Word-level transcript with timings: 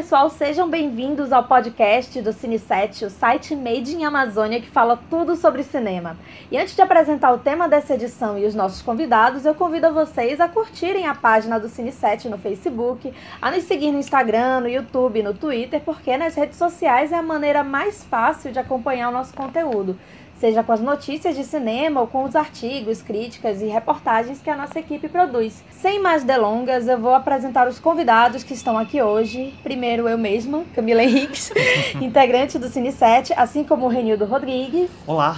pessoal, 0.00 0.30
sejam 0.30 0.66
bem-vindos 0.66 1.30
ao 1.30 1.44
podcast 1.44 2.22
do 2.22 2.30
Cine7, 2.30 3.04
o 3.04 3.10
site 3.10 3.54
Made 3.54 3.94
in 3.94 4.02
Amazônia 4.02 4.58
que 4.58 4.66
fala 4.66 4.98
tudo 5.10 5.36
sobre 5.36 5.62
cinema. 5.62 6.16
E 6.50 6.56
antes 6.56 6.74
de 6.74 6.80
apresentar 6.80 7.30
o 7.34 7.38
tema 7.38 7.68
dessa 7.68 7.92
edição 7.92 8.38
e 8.38 8.46
os 8.46 8.54
nossos 8.54 8.80
convidados, 8.80 9.44
eu 9.44 9.54
convido 9.54 9.92
vocês 9.92 10.40
a 10.40 10.48
curtirem 10.48 11.06
a 11.06 11.14
página 11.14 11.60
do 11.60 11.68
Cine7 11.68 12.30
no 12.30 12.38
Facebook, 12.38 13.12
a 13.42 13.50
nos 13.50 13.64
seguir 13.64 13.92
no 13.92 13.98
Instagram, 13.98 14.60
no 14.60 14.70
YouTube, 14.70 15.22
no 15.22 15.34
Twitter, 15.34 15.82
porque 15.84 16.16
nas 16.16 16.34
redes 16.34 16.56
sociais 16.56 17.12
é 17.12 17.16
a 17.16 17.22
maneira 17.22 17.62
mais 17.62 18.02
fácil 18.02 18.52
de 18.52 18.58
acompanhar 18.58 19.10
o 19.10 19.12
nosso 19.12 19.34
conteúdo 19.34 19.98
seja 20.40 20.64
com 20.64 20.72
as 20.72 20.80
notícias 20.80 21.36
de 21.36 21.44
cinema 21.44 22.00
ou 22.00 22.06
com 22.06 22.24
os 22.24 22.34
artigos, 22.34 23.02
críticas 23.02 23.60
e 23.60 23.66
reportagens 23.66 24.40
que 24.40 24.48
a 24.48 24.56
nossa 24.56 24.78
equipe 24.78 25.06
produz. 25.06 25.62
Sem 25.70 26.00
mais 26.00 26.24
delongas, 26.24 26.88
eu 26.88 26.98
vou 26.98 27.14
apresentar 27.14 27.68
os 27.68 27.78
convidados 27.78 28.42
que 28.42 28.54
estão 28.54 28.78
aqui 28.78 29.02
hoje. 29.02 29.54
Primeiro 29.62 30.08
eu 30.08 30.16
mesma, 30.16 30.64
Camila 30.74 31.02
Henriques, 31.02 31.52
integrante 32.00 32.58
do 32.58 32.68
Cine 32.68 32.90
7, 32.90 33.34
assim 33.36 33.62
como 33.62 33.84
o 33.84 33.88
Renildo 33.88 34.24
Rodrigues. 34.24 34.90
Olá. 35.06 35.36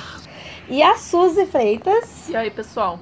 E 0.69 0.81
a 0.81 0.95
Suzy 0.95 1.47
Freitas. 1.47 2.29
E 2.29 2.37
aí, 2.37 2.51
pessoal? 2.51 3.01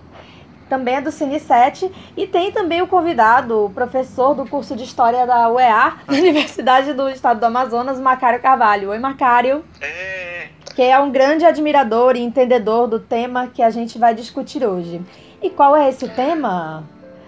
também 0.70 0.94
é 0.94 1.00
do 1.00 1.10
Cine 1.10 1.40
7, 1.40 1.90
e 2.16 2.28
tem 2.28 2.52
também 2.52 2.80
o 2.80 2.86
convidado, 2.86 3.64
o 3.64 3.70
professor 3.70 4.36
do 4.36 4.46
curso 4.46 4.76
de 4.76 4.84
História 4.84 5.26
da 5.26 5.50
UEA, 5.50 5.96
da 6.06 6.14
Universidade 6.14 6.92
do 6.92 7.10
Estado 7.10 7.40
do 7.40 7.46
Amazonas, 7.46 7.98
Macário 7.98 8.40
Carvalho. 8.40 8.90
Oi, 8.90 8.98
Macário. 9.00 9.64
É. 9.80 10.29
Que 10.74 10.82
é 10.82 10.98
um 10.98 11.10
grande 11.10 11.44
admirador 11.44 12.16
e 12.16 12.20
entendedor 12.20 12.86
do 12.86 13.00
tema 13.00 13.48
que 13.48 13.62
a 13.62 13.70
gente 13.70 13.98
vai 13.98 14.14
discutir 14.14 14.64
hoje. 14.64 15.00
E 15.42 15.50
qual 15.50 15.74
é 15.74 15.88
esse 15.88 16.08
tema? 16.08 16.84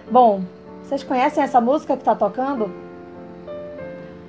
Bom, 0.09 0.41
vocês 0.83 1.03
conhecem 1.03 1.43
essa 1.43 1.59
música 1.59 1.95
que 1.95 2.01
está 2.01 2.15
tocando? 2.15 2.71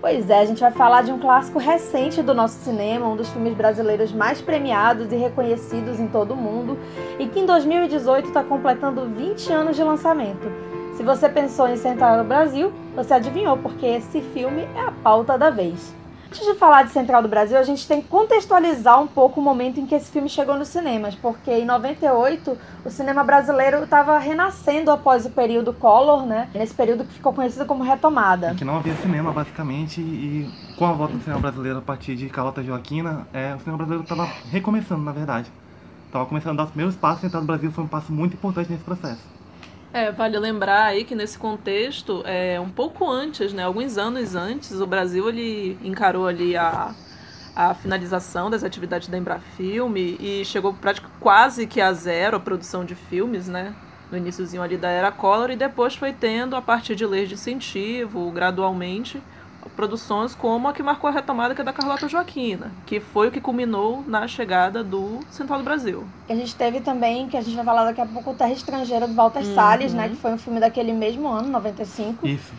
Pois 0.01 0.29
é, 0.29 0.41
a 0.41 0.45
gente 0.45 0.61
vai 0.61 0.71
falar 0.71 1.03
de 1.03 1.13
um 1.13 1.19
clássico 1.19 1.59
recente 1.59 2.23
do 2.23 2.35
nosso 2.35 2.59
cinema, 2.59 3.09
um 3.09 3.17
dos 3.17 3.31
filmes 3.31 3.55
brasileiros 3.55 4.13
mais 4.13 4.41
premiados 4.41 5.11
e 5.11 5.17
reconhecidos 5.17 5.99
em 5.99 6.07
todo 6.07 6.35
o 6.35 6.37
mundo, 6.37 6.79
e 7.19 7.27
que 7.27 7.41
em 7.41 7.47
2018 7.47 8.29
está 8.29 8.45
completando 8.45 9.07
20 9.07 9.51
anos 9.51 9.77
de 9.77 9.83
lançamento. 9.83 10.53
Se 10.97 11.03
você 11.03 11.29
pensou 11.29 11.69
em 11.69 11.77
Central 11.77 12.19
no 12.19 12.25
Brasil, 12.25 12.71
você 12.95 13.15
adivinhou, 13.15 13.57
porque 13.57 13.87
esse 13.87 14.21
filme 14.21 14.69
é 14.77 14.81
a 14.81 14.93
pauta 14.93 15.39
da 15.39 15.49
vez. 15.49 15.95
Antes 16.35 16.49
de 16.49 16.55
falar 16.59 16.83
de 16.83 16.91
Central 16.91 17.23
do 17.23 17.29
Brasil, 17.29 17.57
a 17.57 17.63
gente 17.63 17.87
tem 17.87 18.03
que 18.03 18.09
contextualizar 18.09 19.01
um 19.01 19.07
pouco 19.07 19.41
o 19.41 19.43
momento 19.43 19.79
em 19.79 19.87
que 19.87 19.95
esse 19.95 20.11
filme 20.11 20.29
chegou 20.29 20.59
nos 20.59 20.67
cinemas, 20.67 21.15
porque 21.15 21.49
em 21.49 21.65
98 21.65 22.59
o 22.85 22.91
cinema 22.91 23.23
brasileiro 23.23 23.85
estava 23.85 24.19
renascendo 24.19 24.91
após 24.91 25.25
o 25.25 25.31
período 25.31 25.73
Collor, 25.73 26.27
né? 26.27 26.49
Nesse 26.53 26.75
período 26.75 27.05
que 27.05 27.15
ficou 27.15 27.33
conhecido 27.33 27.65
como 27.67 27.85
retomada. 27.85 28.53
que 28.57 28.65
não 28.65 28.79
havia 28.79 28.97
cinema, 28.97 29.31
basicamente, 29.31 30.01
e 30.01 30.51
com 30.77 30.85
a 30.87 30.93
volta 30.93 31.15
do 31.15 31.23
cinema 31.23 31.41
brasileiro 31.41 31.79
a 31.79 31.83
partir 31.83 32.17
de 32.17 32.29
Carlota 32.29 32.65
Joaquina, 32.65 33.29
é, 33.33 33.55
o 33.55 33.61
cinema 33.61 33.77
brasileiro 33.77 34.03
estava 34.03 34.29
recomeçando, 34.51 35.05
na 35.05 35.13
verdade. 35.13 35.49
Estava 36.07 36.27
começando 36.27 36.55
a 36.55 36.57
dar 36.57 36.65
os 36.65 36.71
primeiros 36.71 36.97
passos, 36.97 37.21
Central 37.21 37.43
do 37.43 37.47
Brasil 37.47 37.71
foi 37.71 37.85
um 37.85 37.89
passo 37.89 38.13
muito 38.13 38.35
importante 38.35 38.73
nesse 38.73 38.83
processo. 38.83 39.34
É, 39.95 40.11
vale 40.11 40.37
lembrar 40.41 40.87
aí 40.87 41.05
que 41.05 41.15
nesse 41.15 41.39
contexto, 41.39 42.21
é, 42.27 42.59
um 42.59 42.69
pouco 42.69 43.09
antes, 43.09 43.53
né, 43.53 43.63
alguns 43.63 43.97
anos 43.97 44.35
antes, 44.35 44.81
o 44.81 44.87
Brasil 44.89 45.29
ele 45.29 45.79
encarou 45.85 46.27
ali 46.27 46.57
a, 46.57 46.93
a 47.55 47.75
finalização 47.75 48.51
das 48.51 48.65
atividades 48.65 49.07
da 49.07 49.17
Embrafilme 49.17 50.17
e 50.19 50.45
chegou 50.45 50.75
praticamente 50.75 51.21
quase 51.21 51.65
que 51.69 51.81
a 51.81 51.93
zero 51.93 52.37
a 52.37 52.41
produção 52.41 52.85
de 52.85 52.97
filmes, 52.97 53.47
né? 53.47 53.73
No 54.11 54.19
iníciozinho 54.19 54.65
ali 54.65 54.77
da 54.77 54.89
era 54.89 55.13
Collor 55.13 55.53
e 55.53 55.57
depois 55.57 55.95
foi 55.95 56.13
tendo, 56.13 56.57
a 56.57 56.61
partir 56.61 56.97
de 56.97 57.07
leis 57.07 57.29
de 57.29 57.37
incentivo, 57.37 58.33
gradualmente, 58.33 59.23
produções 59.77 60.35
como 60.35 60.69
a 60.69 60.73
que 60.73 60.83
marcou 60.83 61.09
a 61.09 61.13
retomada, 61.13 61.55
que 61.55 61.61
é 61.61 61.65
da 61.65 61.73
Carlota 61.73 62.09
Joaquina, 62.09 62.71
que 62.87 63.01
foi 63.01 63.29
o 63.29 63.31
que 63.31 63.41
culminou 63.41 64.05
na 64.07 64.27
chegada 64.29 64.83
do 64.83 65.21
Central 65.31 65.59
do 65.59 65.65
Brasil. 65.65 66.05
A 66.29 66.35
gente 66.35 66.55
teve 66.55 66.81
também, 66.81 67.29
que 67.29 67.37
a 67.37 67.41
gente 67.41 67.57
vai 67.57 67.65
falar 67.65 67.85
daqui 67.85 68.01
a 68.01 68.07
pouco, 68.07 68.35
Terra 68.35 68.53
Estrangeira 68.53 69.07
do 69.07 69.15
Walter 69.15 69.45
uhum. 69.45 69.55
Salles, 69.55 69.95
né, 69.95 70.09
que 70.09 70.17
foi 70.17 70.33
um 70.33 70.39
filme 70.39 70.61
daquele 70.61 70.93
mesmo 70.93 71.29
ano, 71.29 71.49
95. 71.49 72.27
Isso. 72.27 72.53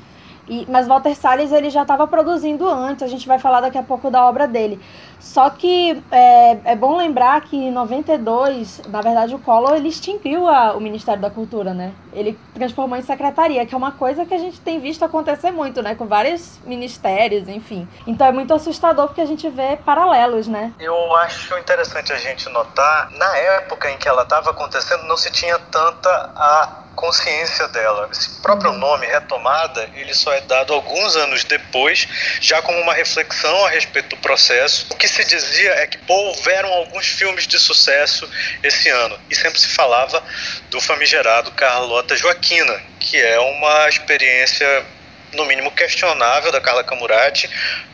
E, 0.48 0.66
mas 0.70 0.88
Walter 0.88 1.16
Salles 1.16 1.52
ele 1.52 1.70
já 1.70 1.82
estava 1.82 2.06
produzindo 2.06 2.68
antes, 2.68 3.02
a 3.02 3.08
gente 3.08 3.28
vai 3.28 3.40
falar 3.40 3.62
daqui 3.62 3.78
a 3.78 3.84
pouco 3.84 4.12
da 4.12 4.24
obra 4.26 4.48
dele. 4.48 4.80
Só 5.20 5.50
que 5.50 6.02
é, 6.12 6.58
é 6.66 6.76
bom 6.76 6.98
lembrar 6.98 7.42
que 7.42 7.56
em 7.58 7.72
92, 7.72 8.82
na 8.88 9.02
verdade, 9.02 9.36
o 9.36 9.40
Collor 9.40 9.76
ele 9.76 9.90
extinguiu 9.90 10.48
a, 10.48 10.74
o 10.74 10.80
Ministério 10.80 11.22
da 11.22 11.30
Cultura, 11.30 11.74
né? 11.74 11.94
Ele 12.14 12.38
transformou 12.54 12.98
em 12.98 13.02
secretaria, 13.02 13.66
que 13.66 13.74
é 13.74 13.78
uma 13.78 13.92
coisa 13.92 14.26
que 14.26 14.34
a 14.34 14.38
gente 14.38 14.60
tem 14.62 14.80
visto 14.80 15.04
acontecer 15.04 15.52
muito, 15.52 15.82
né? 15.82 15.96
Com 15.96 16.06
vários 16.06 16.60
ministérios, 16.66 17.48
enfim. 17.48 17.88
Então 18.08 18.28
é 18.28 18.32
muito 18.32 18.54
assustador 18.54 19.08
porque 19.08 19.22
a 19.22 19.26
gente 19.26 19.50
vê 19.50 19.78
paralelos, 19.78 20.48
né? 20.48 20.74
Eu 20.80 21.16
acho 21.18 21.58
interessante 21.58 22.14
a 22.14 22.18
gente 22.18 22.48
notar, 22.50 23.12
na 23.12 23.38
época 23.38 23.90
em 23.92 23.98
que 23.98 24.08
ela 24.08 24.24
estava 24.24 24.52
acontecendo, 24.52 25.04
não 25.04 25.18
se 25.18 25.32
tinha 25.32 25.58
tanta 25.60 26.10
a 26.36 26.86
consciência 26.96 27.68
dela. 27.68 28.10
Esse 28.12 28.42
próprio 28.42 28.72
uhum. 28.72 28.78
nome, 28.78 29.06
retomada, 29.06 29.88
ele 29.94 30.14
só 30.14 30.34
é 30.34 30.42
dado 30.42 30.74
alguns 30.74 31.16
anos 31.16 31.44
depois, 31.44 32.08
já 32.42 32.62
como 32.62 32.80
uma 32.80 32.94
reflexão 32.94 33.66
a 33.66 33.70
respeito 33.70 34.16
do 34.16 34.18
processo. 34.22 34.88
O 34.92 34.96
que 34.96 35.05
se 35.08 35.24
dizia 35.24 35.72
é 35.72 35.88
que 35.88 35.98
pô, 36.00 36.14
houveram 36.14 36.72
alguns 36.74 37.08
filmes 37.08 37.48
de 37.48 37.60
sucesso 37.60 38.30
esse 38.64 38.90
ano, 38.90 39.20
e 39.30 39.36
sempre 39.36 39.60
se 39.60 39.68
falava 39.70 40.24
do 40.70 40.80
famigerado 40.82 41.52
Carlota 41.52 42.16
Joaquina, 42.16 42.82
que 43.00 43.22
é 43.22 43.40
uma 43.40 43.90
experiência 43.90 44.86
no 45.34 45.46
mínimo 45.46 45.72
questionável 45.72 46.52
da 46.52 46.62
Carla 46.62 46.84
Camurati, 46.84 47.50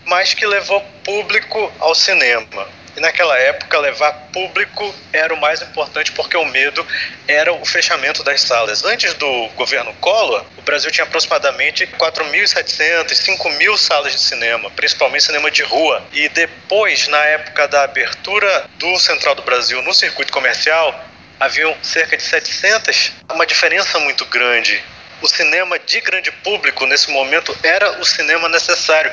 mas 0.05 0.33
que 0.33 0.45
levou 0.45 0.81
público 1.03 1.71
ao 1.79 1.95
cinema. 1.95 2.67
E 2.95 2.99
naquela 2.99 3.37
época, 3.37 3.79
levar 3.79 4.11
público 4.33 4.93
era 5.13 5.33
o 5.33 5.39
mais 5.39 5.61
importante 5.61 6.11
porque 6.11 6.35
o 6.35 6.45
medo 6.45 6.85
era 7.27 7.53
o 7.53 7.65
fechamento 7.65 8.21
das 8.23 8.41
salas. 8.41 8.83
Antes 8.83 9.13
do 9.13 9.47
governo 9.55 9.93
Collor, 9.95 10.45
o 10.57 10.61
Brasil 10.61 10.91
tinha 10.91 11.05
aproximadamente 11.05 11.87
4.700, 11.87 13.07
5.000 13.07 13.77
salas 13.77 14.11
de 14.13 14.19
cinema, 14.19 14.69
principalmente 14.71 15.23
cinema 15.23 15.49
de 15.49 15.63
rua. 15.63 16.03
E 16.11 16.27
depois, 16.29 17.07
na 17.07 17.23
época 17.25 17.67
da 17.67 17.83
abertura 17.83 18.65
do 18.77 18.99
Central 18.99 19.35
do 19.35 19.41
Brasil 19.41 19.81
no 19.81 19.93
circuito 19.93 20.33
comercial, 20.33 21.05
haviam 21.39 21.75
cerca 21.81 22.17
de 22.17 22.23
700, 22.23 23.13
uma 23.33 23.45
diferença 23.45 23.99
muito 23.99 24.25
grande. 24.25 24.83
O 25.21 25.27
cinema 25.27 25.79
de 25.79 26.01
grande 26.01 26.31
público 26.31 26.85
nesse 26.85 27.09
momento 27.09 27.55
era 27.63 27.99
o 28.01 28.05
cinema 28.05 28.49
necessário 28.49 29.11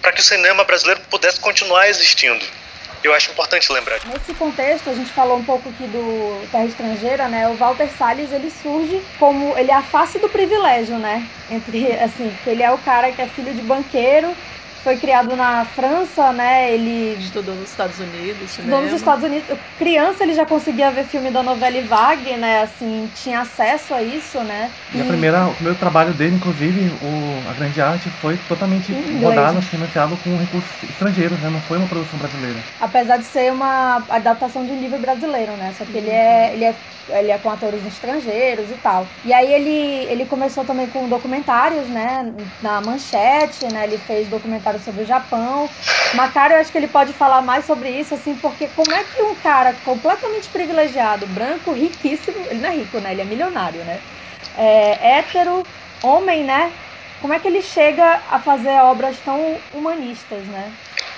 para 0.00 0.12
que 0.12 0.20
o 0.20 0.24
cinema 0.24 0.64
brasileiro 0.64 1.00
pudesse 1.10 1.38
continuar 1.38 1.88
existindo 1.88 2.59
eu 3.02 3.14
acho 3.14 3.30
importante 3.30 3.72
lembrar. 3.72 4.00
Nesse 4.06 4.34
contexto, 4.34 4.90
a 4.90 4.94
gente 4.94 5.10
falou 5.10 5.38
um 5.38 5.44
pouco 5.44 5.68
aqui 5.68 5.84
do 5.84 6.46
Terra 6.50 6.66
Estrangeira, 6.66 7.28
né? 7.28 7.48
O 7.48 7.54
Walter 7.54 7.88
Salles, 7.96 8.32
ele 8.32 8.50
surge 8.50 9.02
como... 9.18 9.56
Ele 9.56 9.70
é 9.70 9.74
a 9.74 9.82
face 9.82 10.18
do 10.18 10.28
privilégio, 10.28 10.98
né? 10.98 11.26
Entre, 11.50 11.92
assim, 11.92 12.32
ele 12.46 12.62
é 12.62 12.70
o 12.70 12.78
cara 12.78 13.10
que 13.12 13.22
é 13.22 13.26
filho 13.26 13.54
de 13.54 13.62
banqueiro 13.62 14.34
foi 14.82 14.96
criado 14.96 15.36
na 15.36 15.64
França, 15.64 16.32
né? 16.32 16.72
Ele 16.72 17.16
estudou 17.20 17.54
nos 17.54 17.70
Estados 17.70 17.98
Unidos, 17.98 18.42
estudou 18.42 18.82
nos 18.82 18.92
Estados 18.92 19.24
Unidos. 19.24 19.58
Criança 19.78 20.22
ele 20.22 20.34
já 20.34 20.46
conseguia 20.46 20.90
ver 20.90 21.04
filme 21.04 21.30
da 21.30 21.42
novela 21.42 21.80
Vague, 21.82 22.36
né? 22.36 22.62
Assim, 22.62 23.08
tinha 23.14 23.40
acesso 23.40 23.94
a 23.94 24.02
isso, 24.02 24.38
né? 24.40 24.70
E, 24.94 24.98
e 24.98 25.02
a 25.02 25.04
primeira, 25.04 25.46
o 25.46 25.54
primeiro 25.54 25.78
trabalho 25.78 26.12
dele, 26.14 26.36
inclusive, 26.36 26.90
o, 27.02 27.50
a 27.50 27.52
grande 27.54 27.80
arte 27.80 28.08
foi 28.20 28.38
totalmente 28.48 28.92
rodado, 29.22 29.60
financiado 29.62 30.16
com 30.18 30.36
recursos 30.36 30.70
estrangeiros, 30.82 31.38
né? 31.40 31.50
Não 31.50 31.60
foi 31.60 31.78
uma 31.78 31.86
produção 31.86 32.18
brasileira. 32.18 32.58
Apesar 32.80 33.18
de 33.18 33.24
ser 33.24 33.52
uma 33.52 34.02
adaptação 34.08 34.64
de 34.64 34.72
um 34.72 34.80
livro 34.80 34.98
brasileiro, 34.98 35.52
né? 35.52 35.74
Só 35.76 35.84
que 35.84 35.96
ele 35.96 36.10
é, 36.10 36.52
ele 36.54 36.64
é 36.64 36.74
ele 37.08 37.30
é 37.30 37.38
com 37.38 37.50
atores 37.50 37.84
estrangeiros 37.84 38.70
e 38.70 38.76
tal. 38.76 39.08
E 39.24 39.32
aí 39.32 39.52
ele, 39.52 40.04
ele 40.10 40.26
começou 40.26 40.64
também 40.64 40.86
com 40.88 41.08
documentários, 41.08 41.88
né, 41.88 42.32
na 42.62 42.80
Manchete, 42.80 43.64
né, 43.72 43.84
ele 43.84 43.98
fez 43.98 44.28
documentários 44.28 44.84
sobre 44.84 45.02
o 45.02 45.06
Japão. 45.06 45.68
Macário, 46.14 46.54
eu 46.54 46.60
acho 46.60 46.72
que 46.72 46.78
ele 46.78 46.88
pode 46.88 47.12
falar 47.12 47.42
mais 47.42 47.64
sobre 47.64 47.90
isso, 47.90 48.14
assim, 48.14 48.34
porque 48.36 48.68
como 48.68 48.92
é 48.92 49.04
que 49.04 49.22
um 49.22 49.34
cara 49.36 49.74
completamente 49.84 50.48
privilegiado, 50.48 51.26
branco, 51.28 51.72
riquíssimo, 51.72 52.38
ele 52.50 52.60
não 52.60 52.68
é 52.68 52.76
rico, 52.76 52.98
né, 52.98 53.12
ele 53.12 53.22
é 53.22 53.24
milionário, 53.24 53.82
né, 53.84 54.00
é, 54.56 55.18
hétero, 55.18 55.64
homem, 56.02 56.44
né, 56.44 56.72
como 57.20 57.34
é 57.34 57.38
que 57.38 57.46
ele 57.46 57.62
chega 57.62 58.20
a 58.30 58.38
fazer 58.38 58.80
obras 58.80 59.16
tão 59.22 59.58
humanistas, 59.74 60.42
né? 60.46 60.72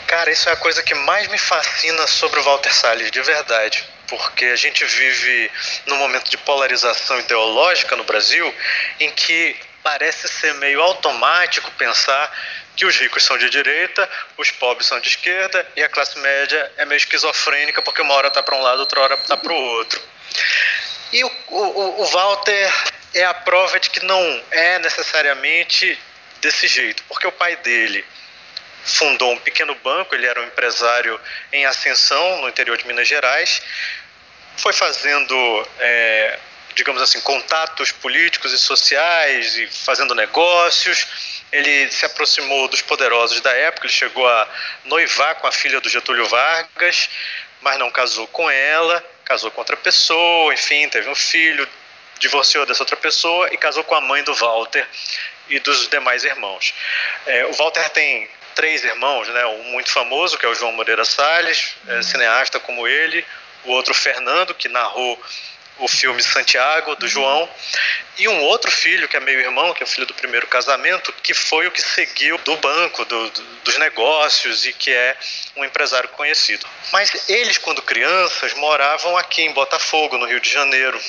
Cara, 0.09 0.31
isso 0.31 0.49
é 0.49 0.53
a 0.53 0.57
coisa 0.57 0.83
que 0.83 0.95
mais 0.95 1.29
me 1.29 1.39
fascina 1.39 2.07
sobre 2.09 2.41
o 2.41 2.43
Walter 2.43 2.75
Salles, 2.75 3.11
de 3.11 3.23
verdade 3.23 3.92
porque 4.13 4.45
a 4.45 4.57
gente 4.57 4.85
vive 4.85 5.51
num 5.87 5.97
momento 5.97 6.31
de 6.31 6.37
polarização 6.37 7.19
ideológica 7.19 7.97
no 7.97 8.05
Brasil 8.05 8.55
em 9.01 9.11
que 9.11 9.57
parece 9.83 10.29
ser 10.29 10.53
meio 10.55 10.83
automático 10.83 11.71
pensar 11.73 12.31
que 12.77 12.85
os 12.85 12.95
ricos 12.95 13.23
são 13.23 13.39
de 13.39 13.49
direita, 13.49 14.09
os 14.37 14.51
pobres 14.51 14.87
são 14.87 15.01
de 15.01 15.09
esquerda 15.09 15.67
e 15.75 15.83
a 15.83 15.89
classe 15.89 16.19
média 16.19 16.73
é 16.77 16.85
meio 16.85 16.99
esquizofrênica 16.99 17.81
porque 17.81 18.03
uma 18.03 18.13
hora 18.13 18.29
está 18.29 18.43
para 18.43 18.55
um 18.55 18.61
lado, 18.61 18.81
outra 18.81 19.01
hora 19.01 19.15
está 19.15 19.35
para 19.35 19.53
o 19.53 19.57
outro. 19.57 19.99
E 21.11 21.25
o, 21.25 21.33
o, 21.49 22.03
o 22.03 22.05
Walter 22.05 22.71
é 23.15 23.25
a 23.25 23.33
prova 23.33 23.81
de 23.81 23.89
que 23.89 24.05
não 24.05 24.45
é 24.51 24.79
necessariamente 24.79 25.99
desse 26.43 26.67
jeito, 26.67 27.03
porque 27.09 27.27
o 27.27 27.33
pai 27.33 27.57
dele 27.57 28.05
fundou 28.85 29.33
um 29.33 29.39
pequeno 29.39 29.75
banco, 29.77 30.15
ele 30.15 30.27
era 30.27 30.41
um 30.41 30.45
empresário 30.45 31.21
em 31.53 31.65
ascensão 31.65 32.41
no 32.41 32.49
interior 32.49 32.77
de 32.77 32.87
Minas 32.87 33.07
Gerais, 33.07 33.63
foi 34.57 34.73
fazendo, 34.73 35.69
é, 35.79 36.39
digamos 36.75 37.03
assim, 37.03 37.21
contatos 37.21 37.93
políticos 37.93 38.53
e 38.53 38.59
sociais 38.59 39.57
e 39.57 39.67
fazendo 39.67 40.15
negócios. 40.15 41.43
Ele 41.51 41.91
se 41.91 42.05
aproximou 42.07 42.69
dos 42.69 42.81
poderosos 42.81 43.41
da 43.41 43.53
época, 43.53 43.87
ele 43.87 43.93
chegou 43.93 44.27
a 44.27 44.49
noivar 44.85 45.35
com 45.37 45.47
a 45.47 45.53
filha 45.53 45.81
do 45.81 45.89
Getúlio 45.89 46.27
Vargas, 46.27 47.11
mas 47.61 47.79
não 47.79 47.91
casou 47.91 48.27
com 48.29 48.51
ela, 48.51 49.05
casou 49.25 49.51
com 49.51 49.61
outra 49.61 49.77
pessoa, 49.77 50.53
enfim, 50.55 50.89
teve 50.89 51.09
um 51.09 51.15
filho, 51.15 51.69
divorciou 52.19 52.65
dessa 52.65 52.83
outra 52.83 52.97
pessoa 52.97 53.49
e 53.53 53.57
casou 53.57 53.85
com 53.85 53.95
a 53.95 54.01
mãe 54.01 54.23
do 54.23 54.35
Walter 54.35 54.87
e 55.49 55.59
dos 55.59 55.89
demais 55.89 56.25
irmãos. 56.25 56.73
É, 57.27 57.45
o 57.47 57.53
Walter 57.53 57.89
tem 57.91 58.29
três 58.55 58.85
irmãos, 58.85 59.29
né? 59.29 59.45
Um 59.47 59.65
muito 59.65 59.91
famoso, 59.91 60.39
que 60.39 60.47
é 60.47 60.49
o 60.49 60.55
João 60.55 60.73
Moreira 60.73 61.05
Salles, 61.05 61.75
é, 61.89 62.03
cineasta 62.03 62.61
como 62.61 62.87
ele, 62.87 63.25
o 63.65 63.73
outro 63.73 63.95
Fernando, 63.95 64.55
que 64.55 64.69
narrou 64.69 65.21
o 65.79 65.89
filme 65.89 66.23
Santiago, 66.23 66.95
do. 66.97 67.09
João, 67.09 67.49
e 68.19 68.29
um 68.29 68.41
outro 68.43 68.71
filho, 68.71 69.09
que 69.09 69.17
é 69.17 69.21
meio 69.21 69.41
irmão, 69.41 69.75
que 69.75 69.83
é 69.83 69.87
o 69.87 69.89
filho 69.89 70.07
do 70.07 70.15
primeiro 70.15 70.47
casamento, 70.47 71.13
que 71.23 71.35
foi 71.35 71.67
o 71.67 71.71
que 71.71 71.83
seguiu 71.83 72.39
do 72.39 72.57
banco, 72.57 73.05
do, 73.05 73.31
do, 73.31 73.43
dos 73.65 73.79
negócios 73.79 74.65
e 74.65 74.73
que 74.73 74.91
é 74.91 75.17
um 75.57 75.65
empresário 75.65 76.09
conhecido. 76.11 76.67
Mas 76.93 77.29
eles, 77.29 77.59
quando 77.59 77.83
crianças, 77.83 78.55
moravam 78.55 79.17
aqui 79.17 79.43
em 79.43 79.53
Botafogo, 79.53 80.19
no 80.19 80.27
Rio 80.27 80.41
de 80.41 80.51
Janeiro. 80.51 81.01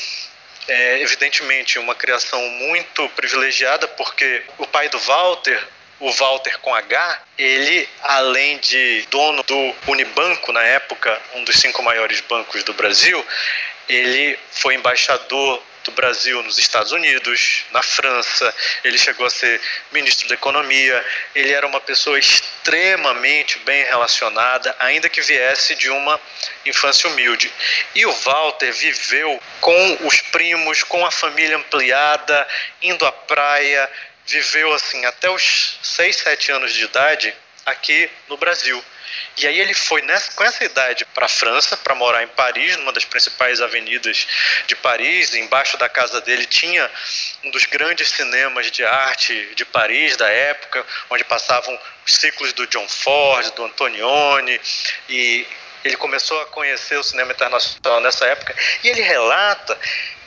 É, 0.65 1.01
evidentemente, 1.01 1.77
uma 1.77 1.93
criação 1.93 2.41
muito 2.41 3.07
privilegiada, 3.09 3.85
porque 3.85 4.43
o 4.57 4.65
pai 4.65 4.87
do 4.87 4.97
Walter 4.99 5.61
o 6.03 6.11
Walter 6.11 6.59
com 6.59 6.75
H, 6.75 7.21
ele, 7.37 7.87
além 8.01 8.57
de 8.57 9.07
dono 9.09 9.41
do 9.43 9.75
Unibanco, 9.87 10.51
na 10.51 10.61
época, 10.61 11.19
um 11.35 11.45
dos 11.45 11.57
cinco 11.57 11.81
maiores 11.81 12.19
bancos 12.19 12.61
do 12.63 12.73
Brasil, 12.73 13.25
ele 13.87 14.37
foi 14.51 14.75
embaixador 14.75 15.63
do 15.85 15.91
Brasil 15.93 16.43
nos 16.43 16.57
Estados 16.57 16.91
Unidos, 16.91 17.63
na 17.71 17.81
França, 17.81 18.53
ele 18.83 18.97
chegou 18.97 19.25
a 19.25 19.29
ser 19.29 19.61
ministro 19.93 20.27
da 20.27 20.35
Economia, 20.35 21.05
ele 21.33 21.53
era 21.53 21.65
uma 21.65 21.79
pessoa 21.79 22.19
extremamente 22.19 23.59
bem 23.59 23.83
relacionada, 23.85 24.75
ainda 24.79 25.07
que 25.07 25.21
viesse 25.21 25.73
de 25.75 25.89
uma 25.89 26.19
infância 26.65 27.09
humilde. 27.09 27.51
E 27.95 28.05
o 28.05 28.11
Walter 28.11 28.73
viveu 28.73 29.41
com 29.61 29.97
os 30.05 30.19
primos, 30.19 30.83
com 30.83 31.05
a 31.05 31.11
família 31.11 31.57
ampliada, 31.57 32.45
indo 32.81 33.05
à 33.05 33.11
praia, 33.11 33.89
viveu 34.25 34.73
assim 34.73 35.05
até 35.05 35.29
os 35.29 35.79
6, 35.83 36.15
7 36.17 36.51
anos 36.51 36.73
de 36.73 36.83
idade 36.83 37.33
aqui 37.65 38.09
no 38.27 38.37
Brasil. 38.37 38.83
E 39.37 39.47
aí 39.47 39.59
ele 39.59 39.73
foi 39.73 40.01
nessa, 40.03 40.31
com 40.33 40.43
essa 40.43 40.63
idade 40.63 41.05
para 41.05 41.25
a 41.25 41.29
França, 41.29 41.77
para 41.77 41.95
morar 41.95 42.23
em 42.23 42.27
Paris, 42.27 42.77
numa 42.77 42.91
das 42.91 43.05
principais 43.05 43.61
avenidas 43.61 44.27
de 44.67 44.75
Paris. 44.75 45.33
Embaixo 45.33 45.77
da 45.77 45.89
casa 45.89 46.21
dele 46.21 46.45
tinha 46.45 46.89
um 47.43 47.51
dos 47.51 47.65
grandes 47.65 48.09
cinemas 48.09 48.71
de 48.71 48.83
arte 48.83 49.53
de 49.55 49.65
Paris 49.65 50.17
da 50.17 50.29
época, 50.29 50.85
onde 51.09 51.23
passavam 51.23 51.79
os 52.05 52.15
ciclos 52.15 52.53
do 52.53 52.67
John 52.67 52.87
Ford, 52.87 53.51
do 53.51 53.65
Antonioni, 53.65 54.59
e 55.09 55.47
ele 55.83 55.97
começou 55.97 56.39
a 56.41 56.45
conhecer 56.47 56.97
o 56.97 57.03
cinema 57.03 57.31
internacional 57.31 58.01
nessa 58.01 58.25
época. 58.25 58.55
E 58.83 58.87
ele 58.87 59.01
relata 59.01 59.77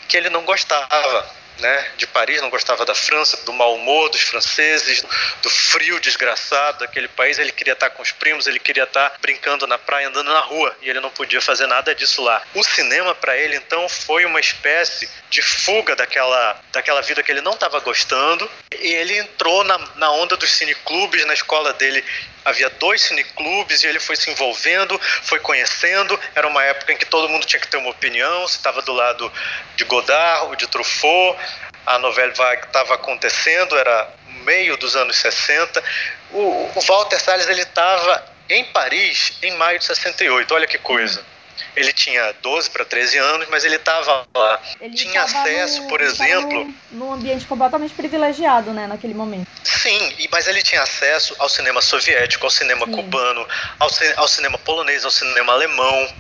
que 0.09 0.17
ele 0.17 0.31
não 0.31 0.45
gostava 0.45 1.35
né, 1.59 1.91
de 1.97 2.07
Paris, 2.07 2.41
não 2.41 2.51
gostava 2.51 2.85
da 2.85 2.95
França, 2.95 3.39
do 3.45 3.53
mau 3.53 3.75
humor 3.75 4.09
dos 4.11 4.21
franceses, 4.21 5.03
do 5.43 5.51
frio 5.51 5.99
desgraçado 6.01 6.81
daquele 6.81 7.09
país. 7.09 7.39
Ele 7.39 7.53
queria 7.53 7.73
estar 7.73 7.91
com 7.91 8.03
os 8.03 8.13
primos, 8.13 8.47
ele 8.47 8.59
queria 8.59 8.85
estar 8.85 9.17
brincando 9.21 9.67
na 9.67 9.79
praia, 9.79 10.09
andando 10.09 10.33
na 10.33 10.41
rua, 10.41 10.77
e 10.83 10.89
ele 10.89 11.01
não 11.01 11.11
podia 11.11 11.41
fazer 11.41 11.67
nada 11.67 11.95
disso 11.95 12.23
lá. 12.23 12.43
O 12.55 12.63
cinema 12.63 13.15
para 13.15 13.37
ele 13.37 13.57
então 13.57 13.89
foi 13.89 14.25
uma 14.25 14.41
espécie 14.41 15.09
de 15.31 15.43
fuga 15.43 15.97
daquela, 15.97 16.61
daquela 16.73 17.01
vida 17.03 17.23
que 17.23 17.31
ele 17.31 17.41
não 17.41 17.53
estava 17.53 17.81
gostando, 17.81 18.51
e 18.79 18.95
ele 18.95 19.19
entrou 19.19 19.65
na, 19.65 19.79
na 19.97 20.11
onda 20.11 20.37
dos 20.37 20.51
cineclubes 20.51 21.25
na 21.27 21.35
escola 21.35 21.73
dele 21.73 22.05
havia 22.47 22.71
dois 22.71 23.03
cineclubes 23.03 23.83
e 23.83 23.89
ele 23.89 23.99
foi 23.99 24.15
se 24.15 24.31
envolvendo, 24.31 24.99
foi 25.25 25.41
conhecendo. 25.41 26.19
Era 26.35 26.47
uma 26.47 26.63
época 26.63 26.93
em 26.93 26.97
que 26.97 27.05
todo 27.05 27.29
mundo 27.29 27.45
tinha 27.45 27.61
que 27.61 27.67
ter 27.67 27.77
uma 27.77 27.91
opinião, 27.91 28.47
se 28.47 28.57
estava 28.57 28.81
do 28.83 28.93
lado 28.93 29.31
de 29.75 29.85
Godard 29.85 30.47
ou 30.47 30.57
de 30.57 30.67
Truffaut. 30.69 31.37
A 31.85 31.99
novela 31.99 32.33
estava 32.33 32.95
acontecendo, 32.95 33.77
era 33.77 34.09
meio 34.45 34.77
dos 34.77 34.95
anos 34.95 35.17
60. 35.17 35.83
O, 36.31 36.71
o 36.75 36.81
Walter 36.87 37.21
Salles 37.21 37.49
ele 37.49 37.63
estava 37.63 38.25
em 38.49 38.65
Paris 38.67 39.33
em 39.43 39.53
maio 39.57 39.81
de 39.81 39.85
68. 39.85 40.55
Olha 40.55 40.67
que 40.69 40.79
coisa. 40.79 41.25
Ele 41.75 41.93
tinha 41.93 42.33
12 42.43 42.71
para 42.71 42.85
13 42.85 43.19
anos, 43.19 43.49
mas 43.51 43.65
ele 43.65 43.77
estava 43.77 44.27
lá. 44.35 44.61
Ele 44.81 44.95
tinha 44.95 45.23
acesso, 45.23 45.83
no, 45.83 45.89
por 45.89 46.01
exemplo. 46.01 46.75
Num 46.91 47.13
ambiente 47.13 47.47
completamente 47.47 47.95
privilegiado, 47.95 48.73
né, 48.73 48.87
naquele 48.87 49.15
momento. 49.15 49.47
Sim, 49.63 50.15
mas 50.31 50.47
ele 50.47 50.63
tinha 50.63 50.83
acesso 50.83 51.35
ao 51.39 51.49
cinema 51.49 51.81
soviético, 51.81 52.47
ao 52.47 52.51
cinema 52.51 52.87
Sim. 52.87 52.93
cubano, 52.93 53.47
ao, 53.79 53.91
ao 54.17 54.29
cinema 54.29 54.59
polonês, 54.59 55.05
ao 55.05 55.11
cinema 55.11 55.53
alemão. 55.53 56.15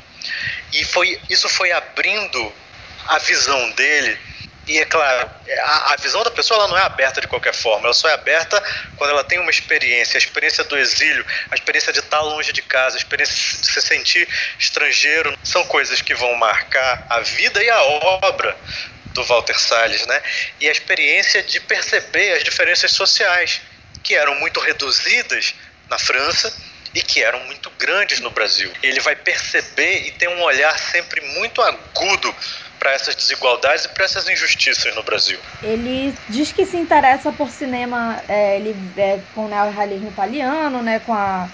E 0.72 0.84
foi, 0.84 1.18
isso 1.30 1.48
foi 1.48 1.72
abrindo 1.72 2.52
a 3.08 3.18
visão 3.18 3.70
dele 3.70 4.18
e 4.66 4.78
é 4.78 4.84
claro, 4.84 5.30
a, 5.62 5.92
a, 5.92 5.96
visão 5.96 6.24
da 6.24 6.30
pessoa 6.30 6.58
ela 6.58 6.68
não 6.68 6.76
é 6.76 6.82
aberta 6.82 7.20
de 7.20 7.28
qualquer 7.28 7.54
forma, 7.54 7.86
ela 7.86 7.94
só 7.94 8.08
é 8.08 8.14
aberta 8.14 8.60
quando 8.96 9.10
ela 9.10 9.22
tem 9.22 9.38
uma 9.38 9.50
experiência, 9.50 10.16
a 10.16 10.18
experiência 10.18 10.64
do 10.64 10.76
exílio, 10.76 11.24
a 11.50 11.54
experiência 11.54 11.92
de 11.92 12.00
estar 12.00 12.20
longe 12.20 12.52
de 12.52 12.62
casa, 12.62 12.96
a 12.96 12.98
experiência 12.98 13.34
de 13.34 13.66
se 13.66 13.80
sentir 13.80 14.28
estrangeiro, 14.58 15.38
são 15.44 15.64
coisas 15.66 16.02
que 16.02 16.14
vão 16.14 16.34
marcar 16.34 17.06
a 17.08 17.20
vida 17.20 17.62
e 17.62 17.70
a 17.70 17.80
obra 17.82 18.56
do 19.14 19.22
Walter 19.24 19.58
Salles, 19.58 20.04
né? 20.06 20.20
E 20.60 20.68
a 20.68 20.72
experiência 20.72 21.42
de 21.42 21.60
perceber 21.60 22.32
as 22.32 22.42
diferenças 22.42 22.92
sociais, 22.92 23.60
que 24.02 24.14
eram 24.14 24.34
muito 24.34 24.60
reduzidas 24.60 25.54
na 25.88 25.98
França 25.98 26.52
e 26.94 27.02
que 27.02 27.22
eram 27.22 27.40
muito 27.44 27.70
grandes 27.78 28.20
no 28.20 28.30
Brasil. 28.30 28.72
Ele 28.82 29.00
vai 29.00 29.14
perceber 29.14 30.06
e 30.06 30.12
ter 30.12 30.28
um 30.28 30.42
olhar 30.42 30.76
sempre 30.78 31.20
muito 31.20 31.62
agudo 31.62 32.34
para 32.78 32.92
essas 32.92 33.14
desigualdades 33.14 33.84
e 33.84 33.88
para 33.88 34.04
essas 34.04 34.28
injustiças 34.28 34.94
no 34.94 35.02
Brasil. 35.02 35.38
Ele 35.62 36.14
diz 36.28 36.52
que 36.52 36.64
se 36.64 36.76
interessa 36.76 37.32
por 37.32 37.50
cinema, 37.50 38.22
é, 38.28 38.56
ele 38.56 38.76
é 38.96 39.20
com 39.34 39.46
o 39.46 39.48
neorrealismo 39.48 40.08
italiano, 40.08 40.82
né, 40.82 41.00
com 41.00 41.12
a 41.12 41.48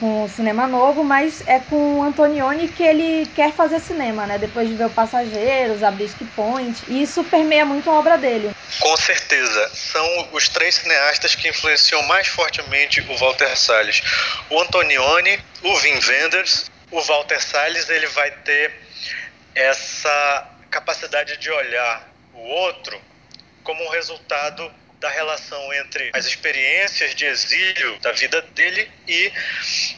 com 0.00 0.24
o 0.24 0.28
cinema 0.28 0.66
novo, 0.66 1.04
mas 1.04 1.46
é 1.46 1.60
com 1.60 1.98
o 1.98 2.02
Antonioni 2.02 2.66
que 2.68 2.82
ele 2.82 3.30
quer 3.36 3.52
fazer 3.52 3.78
cinema, 3.78 4.26
né? 4.26 4.38
Depois 4.38 4.66
de 4.66 4.74
ver 4.74 4.86
o 4.86 4.90
Passageiros, 4.90 5.82
a 5.82 5.90
Bisque 5.90 6.24
Point. 6.34 6.82
E 6.88 7.02
isso 7.02 7.22
permeia 7.24 7.66
muito 7.66 7.88
a 7.90 7.92
obra 7.92 8.16
dele. 8.16 8.50
Com 8.80 8.96
certeza. 8.96 9.70
São 9.74 10.28
os 10.32 10.48
três 10.48 10.76
cineastas 10.76 11.34
que 11.34 11.48
influenciam 11.48 12.02
mais 12.04 12.26
fortemente 12.28 13.02
o 13.02 13.16
Walter 13.18 13.54
Salles. 13.56 14.02
O 14.48 14.58
Antonioni, 14.58 15.38
o 15.62 15.74
Wim 15.74 16.00
Wenders, 16.08 16.70
o 16.90 17.00
Walter 17.02 17.40
Salles, 17.40 17.90
ele 17.90 18.06
vai 18.06 18.30
ter 18.30 18.72
essa 19.54 20.49
capacidade 20.70 21.36
de 21.38 21.50
olhar 21.50 22.08
o 22.34 22.40
outro 22.40 23.00
como 23.62 23.84
um 23.84 23.90
resultado 23.90 24.70
da 25.00 25.08
relação 25.08 25.72
entre 25.74 26.10
as 26.12 26.26
experiências 26.26 27.14
de 27.14 27.24
exílio 27.24 27.98
da 28.00 28.12
vida 28.12 28.42
dele 28.54 28.88
e 29.08 29.32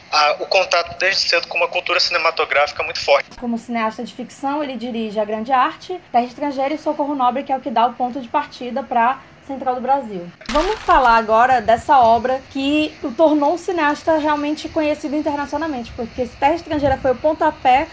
a, 0.09 0.31
o 0.39 0.47
contato 0.47 0.97
desde 0.97 1.27
cedo 1.27 1.47
com 1.47 1.57
uma 1.57 1.67
cultura 1.67 1.99
cinematográfica 1.99 2.81
muito 2.83 3.01
forte. 3.01 3.37
Como 3.37 3.57
cineasta 3.57 4.03
de 4.03 4.13
ficção, 4.13 4.63
ele 4.63 4.77
dirige 4.77 5.19
A 5.19 5.25
Grande 5.25 5.51
Arte, 5.51 5.99
Terra 6.11 6.23
Estrangeira 6.23 6.73
e 6.73 6.77
Socorro 6.77 7.13
Nobre, 7.13 7.43
que 7.43 7.51
é 7.51 7.57
o 7.57 7.59
que 7.59 7.69
dá 7.69 7.85
o 7.85 7.93
ponto 7.93 8.21
de 8.21 8.29
partida 8.29 8.81
para 8.81 9.19
Central 9.45 9.75
do 9.75 9.81
Brasil. 9.81 10.31
Vamos 10.49 10.79
falar 10.79 11.17
agora 11.17 11.59
dessa 11.59 11.99
obra 11.99 12.41
que 12.51 12.95
o 13.03 13.11
tornou 13.11 13.55
um 13.55 13.57
cineasta 13.57 14.17
realmente 14.17 14.69
conhecido 14.69 15.17
internacionalmente, 15.17 15.91
porque 15.91 16.25
Terra 16.39 16.55
Estrangeira 16.55 16.97
foi 16.97 17.11
o 17.11 17.15
pontapé 17.15 17.87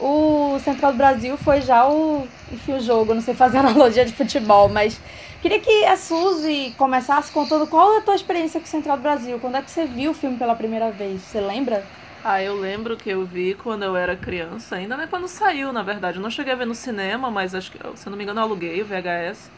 o 0.00 0.58
Central 0.60 0.92
do 0.92 0.98
Brasil 0.98 1.36
foi 1.36 1.60
já 1.60 1.88
o, 1.88 2.26
enfim, 2.52 2.74
o 2.74 2.80
jogo, 2.80 3.14
não 3.14 3.22
sei 3.22 3.34
fazer 3.34 3.58
analogia 3.58 4.04
de 4.04 4.12
futebol, 4.12 4.68
mas 4.68 5.00
queria 5.40 5.60
que 5.60 5.84
a 5.84 5.96
Suzy 5.96 6.74
começasse 6.76 7.30
contando 7.30 7.66
qual 7.66 7.94
é 7.94 7.98
a 7.98 8.02
tua 8.02 8.14
experiência 8.14 8.60
com 8.60 8.66
o 8.66 8.70
Central 8.70 8.96
do 8.96 9.02
Brasil, 9.02 9.38
quando 9.40 9.56
é 9.56 9.62
que 9.62 9.70
você 9.70 9.86
viu 9.86 10.10
o 10.10 10.14
filme 10.14 10.36
pela 10.36 10.54
primeira 10.54 10.90
vez, 10.90 11.22
você 11.22 11.40
lembra? 11.40 11.84
Ah, 12.26 12.42
eu 12.42 12.58
lembro 12.58 12.96
que 12.96 13.10
eu 13.10 13.26
vi 13.26 13.54
quando 13.54 13.82
eu 13.82 13.94
era 13.94 14.16
criança, 14.16 14.76
ainda 14.76 14.96
não 14.96 15.04
é 15.04 15.06
quando 15.06 15.28
saiu, 15.28 15.74
na 15.74 15.82
verdade. 15.82 16.16
Eu 16.16 16.22
não 16.22 16.30
cheguei 16.30 16.54
a 16.54 16.56
ver 16.56 16.66
no 16.66 16.74
cinema, 16.74 17.30
mas 17.30 17.54
acho 17.54 17.70
que, 17.70 17.78
se 17.96 18.08
não 18.08 18.16
me 18.16 18.24
engano, 18.24 18.40
eu 18.40 18.44
aluguei 18.44 18.80
o 18.80 18.86
VHS. 18.86 19.50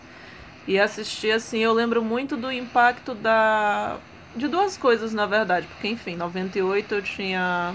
E 0.66 0.76
assisti 0.76 1.31
assim, 1.31 1.61
eu 1.61 1.73
lembro 1.73 2.02
muito 2.02 2.37
do 2.37 2.50
impacto 2.50 3.14
da. 3.14 3.99
de 4.35 4.49
duas 4.49 4.76
coisas, 4.76 5.14
na 5.14 5.26
verdade. 5.26 5.69
Porque, 5.69 5.87
enfim, 5.87 6.14
em 6.14 6.16
98 6.16 6.93
eu 6.97 7.02
tinha 7.02 7.73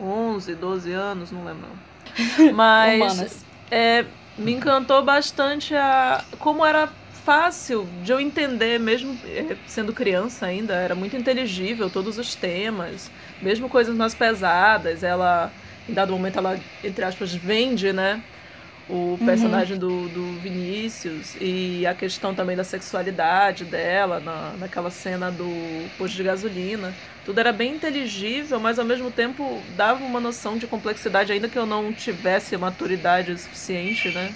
11, 0.00 0.54
12 0.54 0.92
anos, 0.92 1.30
não 1.30 1.44
lembro. 1.44 1.68
Mas 2.54 3.44
é, 3.70 4.04
me 4.36 4.52
encantou 4.52 5.02
bastante 5.04 5.74
a 5.74 6.24
como 6.38 6.64
era 6.64 6.88
fácil 7.24 7.86
de 8.02 8.10
eu 8.10 8.18
entender, 8.18 8.80
mesmo 8.80 9.16
eh, 9.26 9.56
sendo 9.66 9.92
criança 9.92 10.46
ainda, 10.46 10.74
era 10.74 10.94
muito 10.94 11.16
inteligível 11.16 11.90
todos 11.90 12.18
os 12.18 12.34
temas, 12.34 13.10
mesmo 13.40 13.68
coisas 13.68 13.94
mais 13.94 14.14
pesadas. 14.14 15.02
Ela, 15.02 15.52
em 15.88 15.92
dado 15.92 16.12
momento, 16.12 16.38
ela, 16.38 16.58
entre 16.82 17.04
aspas, 17.04 17.34
vende, 17.34 17.92
né? 17.92 18.22
O 18.92 19.18
personagem 19.24 19.74
uhum. 19.74 19.78
do, 19.78 20.08
do 20.08 20.40
Vinícius 20.40 21.36
e 21.40 21.86
a 21.86 21.94
questão 21.94 22.34
também 22.34 22.56
da 22.56 22.64
sexualidade 22.64 23.64
dela 23.64 24.18
na, 24.18 24.52
naquela 24.58 24.90
cena 24.90 25.30
do 25.30 25.48
posto 25.96 26.16
de 26.16 26.24
gasolina. 26.24 26.92
Tudo 27.24 27.38
era 27.38 27.52
bem 27.52 27.74
inteligível, 27.74 28.58
mas 28.58 28.78
ao 28.78 28.84
mesmo 28.84 29.10
tempo 29.10 29.62
dava 29.76 30.04
uma 30.04 30.18
noção 30.18 30.58
de 30.58 30.66
complexidade, 30.66 31.32
ainda 31.32 31.48
que 31.48 31.58
eu 31.58 31.66
não 31.66 31.92
tivesse 31.92 32.56
maturidade 32.56 33.38
suficiente, 33.38 34.08
né? 34.08 34.34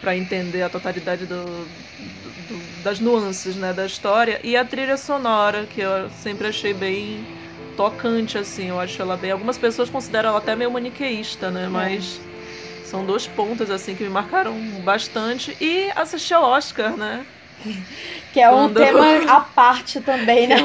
para 0.00 0.16
entender 0.16 0.62
a 0.62 0.68
totalidade 0.68 1.26
do, 1.26 1.44
do, 1.44 2.82
das 2.82 3.00
nuances 3.00 3.56
né, 3.56 3.72
da 3.72 3.86
história. 3.86 4.40
E 4.42 4.56
a 4.56 4.64
trilha 4.64 4.96
sonora, 4.96 5.66
que 5.66 5.80
eu 5.80 6.08
sempre 6.22 6.48
achei 6.48 6.72
bem 6.72 7.26
tocante, 7.76 8.38
assim. 8.38 8.68
Eu 8.68 8.80
acho 8.80 9.00
ela 9.00 9.16
bem. 9.16 9.30
Algumas 9.30 9.58
pessoas 9.58 9.90
consideram 9.90 10.30
ela 10.30 10.38
até 10.38 10.54
meio 10.54 10.70
maniqueísta, 10.70 11.50
né? 11.50 11.64
É. 11.64 11.68
Mas 11.68 12.20
são 12.88 13.04
dois 13.04 13.26
pontos, 13.26 13.70
assim, 13.70 13.94
que 13.94 14.02
me 14.02 14.08
marcaram 14.08 14.58
bastante. 14.82 15.56
E 15.60 15.90
assistir 15.94 16.34
ao 16.34 16.44
Oscar, 16.44 16.96
né? 16.96 17.24
Que 18.32 18.40
é 18.40 18.50
um 18.50 18.68
Quando... 18.68 18.74
tema 18.74 19.32
à 19.32 19.40
parte 19.40 20.00
também, 20.00 20.46
né? 20.46 20.56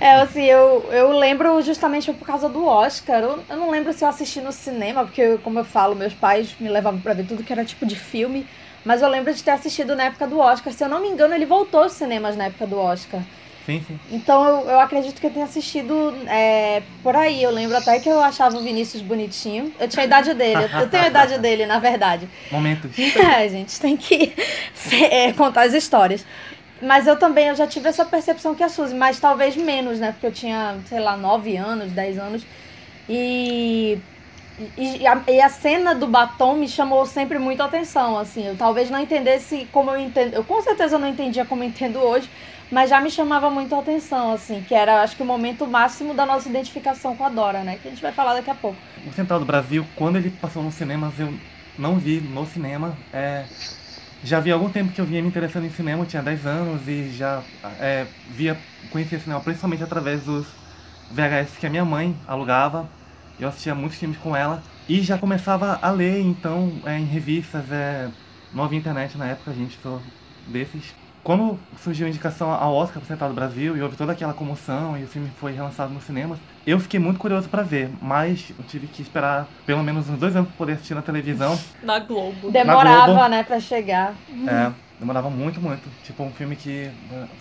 É, 0.00 0.16
assim, 0.16 0.42
eu, 0.44 0.84
eu 0.90 1.16
lembro 1.16 1.62
justamente 1.62 2.12
por 2.12 2.26
causa 2.26 2.48
do 2.48 2.66
Oscar. 2.66 3.22
Eu, 3.22 3.44
eu 3.48 3.56
não 3.56 3.70
lembro 3.70 3.92
se 3.92 4.04
eu 4.04 4.08
assisti 4.08 4.40
no 4.40 4.52
cinema, 4.52 5.04
porque, 5.04 5.38
como 5.38 5.60
eu 5.60 5.64
falo, 5.64 5.94
meus 5.94 6.12
pais 6.12 6.54
me 6.58 6.68
levavam 6.68 7.00
para 7.00 7.14
ver 7.14 7.24
tudo 7.24 7.44
que 7.44 7.52
era 7.52 7.64
tipo 7.64 7.86
de 7.86 7.96
filme. 7.96 8.46
Mas 8.84 9.00
eu 9.00 9.08
lembro 9.08 9.32
de 9.32 9.42
ter 9.42 9.52
assistido 9.52 9.96
na 9.96 10.04
época 10.04 10.26
do 10.26 10.38
Oscar. 10.38 10.72
Se 10.72 10.84
eu 10.84 10.88
não 10.88 11.00
me 11.00 11.08
engano, 11.08 11.34
ele 11.34 11.46
voltou 11.46 11.84
aos 11.84 11.92
cinemas 11.92 12.36
na 12.36 12.46
época 12.46 12.66
do 12.66 12.76
Oscar. 12.76 13.22
Sim, 13.66 13.84
sim. 13.84 13.98
Então 14.12 14.44
eu, 14.46 14.70
eu 14.70 14.80
acredito 14.80 15.20
que 15.20 15.26
eu 15.26 15.30
tenha 15.30 15.44
assistido 15.44 16.14
é, 16.28 16.82
por 17.02 17.16
aí. 17.16 17.42
Eu 17.42 17.50
lembro 17.50 17.76
até 17.76 17.98
que 17.98 18.08
eu 18.08 18.20
achava 18.20 18.56
o 18.56 18.62
Vinícius 18.62 19.02
bonitinho. 19.02 19.72
Eu 19.80 19.88
tinha 19.88 20.04
a 20.04 20.06
idade 20.06 20.32
dele, 20.34 20.62
eu 20.80 20.88
tenho 20.88 21.02
a 21.02 21.08
idade 21.08 21.36
dele, 21.40 21.66
na 21.66 21.80
verdade. 21.80 22.28
Momentos. 22.50 22.92
É, 23.16 23.44
a 23.44 23.48
gente 23.48 23.80
tem 23.80 23.96
que 23.96 24.32
é, 25.10 25.32
contar 25.32 25.62
as 25.62 25.74
histórias. 25.74 26.24
Mas 26.80 27.06
eu 27.06 27.18
também 27.18 27.48
eu 27.48 27.56
já 27.56 27.66
tive 27.66 27.88
essa 27.88 28.04
percepção 28.04 28.54
que 28.54 28.62
a 28.62 28.68
Suzy, 28.68 28.94
mas 28.94 29.18
talvez 29.18 29.56
menos, 29.56 29.98
né? 29.98 30.12
Porque 30.12 30.26
eu 30.26 30.32
tinha, 30.32 30.76
sei 30.86 31.00
lá, 31.00 31.16
9 31.16 31.56
anos, 31.56 31.90
10 31.90 32.18
anos. 32.18 32.46
E, 33.08 33.98
e, 34.76 35.06
a, 35.06 35.22
e 35.28 35.40
a 35.40 35.48
cena 35.48 35.94
do 35.94 36.06
batom 36.06 36.54
me 36.56 36.68
chamou 36.68 37.04
sempre 37.04 37.38
muito 37.38 37.62
atenção, 37.62 38.18
assim. 38.18 38.46
Eu 38.46 38.56
talvez 38.56 38.90
não 38.90 39.00
entendesse 39.00 39.68
como 39.70 39.90
eu 39.90 39.98
entendo. 39.98 40.34
Eu 40.34 40.44
com 40.44 40.60
certeza 40.62 40.98
não 40.98 41.08
entendia 41.08 41.44
como 41.44 41.62
eu 41.62 41.68
entendo 41.68 41.98
hoje, 41.98 42.28
mas 42.70 42.90
já 42.90 43.00
me 43.00 43.10
chamava 43.10 43.50
muito 43.50 43.74
a 43.74 43.78
atenção, 43.78 44.32
assim, 44.32 44.64
que 44.66 44.74
era, 44.74 45.02
acho 45.02 45.16
que 45.16 45.22
o 45.22 45.26
momento 45.26 45.66
máximo 45.66 46.14
da 46.14 46.24
nossa 46.24 46.48
identificação 46.48 47.14
com 47.14 47.24
a 47.24 47.28
Dora, 47.28 47.62
né? 47.62 47.78
Que 47.80 47.88
a 47.88 47.90
gente 47.90 48.02
vai 48.02 48.12
falar 48.12 48.34
daqui 48.34 48.50
a 48.50 48.54
pouco. 48.54 48.78
O 49.06 49.12
Central 49.12 49.38
do 49.38 49.44
Brasil, 49.44 49.86
quando 49.94 50.16
ele 50.16 50.30
passou 50.30 50.62
nos 50.62 50.74
cinemas, 50.74 51.18
eu 51.18 51.32
não 51.78 51.98
vi 51.98 52.20
no 52.20 52.46
cinema. 52.46 52.96
É, 53.12 53.44
já 54.24 54.38
havia 54.38 54.54
algum 54.54 54.70
tempo 54.70 54.92
que 54.92 55.00
eu 55.00 55.04
vinha 55.04 55.22
me 55.22 55.28
interessando 55.28 55.66
em 55.66 55.70
cinema, 55.70 56.02
eu 56.02 56.06
tinha 56.06 56.22
10 56.22 56.46
anos 56.46 56.88
e 56.88 57.10
já 57.10 57.42
é, 57.78 58.06
via, 58.30 58.56
conhecia 58.90 59.20
cinema 59.20 59.40
principalmente 59.40 59.84
através 59.84 60.24
dos 60.24 60.46
VHS 61.10 61.58
que 61.60 61.66
a 61.66 61.70
minha 61.70 61.84
mãe 61.84 62.16
alugava. 62.26 62.88
Eu 63.38 63.48
assistia 63.48 63.74
muitos 63.74 63.98
filmes 63.98 64.18
com 64.18 64.34
ela 64.34 64.62
e 64.88 65.00
já 65.00 65.18
começava 65.18 65.78
a 65.82 65.90
ler, 65.90 66.20
então, 66.20 66.72
é, 66.84 66.98
em 66.98 67.04
revistas, 67.04 67.70
é, 67.70 68.08
não 68.52 68.64
havia 68.64 68.78
internet 68.78 69.18
na 69.18 69.26
época, 69.26 69.50
a 69.50 69.54
gente 69.54 69.78
sou 69.82 70.00
desses. 70.46 70.94
Quando 71.22 71.58
surgiu 71.82 72.06
a 72.06 72.08
indicação 72.08 72.52
ao 72.52 72.72
Oscar 72.72 73.00
para 73.00 73.08
Central 73.08 73.30
do 73.30 73.34
Brasil 73.34 73.76
e 73.76 73.82
houve 73.82 73.96
toda 73.96 74.12
aquela 74.12 74.32
comoção 74.32 74.96
e 74.96 75.02
o 75.02 75.08
filme 75.08 75.28
foi 75.40 75.52
relançado 75.52 75.92
nos 75.92 76.04
cinemas, 76.04 76.38
eu 76.64 76.78
fiquei 76.78 77.00
muito 77.00 77.18
curioso 77.18 77.48
para 77.48 77.64
ver, 77.64 77.90
mas 78.00 78.52
eu 78.56 78.64
tive 78.64 78.86
que 78.86 79.02
esperar 79.02 79.48
pelo 79.66 79.82
menos 79.82 80.08
uns 80.08 80.18
dois 80.20 80.36
anos 80.36 80.48
para 80.50 80.56
poder 80.56 80.72
assistir 80.74 80.94
na 80.94 81.02
televisão. 81.02 81.58
Na 81.82 81.98
Globo. 81.98 82.52
Demorava, 82.52 83.06
Globo. 83.06 83.28
né, 83.28 83.42
para 83.42 83.58
chegar. 83.58 84.14
É, 84.46 84.70
demorava 84.98 85.30
muito, 85.30 85.60
muito. 85.60 85.88
Tipo, 86.04 86.24
um 86.24 86.32
filme 86.32 86.56
que 86.56 86.90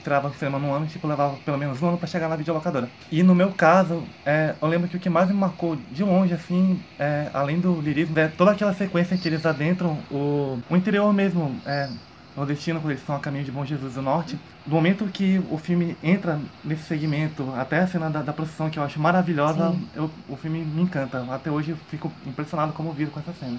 tirava 0.04 0.30
no 0.30 0.36
cinema 0.36 0.60
num 0.60 0.74
ano, 0.74 0.86
tipo, 0.88 1.08
levava 1.08 1.36
pelo 1.46 1.58
menos 1.58 1.82
um 1.82 1.88
ano 1.88 1.98
para 1.98 2.08
chegar 2.08 2.28
na 2.28 2.36
videolocadora. 2.36 2.90
E 3.12 3.24
no 3.24 3.36
meu 3.36 3.52
caso, 3.52 4.04
é, 4.26 4.56
eu 4.62 4.68
lembro 4.68 4.88
que 4.88 4.98
o 4.98 5.00
que 5.00 5.10
mais 5.10 5.30
me 5.30 5.36
marcou 5.36 5.78
de 5.92 6.04
longe, 6.04 6.34
assim, 6.34 6.82
é, 7.00 7.30
além 7.34 7.60
do 7.60 7.80
lirismo, 7.82 8.18
é 8.20 8.28
toda 8.28 8.52
aquela 8.52 8.74
sequência 8.74 9.18
que 9.18 9.28
eles 9.28 9.46
adentram 9.46 9.98
o, 10.12 10.60
o 10.70 10.76
interior 10.76 11.12
mesmo. 11.14 11.56
É, 11.66 11.90
nordestino, 12.36 12.80
quando 12.80 12.92
eles 12.92 13.02
estão 13.02 13.16
a 13.16 13.20
caminho 13.20 13.46
de 13.46 13.52
Bom 13.52 13.66
Jesus 13.66 13.94
do 13.94 14.02
Norte. 14.02 14.38
Do 14.66 14.76
momento 14.76 15.06
que 15.06 15.42
o 15.50 15.58
filme 15.58 15.96
entra 16.04 16.40
nesse 16.64 16.84
segmento, 16.84 17.50
até 17.56 17.80
a 17.80 17.88
cena 17.88 18.10
da, 18.10 18.22
da 18.22 18.34
procissão, 18.34 18.70
que 18.70 18.78
eu 18.78 18.84
acho 18.84 19.00
maravilhosa, 19.00 19.74
eu, 19.96 20.12
o 20.28 20.36
filme 20.36 20.60
me 20.60 20.82
encanta. 20.82 21.26
Até 21.30 21.50
hoje 21.50 21.72
eu 21.72 21.78
fico 21.90 22.12
impressionado, 22.26 22.74
comovido 22.74 23.12
com 23.12 23.20
essa 23.20 23.34
cena. 23.34 23.58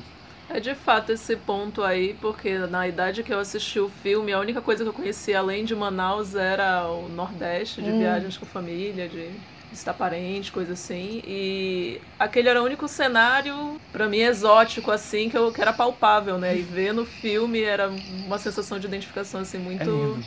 É 0.48 0.60
de 0.60 0.74
fato 0.74 1.12
esse 1.12 1.36
ponto 1.36 1.82
aí, 1.82 2.14
porque 2.20 2.56
na 2.58 2.86
idade 2.86 3.22
que 3.22 3.32
eu 3.32 3.40
assisti 3.40 3.80
o 3.80 3.88
filme, 4.02 4.32
a 4.32 4.38
única 4.38 4.60
coisa 4.60 4.84
que 4.84 4.90
eu 4.90 4.94
conhecia 4.94 5.38
além 5.38 5.64
de 5.64 5.74
Manaus 5.74 6.34
era 6.34 6.86
o 6.86 7.08
Nordeste, 7.08 7.82
de 7.82 7.90
hum. 7.90 7.98
viagens 7.98 8.36
com 8.36 8.46
família, 8.46 9.08
de 9.08 9.30
visitar 9.70 9.92
parente, 9.92 10.52
coisa 10.52 10.72
assim. 10.72 11.22
E 11.26 12.00
aquele 12.18 12.48
era 12.48 12.62
o 12.62 12.64
único 12.64 12.88
cenário, 12.88 13.80
para 13.92 14.08
mim, 14.08 14.20
exótico, 14.20 14.90
assim, 14.90 15.28
que, 15.28 15.36
eu, 15.36 15.52
que 15.52 15.60
era 15.60 15.72
palpável, 15.72 16.38
né? 16.38 16.56
E 16.56 16.62
ver 16.62 16.94
no 16.94 17.04
filme 17.04 17.62
era 17.62 17.88
uma 17.88 18.38
sensação 18.38 18.78
de 18.78 18.86
identificação, 18.86 19.40
assim, 19.40 19.58
muito, 19.58 20.22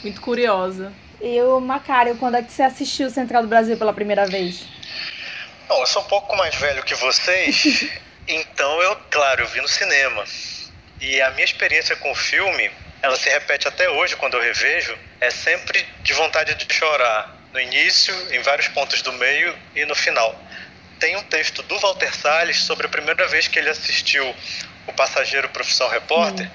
é 0.00 0.02
muito 0.02 0.20
curiosa. 0.20 0.92
E 1.20 1.40
o 1.42 1.60
Macário, 1.60 2.16
quando 2.16 2.34
é 2.36 2.42
que 2.42 2.52
você 2.52 2.62
assistiu 2.62 3.08
Central 3.08 3.42
do 3.42 3.48
Brasil 3.48 3.76
pela 3.76 3.92
primeira 3.92 4.26
vez? 4.26 4.66
Bom, 5.68 5.80
eu 5.80 5.86
sou 5.86 6.02
um 6.02 6.06
pouco 6.06 6.36
mais 6.36 6.54
velho 6.56 6.82
que 6.84 6.94
vocês, 6.94 7.88
então 8.26 8.82
eu, 8.82 8.96
claro, 9.10 9.42
eu 9.42 9.48
vi 9.48 9.60
no 9.60 9.68
cinema. 9.68 10.24
E 11.00 11.20
a 11.20 11.30
minha 11.32 11.44
experiência 11.44 11.94
com 11.96 12.10
o 12.10 12.14
filme, 12.14 12.70
ela 13.02 13.16
se 13.16 13.28
repete 13.28 13.68
até 13.68 13.88
hoje 13.90 14.16
quando 14.16 14.34
eu 14.34 14.40
revejo, 14.40 14.96
é 15.20 15.30
sempre 15.30 15.86
de 16.02 16.12
vontade 16.14 16.54
de 16.54 16.74
chorar 16.74 17.36
no 17.52 17.60
início, 17.60 18.14
em 18.32 18.40
vários 18.42 18.68
pontos 18.68 19.02
do 19.02 19.12
meio 19.12 19.56
e 19.74 19.84
no 19.84 19.94
final. 19.94 20.38
Tem 20.98 21.16
um 21.16 21.22
texto 21.24 21.62
do 21.62 21.78
Walter 21.78 22.14
Salles 22.14 22.58
sobre 22.58 22.86
a 22.86 22.88
primeira 22.88 23.26
vez 23.28 23.46
que 23.46 23.58
ele 23.58 23.68
assistiu 23.68 24.34
O 24.86 24.92
Passageiro 24.92 25.48
Profissão 25.50 25.88
Repórter, 25.88 26.46
hum. 26.46 26.50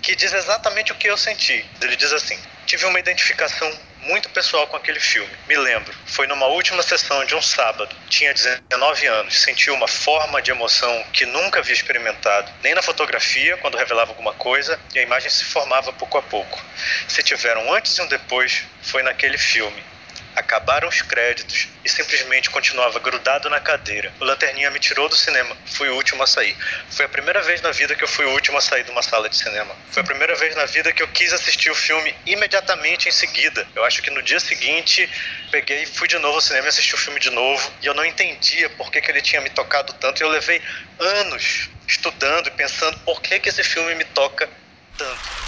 que 0.00 0.16
diz 0.16 0.32
exatamente 0.32 0.92
o 0.92 0.94
que 0.94 1.08
eu 1.08 1.16
senti. 1.16 1.64
Ele 1.80 1.96
diz 1.96 2.12
assim: 2.12 2.38
tive 2.66 2.84
uma 2.86 2.98
identificação 2.98 3.70
muito 4.04 4.28
pessoal 4.30 4.66
com 4.66 4.76
aquele 4.76 5.00
filme. 5.00 5.30
Me 5.48 5.56
lembro, 5.56 5.94
foi 6.06 6.26
numa 6.26 6.46
última 6.46 6.82
sessão 6.82 7.24
de 7.24 7.34
um 7.34 7.42
sábado. 7.42 7.94
Tinha 8.08 8.32
19 8.34 9.06
anos, 9.06 9.40
senti 9.40 9.70
uma 9.70 9.88
forma 9.88 10.40
de 10.40 10.50
emoção 10.50 11.04
que 11.12 11.26
nunca 11.26 11.60
havia 11.60 11.74
experimentado, 11.74 12.50
nem 12.62 12.74
na 12.74 12.82
fotografia, 12.82 13.56
quando 13.58 13.76
revelava 13.76 14.10
alguma 14.10 14.32
coisa, 14.32 14.78
e 14.94 14.98
a 14.98 15.02
imagem 15.02 15.30
se 15.30 15.44
formava 15.44 15.92
pouco 15.92 16.18
a 16.18 16.22
pouco. 16.22 16.62
Se 17.08 17.22
tiveram 17.22 17.72
antes 17.72 17.96
e 17.96 18.02
um 18.02 18.06
depois, 18.06 18.64
foi 18.82 19.02
naquele 19.02 19.38
filme. 19.38 19.93
Acabaram 20.36 20.88
os 20.88 21.00
créditos 21.02 21.68
e 21.84 21.88
simplesmente 21.88 22.50
continuava 22.50 22.98
grudado 22.98 23.48
na 23.48 23.60
cadeira. 23.60 24.12
O 24.20 24.24
Lanterninha 24.24 24.70
me 24.70 24.78
tirou 24.78 25.08
do 25.08 25.16
cinema. 25.16 25.56
Fui 25.66 25.88
o 25.88 25.94
último 25.94 26.22
a 26.22 26.26
sair. 26.26 26.56
Foi 26.90 27.04
a 27.04 27.08
primeira 27.08 27.40
vez 27.42 27.60
na 27.60 27.70
vida 27.70 27.94
que 27.94 28.02
eu 28.02 28.08
fui 28.08 28.24
o 28.24 28.30
último 28.30 28.58
a 28.58 28.60
sair 28.60 28.84
de 28.84 28.90
uma 28.90 29.02
sala 29.02 29.28
de 29.28 29.36
cinema. 29.36 29.74
Foi 29.90 30.02
a 30.02 30.06
primeira 30.06 30.34
vez 30.34 30.54
na 30.56 30.64
vida 30.66 30.92
que 30.92 31.02
eu 31.02 31.08
quis 31.08 31.32
assistir 31.32 31.70
o 31.70 31.74
filme 31.74 32.14
imediatamente 32.26 33.08
em 33.08 33.12
seguida. 33.12 33.66
Eu 33.74 33.84
acho 33.84 34.02
que 34.02 34.10
no 34.10 34.22
dia 34.22 34.40
seguinte 34.40 35.08
peguei, 35.50 35.86
fui 35.86 36.08
de 36.08 36.18
novo 36.18 36.34
ao 36.34 36.40
cinema 36.40 36.66
e 36.66 36.68
assisti 36.68 36.94
o 36.94 36.98
filme 36.98 37.20
de 37.20 37.30
novo. 37.30 37.72
E 37.82 37.86
eu 37.86 37.94
não 37.94 38.04
entendia 38.04 38.68
por 38.70 38.90
que, 38.90 39.00
que 39.00 39.10
ele 39.10 39.22
tinha 39.22 39.40
me 39.40 39.50
tocado 39.50 39.92
tanto. 39.94 40.20
E 40.20 40.24
eu 40.24 40.28
levei 40.28 40.60
anos 40.98 41.70
estudando 41.86 42.48
e 42.48 42.50
pensando 42.50 42.98
por 43.00 43.20
que, 43.20 43.38
que 43.38 43.48
esse 43.48 43.62
filme 43.62 43.94
me 43.94 44.04
toca 44.04 44.48
tanto 44.96 45.44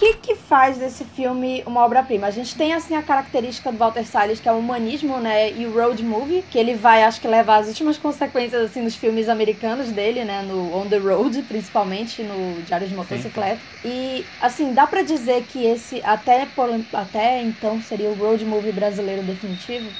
que 0.00 0.14
que 0.14 0.34
faz 0.34 0.78
desse 0.78 1.04
filme 1.04 1.62
uma 1.66 1.84
obra-prima? 1.84 2.26
A 2.26 2.30
gente 2.30 2.56
tem, 2.56 2.72
assim, 2.72 2.96
a 2.96 3.02
característica 3.02 3.70
do 3.70 3.76
Walter 3.76 4.06
Salles, 4.06 4.40
que 4.40 4.48
é 4.48 4.52
o 4.52 4.56
humanismo, 4.56 5.18
né, 5.18 5.52
e 5.52 5.66
o 5.66 5.74
road 5.74 6.02
movie, 6.02 6.42
que 6.50 6.58
ele 6.58 6.74
vai, 6.74 7.04
acho 7.04 7.20
que, 7.20 7.28
levar 7.28 7.58
as 7.58 7.68
últimas 7.68 7.98
consequências, 7.98 8.62
assim, 8.62 8.80
nos 8.80 8.96
filmes 8.96 9.28
americanos 9.28 9.90
dele, 9.90 10.24
né, 10.24 10.40
no 10.40 10.74
On 10.74 10.88
the 10.88 10.96
Road, 10.96 11.42
principalmente, 11.42 12.22
no 12.22 12.62
Diário 12.62 12.88
de 12.88 12.94
Motocicleta. 12.94 13.60
Sim. 13.82 13.88
E, 13.88 14.26
assim, 14.40 14.72
dá 14.72 14.86
pra 14.86 15.02
dizer 15.02 15.44
que 15.44 15.66
esse, 15.66 16.00
até, 16.02 16.46
por, 16.46 16.68
até 16.94 17.42
então, 17.42 17.82
seria 17.82 18.08
o 18.08 18.14
road 18.14 18.42
movie 18.46 18.72
brasileiro 18.72 19.22
definitivo? 19.22 19.90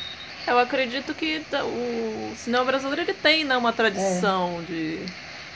Eu 0.46 0.58
acredito 0.58 1.12
que 1.12 1.42
o 1.62 2.34
cinema 2.36 2.64
brasileiro, 2.64 3.02
ele 3.02 3.12
tem, 3.12 3.44
né, 3.44 3.54
uma 3.54 3.72
tradição 3.72 4.60
é. 4.60 4.72
de 4.72 5.06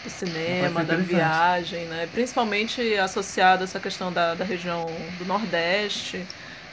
do 0.05 0.11
cinema, 0.11 0.85
da 0.85 0.97
viagem, 0.97 1.87
né? 1.87 2.09
Principalmente 2.13 2.95
associado 2.97 3.63
a 3.63 3.65
essa 3.65 3.81
questão 3.81 4.13
da, 4.13 4.35
da 4.35 4.45
região 4.45 4.87
do 5.19 5.25
Nordeste. 5.25 6.25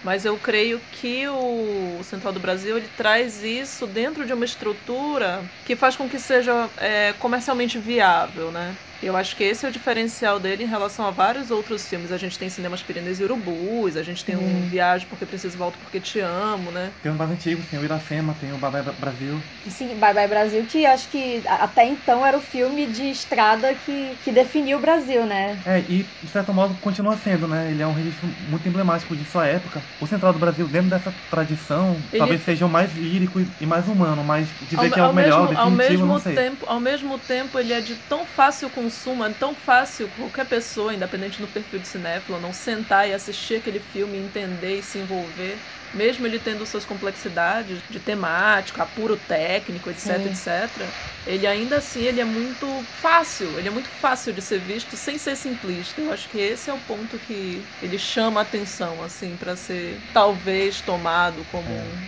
Mas 0.04 0.26
eu 0.26 0.36
creio 0.38 0.82
que 0.92 1.28
o 1.28 2.00
Central 2.04 2.34
do 2.34 2.40
Brasil 2.40 2.78
ele 2.78 2.90
traz 2.98 3.44
isso 3.44 3.86
dentro 3.86 4.26
de 4.26 4.34
uma 4.34 4.46
estrutura 4.46 5.44
que 5.64 5.76
faz 5.76 5.96
com 5.96 6.10
que 6.10 6.20
seja 6.20 6.68
é, 6.78 7.14
comercialmente 7.20 7.78
viável, 7.78 8.52
né? 8.52 8.76
Eu 9.02 9.18
acho 9.18 9.36
que 9.36 9.44
esse 9.44 9.66
é 9.66 9.70
o 9.70 9.72
diferencial 9.72 10.40
dele 10.40 10.64
em 10.64 10.68
relação 10.68 11.06
a 11.08 11.12
vários 11.12 11.50
outros 11.50 11.88
filmes. 11.88 12.12
A 12.12 12.18
gente 12.18 12.38
tem 12.38 12.50
Cinemas 12.50 12.84
Pirineus 12.84 13.20
e 13.20 13.24
Urubus, 13.24 13.98
a 13.98 14.04
gente 14.04 14.24
tem 14.24 14.38
um 14.38 14.42
Hum. 14.42 14.68
Viagem 14.70 15.08
Porque 15.10 15.26
Preciso 15.26 15.58
Volto 15.58 15.76
Porque 15.80 16.00
Te 16.00 16.20
Amo, 16.20 16.70
né? 16.72 16.92
Tem 17.02 17.12
os 17.12 17.18
mais 17.18 17.32
antigos, 17.32 17.66
tem 17.66 17.80
o 17.80 17.84
Iracema, 17.84 18.36
tem 18.40 18.52
o 18.54 18.58
Babé 18.58 18.84
Brasil. 19.00 19.42
Sim, 19.68 19.96
Bye 20.00 20.14
Bye 20.14 20.28
Brasil, 20.28 20.64
que 20.70 20.86
acho 20.86 21.08
que 21.10 21.42
a- 21.48 21.64
até 21.64 21.86
então 21.86 22.24
era 22.26 22.38
o 22.38 22.42
filme 22.42 22.86
de 22.86 23.10
estrada 23.10 23.74
que, 23.86 24.16
que 24.24 24.32
definiu 24.32 24.78
o 24.78 24.82
Brasil, 24.82 25.26
né? 25.26 25.58
É, 25.66 25.80
e 25.80 26.06
de 26.22 26.28
certo 26.30 26.54
modo 26.54 26.76
continua 26.82 27.18
sendo, 27.18 27.48
né? 27.48 27.70
Ele 27.72 27.82
é 27.82 27.88
um 27.88 27.94
registro 27.94 28.28
muito 28.50 28.68
emblemático 28.68 29.16
de 29.16 29.26
sua 29.26 29.48
época. 29.48 29.82
O 30.00 30.06
Central 30.06 30.32
do 30.34 30.38
Brasil, 30.40 30.68
dentro 30.68 30.90
dessa 30.92 31.12
tradição, 31.30 31.96
Ele- 32.12 32.20
talvez 32.20 32.44
seja 32.46 32.66
o 32.66 32.70
mais 32.70 32.96
lírico 32.96 33.40
e- 33.60 33.66
mais 33.66 33.88
humano, 33.88 34.24
mas 34.24 34.48
dizer 34.70 34.78
Ao, 34.78 34.90
que 34.92 35.00
é 35.00 35.04
o 35.04 35.06
ao 35.08 35.14
melhor, 35.14 35.48
mesmo, 35.48 35.60
ao 35.60 35.72
definitivo, 35.72 35.92
mesmo 35.92 36.06
não 36.14 36.20
sei. 36.20 36.36
tempo, 36.36 36.66
ao 36.68 36.80
mesmo 36.80 37.18
tempo, 37.18 37.58
ele 37.60 37.74
é 37.74 37.80
de 37.82 37.96
tão 38.08 38.26
fácil 38.26 38.70
consumo, 38.70 38.91
é 39.26 39.30
tão 39.30 39.56
fácil 39.56 40.10
qualquer 40.18 40.46
pessoa, 40.46 40.94
independente 40.94 41.42
do 41.42 41.48
perfil 41.48 41.80
de 41.80 41.88
cinéfilo, 41.88 42.40
não 42.40 42.54
sentar 42.54 43.08
e 43.08 43.14
assistir 43.14 43.56
aquele 43.56 43.80
filme, 43.80 44.18
entender 44.18 44.80
e 44.80 44.84
se 44.84 45.00
envolver, 45.00 45.58
mesmo 45.94 46.26
ele 46.26 46.40
tendo 46.40 46.66
suas 46.66 46.86
complexidades 46.86 47.80
de 47.90 48.00
temática, 48.00 48.84
apuro 48.84 49.18
técnico, 49.28 49.90
etc, 49.90 50.18
Sim. 50.18 50.30
etc. 50.30 50.88
Ele 51.28 51.46
ainda 51.46 51.78
assim, 51.78 52.04
ele 52.04 52.20
é 52.20 52.26
muito 52.26 52.68
fácil, 53.02 53.48
ele 53.60 53.68
é 53.68 53.72
muito 53.72 53.90
fácil 53.90 54.34
de 54.34 54.42
ser 54.42 54.60
visto 54.60 54.98
sem 54.98 55.18
ser 55.18 55.36
simplista. 55.36 56.02
Eu 56.02 56.12
acho 56.12 56.28
que 56.30 56.40
esse 56.40 56.70
é 56.70 56.74
o 56.74 56.80
ponto 56.80 57.18
que 57.20 57.64
ele 57.82 58.00
chama 58.00 58.42
a 58.42 58.44
atenção, 58.44 59.04
assim, 59.04 59.38
para 59.38 59.56
ser 59.56 60.00
talvez 60.14 60.82
tomado 60.82 61.46
como 61.52 61.68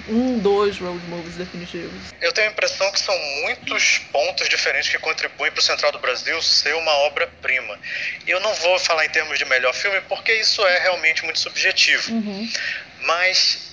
um 0.10 0.40
dos 0.40 0.80
road 0.80 1.00
movies 1.08 1.36
definitivos. 1.36 2.13
Eu 2.22 2.32
tenho 2.32 2.50
a 2.50 2.52
impressão 2.52 2.92
que 2.92 3.00
são 3.00 3.18
muitos 3.44 4.00
pontos 4.12 4.50
diferentes 4.50 4.90
que 4.90 4.98
contribuem 4.98 5.52
para 5.52 5.60
o 5.60 5.63
Central 5.63 5.92
do 5.92 6.00
Brasil 6.00 6.42
ser 6.42 6.74
uma 6.75 6.92
obra-prima. 7.06 7.78
Eu 8.25 8.40
não 8.40 8.54
vou 8.56 8.80
falar 8.80 9.06
em 9.06 9.10
termos 9.10 9.38
de 9.38 9.46
melhor 9.46 9.74
filme, 9.74 10.02
porque 10.10 10.34
isso 10.34 10.66
é 10.66 10.80
realmente 10.80 11.24
muito 11.24 11.40
subjetivo. 11.40 12.13
Uhum. 12.13 12.50
Mas 13.02 13.73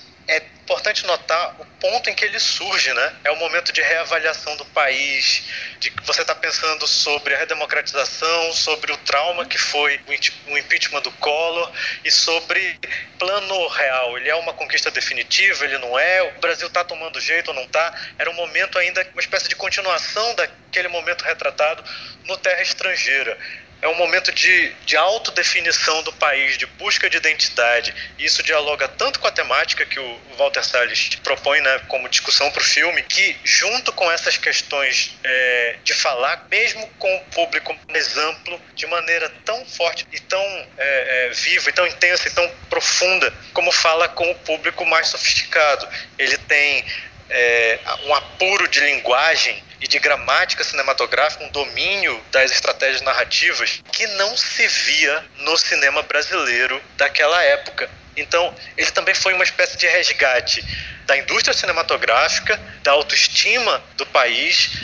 importante 0.63 1.05
notar 1.05 1.55
o 1.59 1.65
ponto 1.79 2.09
em 2.09 2.13
que 2.13 2.23
ele 2.23 2.39
surge, 2.39 2.93
né? 2.93 3.15
É 3.23 3.31
o 3.31 3.35
momento 3.35 3.71
de 3.71 3.81
reavaliação 3.81 4.55
do 4.55 4.65
país, 4.65 5.43
de 5.79 5.91
que 5.91 6.05
você 6.05 6.21
está 6.21 6.33
pensando 6.33 6.87
sobre 6.87 7.33
a 7.33 7.37
redemocratização, 7.37 8.53
sobre 8.53 8.91
o 8.91 8.97
trauma 8.97 9.45
que 9.45 9.57
foi 9.57 9.99
o 10.47 10.57
impeachment 10.57 11.01
do 11.01 11.11
Collor 11.13 11.71
e 12.05 12.11
sobre 12.11 12.79
plano 13.17 13.67
real. 13.67 14.17
Ele 14.17 14.29
é 14.29 14.35
uma 14.35 14.53
conquista 14.53 14.89
definitiva, 14.91 15.65
ele 15.65 15.77
não 15.79 15.97
é? 15.97 16.21
O 16.23 16.39
Brasil 16.39 16.67
está 16.67 16.83
tomando 16.83 17.19
jeito 17.19 17.49
ou 17.49 17.53
não 17.53 17.63
está? 17.63 17.93
Era 18.17 18.29
um 18.29 18.33
momento 18.33 18.77
ainda, 18.77 19.05
uma 19.13 19.21
espécie 19.21 19.49
de 19.49 19.55
continuação 19.55 20.35
daquele 20.35 20.87
momento 20.87 21.23
retratado 21.23 21.83
no 22.25 22.37
Terra 22.37 22.61
Estrangeira. 22.61 23.37
É 23.81 23.87
um 23.87 23.95
momento 23.95 24.31
de, 24.31 24.69
de 24.85 24.95
autodefinição 24.95 26.03
do 26.03 26.13
país, 26.13 26.57
de 26.57 26.67
busca 26.67 27.09
de 27.09 27.17
identidade. 27.17 27.93
E 28.19 28.25
isso 28.25 28.43
dialoga 28.43 28.87
tanto 28.87 29.19
com 29.19 29.27
a 29.27 29.31
temática 29.31 29.85
que 29.85 29.99
o 29.99 30.21
Walter 30.37 30.63
Salles 30.63 31.09
propõe 31.23 31.61
né, 31.61 31.81
como 31.87 32.07
discussão 32.07 32.51
para 32.51 32.61
o 32.61 32.65
filme, 32.65 33.01
que 33.03 33.35
junto 33.43 33.91
com 33.93 34.11
essas 34.11 34.37
questões 34.37 35.17
é, 35.23 35.77
de 35.83 35.93
falar, 35.95 36.45
mesmo 36.51 36.85
com 36.99 37.15
o 37.15 37.19
público 37.25 37.75
mais 37.89 38.15
amplo, 38.17 38.61
de 38.75 38.85
maneira 38.85 39.29
tão 39.43 39.65
forte 39.65 40.05
e 40.11 40.19
tão 40.19 40.43
é, 40.77 41.27
é, 41.27 41.29
viva, 41.29 41.69
e 41.69 41.73
tão 41.73 41.87
intensa 41.87 42.27
e 42.27 42.31
tão 42.31 42.47
profunda, 42.69 43.33
como 43.53 43.71
fala 43.71 44.07
com 44.07 44.29
o 44.29 44.35
público 44.35 44.85
mais 44.85 45.07
sofisticado. 45.07 45.87
Ele 46.19 46.37
tem 46.37 46.85
é, 47.29 47.79
um 48.05 48.13
apuro 48.13 48.67
de 48.67 48.79
linguagem 48.79 49.63
e 49.81 49.87
de 49.87 49.99
gramática 49.99 50.63
cinematográfica, 50.63 51.43
um 51.43 51.49
domínio 51.49 52.23
das 52.31 52.51
estratégias 52.51 53.01
narrativas 53.01 53.81
que 53.91 54.05
não 54.07 54.37
se 54.37 54.67
via 54.67 55.25
no 55.39 55.57
cinema 55.57 56.03
brasileiro 56.03 56.81
daquela 56.97 57.41
época. 57.43 57.89
Então, 58.15 58.53
ele 58.77 58.91
também 58.91 59.15
foi 59.15 59.33
uma 59.33 59.43
espécie 59.43 59.77
de 59.77 59.87
resgate 59.87 60.63
da 61.07 61.17
indústria 61.17 61.53
cinematográfica, 61.53 62.59
da 62.83 62.91
autoestima 62.91 63.83
do 63.97 64.05
país, 64.05 64.77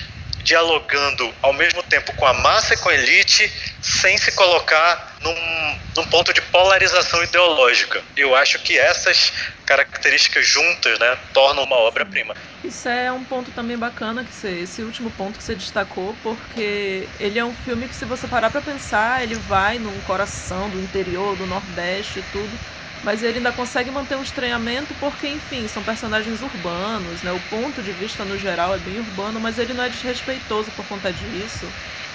dialogando 0.47 1.29
ao 1.41 1.51
mesmo 1.51 1.83
tempo 1.83 2.15
com 2.15 2.25
a 2.25 2.33
massa 2.33 2.73
e 2.73 2.77
com 2.77 2.87
a 2.87 2.93
elite, 2.93 3.51
sem 3.81 4.17
se 4.17 4.31
colocar 4.31 5.17
num, 5.19 5.79
num 5.97 6.05
ponto 6.05 6.31
de 6.31 6.41
polarização 6.41 7.21
ideológica. 7.21 8.01
Eu 8.15 8.33
acho 8.33 8.57
que 8.59 8.79
essas 8.79 9.33
características 9.65 10.47
juntas 10.47 10.97
né, 10.99 11.17
tornam 11.33 11.65
uma 11.65 11.75
obra-prima. 11.75 12.33
Isso 12.63 12.87
é 12.87 13.11
um 13.11 13.25
ponto 13.25 13.51
também 13.51 13.77
bacana, 13.77 14.23
que 14.23 14.33
você, 14.33 14.61
esse 14.61 14.81
último 14.81 15.11
ponto 15.11 15.37
que 15.37 15.43
você 15.43 15.53
destacou, 15.53 16.15
porque 16.23 17.05
ele 17.19 17.37
é 17.37 17.43
um 17.43 17.53
filme 17.53 17.85
que, 17.85 17.95
se 17.95 18.05
você 18.05 18.25
parar 18.25 18.49
pra 18.49 18.61
pensar, 18.61 19.21
ele 19.23 19.35
vai 19.35 19.77
num 19.77 19.99
coração 20.01 20.69
do 20.69 20.79
interior, 20.79 21.35
do 21.35 21.45
Nordeste 21.45 22.19
e 22.19 22.23
tudo, 22.31 22.57
mas 23.03 23.23
ele 23.23 23.37
ainda 23.37 23.51
consegue 23.51 23.91
manter 23.91 24.15
um 24.15 24.23
estranhamento 24.23 24.93
porque, 24.99 25.27
enfim, 25.27 25.67
são 25.67 25.83
personagens 25.83 26.41
urbanos, 26.41 27.21
né? 27.21 27.31
O 27.31 27.39
ponto 27.49 27.81
de 27.81 27.91
vista 27.91 28.23
no 28.25 28.37
geral 28.37 28.73
é 28.75 28.77
bem 28.79 28.99
urbano, 28.99 29.39
mas 29.39 29.57
ele 29.57 29.73
não 29.73 29.83
é 29.83 29.89
desrespeitoso 29.89 30.71
por 30.71 30.85
conta 30.85 31.11
disso, 31.11 31.65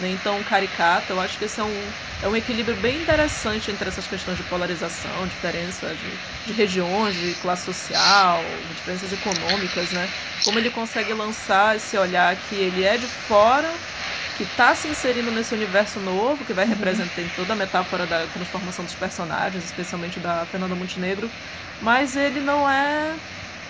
nem 0.00 0.16
tão 0.18 0.42
caricato. 0.42 1.12
Eu 1.12 1.20
acho 1.20 1.38
que 1.38 1.44
esse 1.44 1.60
é 1.60 1.64
um, 1.64 1.84
é 2.22 2.28
um 2.28 2.36
equilíbrio 2.36 2.76
bem 2.76 3.00
interessante 3.00 3.70
entre 3.70 3.88
essas 3.88 4.06
questões 4.06 4.36
de 4.36 4.42
polarização, 4.44 5.26
diferença 5.26 5.94
de, 5.94 6.46
de 6.46 6.52
regiões, 6.52 7.14
de 7.14 7.34
classe 7.34 7.64
social, 7.64 8.42
diferenças 8.74 9.12
econômicas, 9.12 9.90
né? 9.90 10.08
Como 10.44 10.58
ele 10.58 10.70
consegue 10.70 11.12
lançar 11.12 11.76
esse 11.76 11.96
olhar 11.96 12.36
que 12.48 12.54
ele 12.56 12.84
é 12.84 12.96
de 12.96 13.06
fora, 13.06 13.72
que 14.36 14.44
está 14.44 14.74
se 14.74 14.88
inserindo 14.88 15.30
nesse 15.30 15.54
universo 15.54 16.00
novo, 16.00 16.44
que 16.44 16.52
vai 16.52 16.64
representar 16.64 17.22
toda 17.36 17.52
a 17.52 17.56
metáfora 17.56 18.06
da 18.06 18.26
transformação 18.26 18.84
dos 18.84 18.94
personagens, 18.94 19.64
especialmente 19.64 20.18
da 20.18 20.46
Fernanda 20.46 20.74
Montenegro, 20.74 21.30
mas 21.80 22.16
ele 22.16 22.40
não 22.40 22.68
é, 22.68 23.14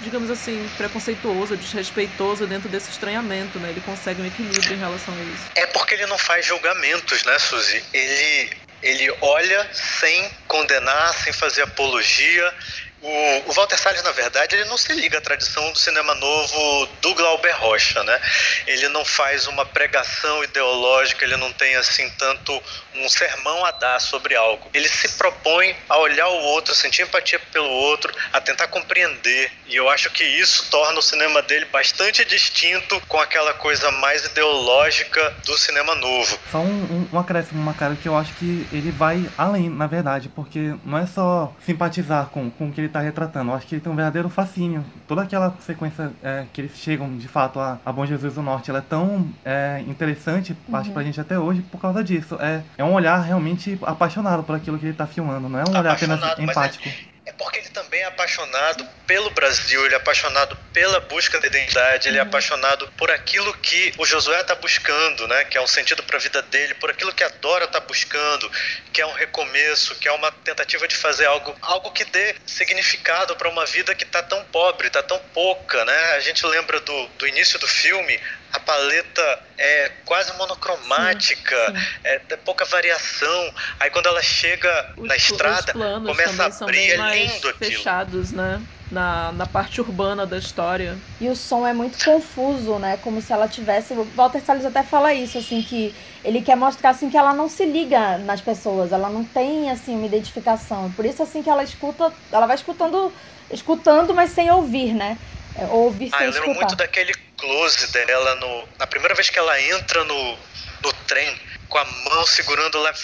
digamos 0.01 0.31
assim, 0.31 0.69
preconceituoso, 0.77 1.57
desrespeitoso 1.57 2.47
dentro 2.47 2.69
desse 2.69 2.91
estranhamento, 2.91 3.59
né? 3.59 3.71
Ele 3.71 3.81
consegue 3.81 4.23
um 4.23 4.27
equilíbrio 4.27 4.75
em 4.75 4.79
relação 4.79 5.15
a 5.15 5.23
isso. 5.23 5.45
É 5.55 5.67
porque 5.67 5.95
ele 5.95 6.07
não 6.07 6.19
faz 6.19 6.47
julgamentos, 6.47 7.25
né, 7.25 7.39
Suzy? 7.39 7.83
Ele, 7.93 8.51
ele 8.83 9.15
olha 9.21 9.69
sem 9.73 10.31
condenar, 10.47 11.15
sem 11.15 11.33
fazer 11.33 11.63
apologia. 11.63 12.55
O, 13.03 13.51
o 13.51 13.53
Walter 13.53 13.77
Salles, 13.77 14.03
na 14.05 14.13
verdade, 14.13 14.55
ele 14.55 14.65
não 14.67 14.77
se 14.77 14.93
liga 14.93 15.19
à 15.19 15.21
tradição 15.21 15.73
do 15.73 15.79
cinema 15.79 16.15
novo 16.15 16.87
do 17.01 17.15
Glauber 17.15 17.53
Rocha, 17.57 18.03
né? 18.05 18.21
Ele 18.65 18.89
não 18.89 19.05
faz 19.05 19.49
uma 19.49 19.67
pregação 19.67 20.45
ideológica, 20.45 21.25
ele 21.25 21.37
não 21.37 21.53
tem 21.53 21.75
assim 21.75 22.09
tanto 22.11 22.63
um 22.95 23.09
sermão 23.09 23.65
a 23.65 23.73
dar 23.73 24.01
sobre 24.01 24.37
algo. 24.37 24.71
Ele 24.73 24.89
se 24.89 25.09
propõe 25.17 25.75
a 25.89 25.99
olhar 25.99 26.29
o 26.29 26.43
outro, 26.43 26.75
sentir 26.75 27.03
empatia 27.03 27.41
pelo 27.53 27.69
outro, 27.69 28.15
a 28.33 28.41
tentar 28.41 28.69
compreender. 28.69 29.51
E 29.67 29.75
eu 29.75 29.89
acho 29.89 30.09
que 30.11 30.23
isso 30.23 30.71
torna 30.71 30.99
o 30.99 31.03
cinema 31.03 31.43
dele 31.43 31.65
bastante 31.67 32.25
distinto 32.25 33.01
com 33.09 33.19
aquela 33.19 33.55
coisa 33.55 33.91
mais 33.91 34.25
ideológica 34.27 35.35
do 35.45 35.59
cinema 35.59 35.95
novo. 35.97 36.39
Só 36.53 36.59
um, 36.59 36.65
um, 36.65 37.09
um 37.13 37.19
acréscimo, 37.19 37.61
uma 37.61 37.75
cara 37.75 37.97
que 37.97 38.07
eu 38.07 38.17
acho 38.17 38.33
que 38.35 38.67
ele 38.73 38.93
vai 38.93 39.29
além, 39.37 39.69
na 39.69 39.89
verdade, 39.89 40.29
porque 40.29 40.75
não 40.85 40.99
é 40.99 41.07
só 41.07 41.53
simpatizar 41.67 42.27
com, 42.27 42.49
com 42.51 42.69
o 42.69 42.73
que 42.73 42.81
ele 42.81 42.92
está 42.93 43.01
retratando, 43.01 43.51
eu 43.51 43.55
acho 43.55 43.67
que 43.67 43.75
ele 43.75 43.83
tem 43.83 43.93
um 43.93 43.97
verdadeiro 43.97 44.29
fascínio. 44.29 44.85
Toda 45.09 45.23
aquela 45.23 45.55
sequência 45.61 46.13
é, 46.23 46.45
que 46.53 46.61
eles 46.61 46.77
chegam, 46.77 47.17
de 47.17 47.27
fato, 47.29 47.59
a, 47.59 47.79
a 47.85 47.93
Bom 47.93 48.07
Jesus 48.07 48.35
do 48.35 48.43
Norte, 48.43 48.71
ela 48.71 48.79
é 48.79 48.83
tão 48.83 49.27
é, 49.45 49.83
interessante, 49.87 50.57
acho 50.73 50.89
Uhum. 50.89 50.95
pra 50.95 51.03
gente 51.03 51.21
até 51.21 51.39
hoje, 51.39 51.63
por 51.63 51.81
causa 51.81 52.03
disso. 52.05 52.37
É, 52.41 52.63
é 52.79 52.85
um 52.85 52.93
olhar 52.93 53.19
realmente 53.21 53.79
apaixonado 53.83 54.43
por 54.43 54.55
aquilo 54.57 54.79
que 54.79 54.85
ele 54.85 54.93
está 54.93 55.07
filmando, 55.07 55.49
não 55.49 55.59
é 55.59 55.65
um 55.69 55.79
olhar 55.79 55.93
apenas 55.93 56.21
mas 56.21 56.39
empático. 56.39 56.89
É 56.89 57.12
porque 57.43 57.59
ele 57.59 57.71
também 57.71 58.01
é 58.01 58.05
apaixonado 58.05 58.89
pelo 59.05 59.29
Brasil, 59.31 59.85
ele 59.85 59.95
é 59.95 59.97
apaixonado 59.97 60.57
pela 60.73 61.01
busca 61.01 61.41
da 61.41 61.47
identidade, 61.49 62.09
ele 62.09 62.19
é 62.19 62.21
apaixonado 62.21 62.91
por 62.97 63.11
aquilo 63.11 63.53
que 63.55 63.93
o 63.99 64.07
Josué 64.07 64.41
está 64.41 64.55
buscando, 64.55 65.27
né? 65.27 65.45
Que 65.45 65.59
é 65.59 65.61
um 65.61 65.67
sentido 65.67 66.05
para 66.05 66.17
a 66.17 66.21
vida 66.21 66.41
dele, 66.43 66.75
por 66.75 66.89
aquilo 66.89 67.13
que 67.13 67.25
a 67.25 67.29
Dora 67.29 67.65
está 67.65 67.81
buscando, 67.81 68.51
que 68.93 69.01
é 69.01 69.07
um 69.07 69.13
recomeço, 69.13 69.97
que 69.97 70.07
é 70.07 70.13
uma 70.13 70.31
tentativa 70.31 70.87
de 70.87 70.95
fazer 70.95 71.27
algo, 71.27 71.55
algo 71.61 71.91
que 71.91 72.05
dê 72.05 72.37
significado 72.47 73.35
para 73.35 73.49
uma 73.49 73.67
vida 73.67 73.93
que 73.95 74.05
está 74.05 74.23
tão 74.23 74.45
pobre, 74.45 74.87
está 74.87 75.03
tão 75.03 75.19
pouca, 75.35 75.85
né? 75.85 76.13
A 76.13 76.21
gente 76.21 76.47
lembra 76.47 76.79
do, 76.81 77.07
do 77.19 77.27
início 77.27 77.59
do 77.59 77.67
filme, 77.67 78.21
a 78.53 78.61
paleta 78.61 79.41
é 79.59 79.91
quase 80.05 80.33
monocromática, 80.37 81.57
Sim, 81.67 81.77
sim. 81.79 81.87
É, 82.05 82.19
tem 82.21 82.39
pouca 82.39 82.65
variação. 82.65 83.55
Aí 83.81 83.91
quando 83.91 84.07
ela 84.07 84.23
chega 84.23 84.93
Os, 84.97 85.09
na 85.09 85.17
os 85.17 85.23
estrada, 85.23 85.73
planos 85.73 86.09
começa 86.09 86.31
a 86.47 86.51
também 86.51 86.53
são 86.53 86.67
abrir, 86.69 86.77
bem 86.79 86.91
é 86.91 86.97
mais 86.99 87.33
lindo 87.33 87.49
aquilo. 87.49 87.71
fechados, 87.73 88.33
né? 88.33 88.61
Na, 88.91 89.33
na 89.33 89.47
parte 89.47 89.81
urbana 89.81 90.27
da 90.27 90.37
história. 90.37 90.99
E 91.19 91.27
o 91.29 91.35
som 91.35 91.67
é 91.67 91.73
muito 91.73 92.03
confuso, 92.05 92.79
né? 92.79 92.99
Como 92.99 93.23
se 93.23 93.33
ela 93.33 93.49
tivesse. 93.49 93.95
O 93.95 94.05
Walter 94.15 94.43
Salles 94.43 94.67
até 94.67 94.83
fala 94.83 95.15
isso, 95.15 95.39
assim, 95.39 95.63
que 95.63 95.95
ele 96.23 96.43
quer 96.43 96.57
mostrar 96.57 96.91
assim 96.91 97.09
que 97.09 97.17
ela 97.17 97.33
não 97.33 97.49
se 97.49 97.65
liga 97.65 98.19
nas 98.19 98.43
pessoas, 98.43 98.93
ela 98.93 99.09
não 99.09 99.25
tem 99.25 99.71
assim 99.71 99.97
uma 99.97 100.05
identificação. 100.05 100.93
Por 100.93 101.07
isso 101.07 101.23
assim 101.23 101.43
que 101.43 101.49
ela 101.49 101.65
escuta, 101.65 102.13
ela 102.31 102.47
vai 102.47 102.55
escutando, 102.57 103.11
escutando, 103.51 104.13
mas 104.15 104.31
sem 104.31 104.51
ouvir, 104.51 104.93
né? 104.93 105.17
É, 105.57 105.65
ouvir 105.67 106.11
Ah, 106.13 106.19
sem 106.19 106.27
eu 106.27 106.33
lembro 106.33 106.51
escutar. 106.51 106.67
muito 106.67 106.77
daquele 106.77 107.15
close 107.43 107.89
dela 107.89 108.37
no, 108.37 108.69
na 108.79 108.87
primeira 108.87 109.15
vez 109.17 109.29
que 109.29 109.39
ela 109.39 109.61
entra 109.61 110.05
no, 110.05 110.39
no 110.81 110.93
trem 111.09 111.37
com 111.69 111.79
a 111.79 111.85
mão 111.85 112.25
segurando 112.25 112.79
lá 112.79 112.95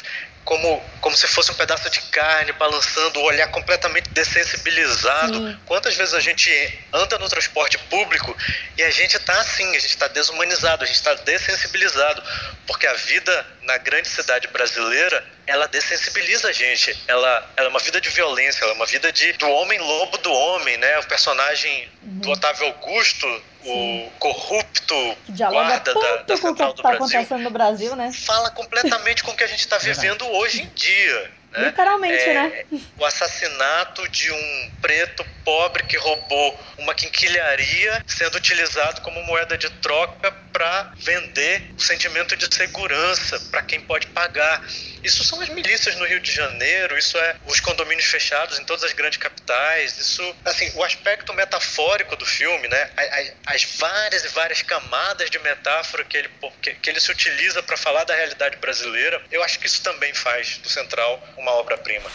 como, 0.49 0.83
como 1.03 1.15
se 1.15 1.27
fosse 1.27 1.51
um 1.51 1.55
pedaço 1.55 1.91
de 1.91 2.01
carne 2.05 2.53
balançando, 2.53 3.21
o 3.21 3.25
olhar 3.25 3.49
completamente 3.49 4.09
dessensibilizado. 4.09 5.35
Sim. 5.35 5.59
Quantas 5.67 5.95
vezes 5.95 6.15
a 6.15 6.21
gente 6.21 6.51
anda 6.91 7.19
no 7.19 7.29
transporte 7.29 7.77
público 7.77 8.35
e 8.75 8.83
a 8.83 8.91
gente 8.91 9.19
está 9.19 9.39
assim, 9.41 9.69
a 9.77 9.79
gente 9.79 9.91
está 9.91 10.09
desumanizado, 10.09 10.85
a 10.85 10.87
gente 10.87 10.97
está 10.97 11.13
dessensibilizado, 11.13 12.23
porque 12.67 12.87
a 12.87 12.95
vida 12.95 13.47
na 13.65 13.77
grande 13.77 14.09
cidade 14.09 14.49
brasileira 14.49 15.23
ela 15.47 15.67
dessensibiliza 15.69 16.49
a 16.49 16.53
gente. 16.53 16.97
Ela, 17.07 17.53
ela 17.55 17.67
é 17.67 17.71
uma 17.71 17.81
vida 17.81 18.01
de 18.01 18.09
violência, 18.09 18.65
ela 18.65 18.73
é 18.73 18.77
uma 18.77 18.87
vida 18.87 19.13
de 19.13 19.35
do 19.35 19.51
homem 19.51 19.79
lobo 19.79 20.17
do 20.17 20.33
homem, 20.33 20.79
né? 20.79 20.99
O 20.99 21.05
personagem 21.05 21.91
uhum. 22.03 22.21
do 22.21 22.31
Otávio 22.31 22.69
Augusto. 22.69 23.27
O 23.69 24.11
corrupto 24.19 25.17
guarda 25.29 25.95
da, 25.95 26.17
da 26.23 26.37
Central 26.37 26.73
do 26.73 26.83
tá 26.83 26.89
Brasil, 26.91 27.07
acontecendo 27.07 27.43
no 27.43 27.51
Brasil, 27.51 27.97
né? 27.97 28.13
Fala 28.13 28.51
completamente 28.51 29.23
com 29.23 29.31
o 29.33 29.37
que 29.37 29.45
a 29.45 29.47
gente 29.47 29.61
está 29.61 29.79
vivendo 29.79 30.27
hoje 30.27 30.63
em 30.63 30.71
dia. 30.75 31.38
Né? 31.53 31.67
Literalmente, 31.67 32.23
é, 32.25 32.35
né? 32.35 32.65
O 32.99 33.05
assassinato 33.05 34.07
de 34.09 34.31
um 34.31 34.71
preto 34.83 35.25
pobre 35.45 35.83
que 35.85 35.97
roubou 35.97 36.61
uma 36.77 36.95
quinquilharia 36.95 38.05
sendo 38.07 38.37
utilizado 38.37 39.01
como 39.01 39.23
moeda 39.23 39.57
de 39.57 39.71
troca 39.81 40.31
para 40.53 40.93
vender 40.97 41.71
o 41.77 41.81
sentimento 41.81 42.37
de 42.37 42.55
segurança 42.55 43.41
para 43.51 43.63
quem 43.63 43.81
pode 43.81 44.09
pagar. 44.09 44.63
Isso 45.03 45.25
são 45.25 45.41
as 45.41 45.49
milícias 45.49 45.97
no 45.97 46.05
Rio 46.05 46.21
de 46.21 46.31
Janeiro, 46.33 46.99
isso 46.99 47.17
é 47.17 47.37
os 47.47 47.61
condomínios 47.61 48.07
fechados 48.07 48.59
em 48.59 48.65
todas 48.65 48.85
as 48.85 48.93
grandes 48.93 49.19
capitais, 49.19 49.97
isso, 49.99 50.37
assim, 50.45 50.71
o 50.75 50.83
aspecto 50.83 51.33
metafórico 51.33 52.17
do 52.17 52.27
filme, 52.27 52.69
né? 52.69 52.91
As, 52.97 53.55
as 53.55 53.65
várias 53.79 54.25
e 54.25 54.29
várias 54.29 54.61
camadas 54.63 55.31
de 55.31 55.39
metáfora 55.39 56.05
que 56.05 56.17
ele, 56.17 56.31
que 56.83 56.91
ele 56.91 57.01
se 57.01 57.11
utiliza 57.11 57.63
para 57.63 57.77
falar 57.77 58.05
da 58.05 58.15
realidade 58.15 58.57
brasileira, 58.57 59.23
eu 59.31 59.43
acho 59.43 59.59
que 59.59 59.67
isso 59.67 59.83
também 59.83 60.13
faz 60.13 60.59
do 60.59 60.69
Central 60.69 61.23
uma 61.39 61.53
obra-prima 61.53 62.09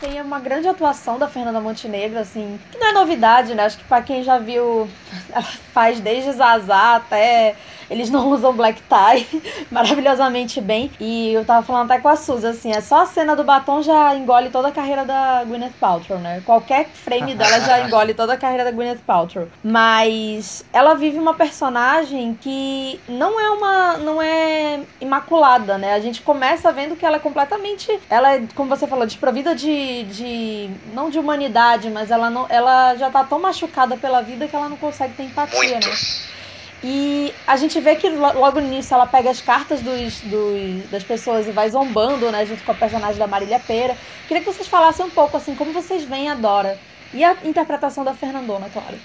tem 0.00 0.20
uma 0.22 0.38
grande 0.38 0.68
atuação 0.68 1.18
da 1.18 1.28
Fernanda 1.28 1.60
Montenegro, 1.60 2.18
assim, 2.18 2.58
que 2.70 2.78
não 2.78 2.88
é 2.88 2.92
novidade, 2.92 3.54
né? 3.54 3.64
Acho 3.64 3.78
que 3.78 3.84
para 3.84 4.02
quem 4.02 4.22
já 4.22 4.38
viu, 4.38 4.88
ela 5.30 5.42
faz 5.72 6.00
desde 6.00 6.32
Zazá 6.32 6.96
até 6.96 7.56
eles 7.90 8.10
não 8.10 8.28
usam 8.28 8.52
black 8.52 8.82
tie 8.82 9.26
maravilhosamente 9.70 10.60
bem. 10.60 10.90
E 11.00 11.32
eu 11.32 11.44
tava 11.44 11.64
falando 11.64 11.90
até 11.90 12.00
com 12.00 12.08
a 12.08 12.16
Suzy, 12.16 12.46
assim, 12.46 12.72
é 12.72 12.80
só 12.80 13.02
a 13.02 13.06
cena 13.06 13.34
do 13.34 13.44
batom 13.44 13.82
já 13.82 14.14
engole 14.14 14.50
toda 14.50 14.68
a 14.68 14.72
carreira 14.72 15.04
da 15.04 15.44
Gwyneth 15.44 15.72
Paltrow, 15.80 16.18
né? 16.18 16.42
Qualquer 16.44 16.88
frame 16.88 17.34
dela 17.34 17.60
já 17.60 17.80
engole 17.86 18.14
toda 18.14 18.34
a 18.34 18.36
carreira 18.36 18.64
da 18.64 18.70
Gwyneth 18.70 19.00
Paltrow. 19.06 19.48
Mas 19.62 20.64
ela 20.72 20.94
vive 20.94 21.18
uma 21.18 21.34
personagem 21.34 22.38
que 22.40 23.00
não 23.08 23.40
é 23.40 23.50
uma. 23.50 23.96
não 23.98 24.20
é 24.20 24.80
imaculada, 25.00 25.78
né? 25.78 25.94
A 25.94 26.00
gente 26.00 26.22
começa 26.22 26.72
vendo 26.72 26.96
que 26.96 27.06
ela 27.06 27.16
é 27.16 27.20
completamente. 27.20 27.98
Ela 28.10 28.34
é, 28.34 28.42
como 28.54 28.68
você 28.68 28.86
falou, 28.86 29.06
desprovida 29.06 29.54
de. 29.54 30.04
de 30.04 30.70
não 30.92 31.10
de 31.10 31.18
humanidade, 31.18 31.90
mas 31.90 32.10
ela, 32.10 32.28
não, 32.30 32.46
ela 32.48 32.94
já 32.96 33.10
tá 33.10 33.24
tão 33.24 33.40
machucada 33.40 33.96
pela 33.96 34.20
vida 34.22 34.46
que 34.46 34.54
ela 34.54 34.68
não 34.68 34.76
consegue 34.76 35.14
ter 35.14 35.24
empatia, 35.24 35.58
Muito. 35.58 35.88
né? 35.88 36.37
E 36.82 37.34
a 37.46 37.56
gente 37.56 37.80
vê 37.80 37.96
que 37.96 38.08
logo 38.08 38.60
no 38.60 38.66
início 38.66 38.94
ela 38.94 39.06
pega 39.06 39.30
as 39.30 39.40
cartas 39.40 39.80
dos, 39.80 40.20
dos, 40.20 40.90
das 40.90 41.02
pessoas 41.02 41.48
e 41.48 41.50
vai 41.50 41.68
zombando, 41.68 42.30
né, 42.30 42.46
junto 42.46 42.62
com 42.62 42.70
a 42.70 42.74
personagem 42.74 43.18
da 43.18 43.26
Marília 43.26 43.58
Pera. 43.58 43.96
Queria 44.28 44.42
que 44.42 44.52
vocês 44.52 44.68
falassem 44.68 45.04
um 45.04 45.10
pouco, 45.10 45.36
assim, 45.36 45.54
como 45.56 45.72
vocês 45.72 46.04
veem 46.04 46.28
a 46.28 46.34
Dora. 46.34 46.78
E 47.12 47.24
a 47.24 47.36
interpretação 47.44 48.04
da 48.04 48.14
Fernandona, 48.14 48.68
claro. 48.72 48.96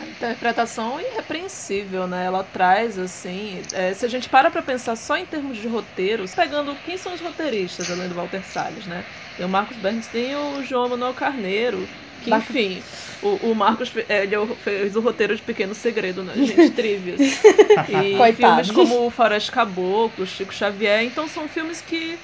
A 0.00 0.06
interpretação 0.06 0.98
irrepreensível, 1.00 2.06
né? 2.06 2.24
Ela 2.24 2.42
traz, 2.42 2.98
assim. 2.98 3.62
É, 3.72 3.92
se 3.92 4.06
a 4.06 4.08
gente 4.08 4.28
para 4.28 4.50
pra 4.50 4.62
pensar 4.62 4.96
só 4.96 5.16
em 5.16 5.26
termos 5.26 5.58
de 5.58 5.68
roteiros, 5.68 6.34
pegando 6.34 6.74
quem 6.86 6.96
são 6.96 7.12
os 7.12 7.20
roteiristas, 7.20 7.90
além 7.90 8.08
do 8.08 8.14
Walter 8.14 8.42
Salles, 8.42 8.86
né? 8.86 9.04
Tem 9.36 9.44
o 9.44 9.48
Marcos 9.48 9.76
Bernstein 9.76 10.30
e 10.30 10.34
o 10.34 10.64
João 10.64 10.88
Manuel 10.88 11.12
Carneiro, 11.12 11.86
que, 12.20 12.34
enfim. 12.34 12.82
O, 13.22 13.50
o 13.50 13.54
Marcos 13.54 13.92
é, 14.08 14.22
ele 14.22 14.34
é 14.34 14.46
fez 14.62 14.96
o 14.96 15.00
roteiro 15.00 15.36
de 15.36 15.42
Pequeno 15.42 15.74
Segredo, 15.74 16.22
né, 16.22 16.32
gente? 16.36 16.70
Trivias. 16.74 17.20
E 17.20 18.16
Coitado. 18.16 18.64
filmes 18.64 18.70
como 18.70 19.06
o 19.06 19.10
Floresta 19.10 19.52
Caboclo, 19.52 20.26
Chico 20.26 20.54
Xavier. 20.54 21.02
Então 21.02 21.28
são 21.28 21.48
filmes 21.48 21.80
que, 21.80 22.18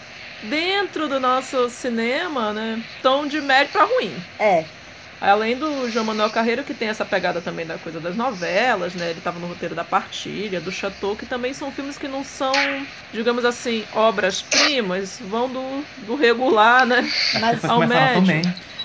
dentro 0.45 1.09
do 1.09 1.21
nosso 1.21 1.69
cinema, 1.69 2.53
né, 2.53 2.83
estão 2.97 3.27
de 3.27 3.41
médio 3.41 3.73
para 3.73 3.85
ruim. 3.85 4.15
É. 4.39 4.65
Além 5.21 5.57
do 5.57 5.91
João 5.91 6.05
Manuel 6.05 6.29
Carreiro, 6.29 6.63
que 6.63 6.75
tem 6.75 6.89
essa 6.89 7.05
pegada 7.05 7.41
também 7.41 7.65
da 7.65 7.79
coisa 7.79 7.99
das 7.99 8.15
novelas, 8.15 8.95
né? 8.95 9.11
Ele 9.11 9.19
estava 9.19 9.39
no 9.39 9.47
roteiro 9.47 9.75
da 9.75 9.83
Partilha, 9.83 10.61
do 10.61 10.71
Chateau, 10.71 11.17
que 11.17 11.25
também 11.25 11.55
são 11.55 11.73
filmes 11.73 11.97
que 11.97 12.07
não 12.07 12.23
são, 12.23 12.53
digamos 13.13 13.45
assim, 13.45 13.83
obras-primas, 13.95 15.19
vão 15.19 15.49
do, 15.49 15.85
do 16.07 16.17
regular, 16.17 16.85
né? 16.85 17.11
Mas 17.41 17.65
ao 17.65 17.81
médio. 17.87 18.43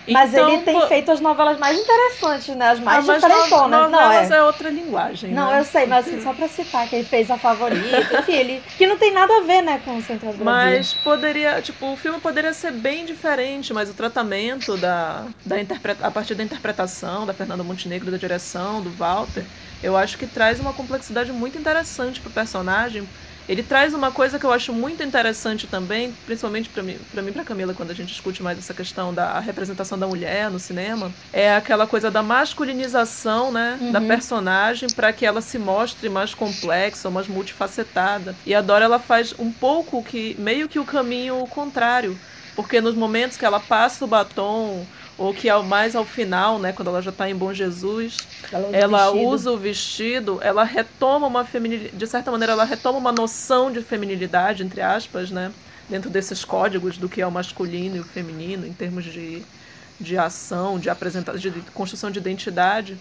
Mas 0.08 0.34
então, 0.34 0.50
ele 0.50 0.64
tem 0.64 0.88
feito 0.88 1.12
as 1.12 1.20
novelas 1.20 1.60
mais 1.60 1.78
interessantes, 1.78 2.56
né? 2.56 2.70
As 2.70 2.80
mais 2.80 3.08
ah, 3.08 3.14
diferentonas. 3.16 3.92
Não, 3.92 4.12
é. 4.12 4.28
é 4.28 4.44
outra 4.44 4.70
linguagem. 4.70 5.32
Não, 5.32 5.52
né? 5.52 5.60
eu 5.60 5.66
sei, 5.66 5.86
mas 5.86 6.08
assim, 6.08 6.22
só 6.22 6.34
pra 6.34 6.48
citar 6.48 6.88
que 6.88 6.96
ele 6.96 7.06
fez 7.06 7.30
a 7.30 7.38
favorita, 7.38 8.20
enfim, 8.20 8.34
ele. 8.34 8.64
Que 8.78 8.88
não 8.88 8.98
tem 8.98 9.12
nada 9.12 9.38
a 9.38 9.42
ver, 9.42 9.62
né, 9.62 9.82
com 9.84 9.98
o 9.98 10.02
Central 10.02 10.34
Brasil. 10.34 10.46
Mas 10.46 10.94
poderia, 10.94 11.62
tipo, 11.62 11.92
o 11.92 11.96
filme 11.96 12.20
poderia 12.20 12.54
ser 12.54 12.72
bem 12.72 13.06
diferente, 13.06 13.74
mas 13.74 13.90
o 13.90 13.94
tratamento 13.94 14.76
da, 14.78 15.26
da 15.46 15.60
interpreta, 15.60 16.06
a 16.06 16.12
partir 16.12 16.36
da 16.36 16.44
interpretação 16.44 17.26
da 17.26 17.34
Fernanda 17.34 17.64
Montenegro, 17.64 18.10
da 18.10 18.18
direção, 18.18 18.82
do 18.82 18.90
Walter, 18.92 19.46
eu 19.84 19.96
acho 19.96 20.18
que 20.18 20.28
traz 20.28 20.60
uma 20.60 20.74
complexidade 20.74 21.32
muito 21.32 21.58
interessante 21.58 22.20
pro 22.20 22.30
personagem 22.30 23.08
ele 23.52 23.64
traz 23.64 23.94
uma 23.94 24.14
coisa 24.14 24.40
que 24.40 24.46
eu 24.46 24.54
acho 24.54 24.72
muito 24.72 25.04
interessante 25.04 25.68
também, 25.68 26.14
principalmente 26.26 26.70
para 26.70 26.82
mim, 26.82 26.98
para 27.12 27.22
mim, 27.22 27.34
para 27.34 27.44
Camila, 27.44 27.74
quando 27.74 27.92
a 27.92 27.94
gente 27.94 28.08
discute 28.08 28.42
mais 28.42 28.58
essa 28.58 28.74
questão 28.74 29.14
da 29.14 29.42
representação 29.42 30.00
da 30.00 30.08
mulher 30.08 30.50
no 30.50 30.58
cinema, 30.58 31.12
é 31.34 31.54
aquela 31.54 31.86
coisa 31.86 32.10
da 32.10 32.24
masculinização, 32.24 33.52
né, 33.52 33.78
uhum. 33.82 33.92
da 33.92 34.00
personagem 34.00 34.88
para 34.90 35.12
que 35.12 35.26
ela 35.26 35.42
se 35.42 35.60
mostre 35.60 36.08
mais 36.08 36.34
complexa, 36.34 37.10
mais 37.10 37.28
multifacetada. 37.28 38.34
E 38.46 38.56
a 38.56 38.62
Dora 38.62 38.86
ela 38.86 39.00
faz 39.00 39.36
um 39.38 39.52
pouco 39.52 40.02
que 40.02 40.34
meio 40.40 40.70
que 40.70 40.80
o 40.80 40.86
caminho 40.86 41.46
contrário, 41.48 42.18
porque 42.56 42.80
nos 42.80 42.96
momentos 42.96 43.36
que 43.36 43.44
ela 43.44 43.60
passa 43.60 44.06
o 44.06 44.08
batom 44.08 44.88
ou 45.22 45.36
que 45.36 45.48
ao 45.48 45.62
mais 45.62 45.96
ao 45.96 46.04
final, 46.04 46.58
né, 46.58 46.74
quando 46.74 46.88
ela 46.88 47.00
já 47.00 47.12
está 47.12 47.30
em 47.30 47.36
Bom 47.36 47.54
Jesus, 47.54 48.18
ela, 48.52 48.68
usa, 48.68 48.78
ela 48.78 49.12
o 49.12 49.28
usa, 49.28 49.52
o 49.52 49.58
vestido, 49.58 50.40
ela 50.42 50.64
retoma 50.64 51.28
uma 51.28 51.46
feminilidade, 51.46 51.96
de 51.96 52.08
certa 52.08 52.32
maneira 52.32 52.54
ela 52.54 52.64
retoma 52.64 52.98
uma 52.98 53.12
noção 53.12 53.72
de 53.72 53.84
feminilidade, 53.84 54.64
entre 54.64 54.82
aspas, 54.82 55.30
né, 55.30 55.52
dentro 55.88 56.10
desses 56.10 56.44
códigos 56.44 56.98
do 56.98 57.08
que 57.08 57.22
é 57.22 57.28
o 57.28 57.32
masculino 57.32 57.98
e 57.98 58.00
o 58.00 58.04
feminino, 58.04 58.66
em 58.66 58.74
termos 58.74 59.06
de, 59.06 59.44
de 60.00 60.18
ação, 60.18 60.80
de 60.80 60.90
apresentação, 60.90 61.40
de 61.40 61.52
construção 61.72 62.10
de 62.10 62.18
identidade. 62.18 62.98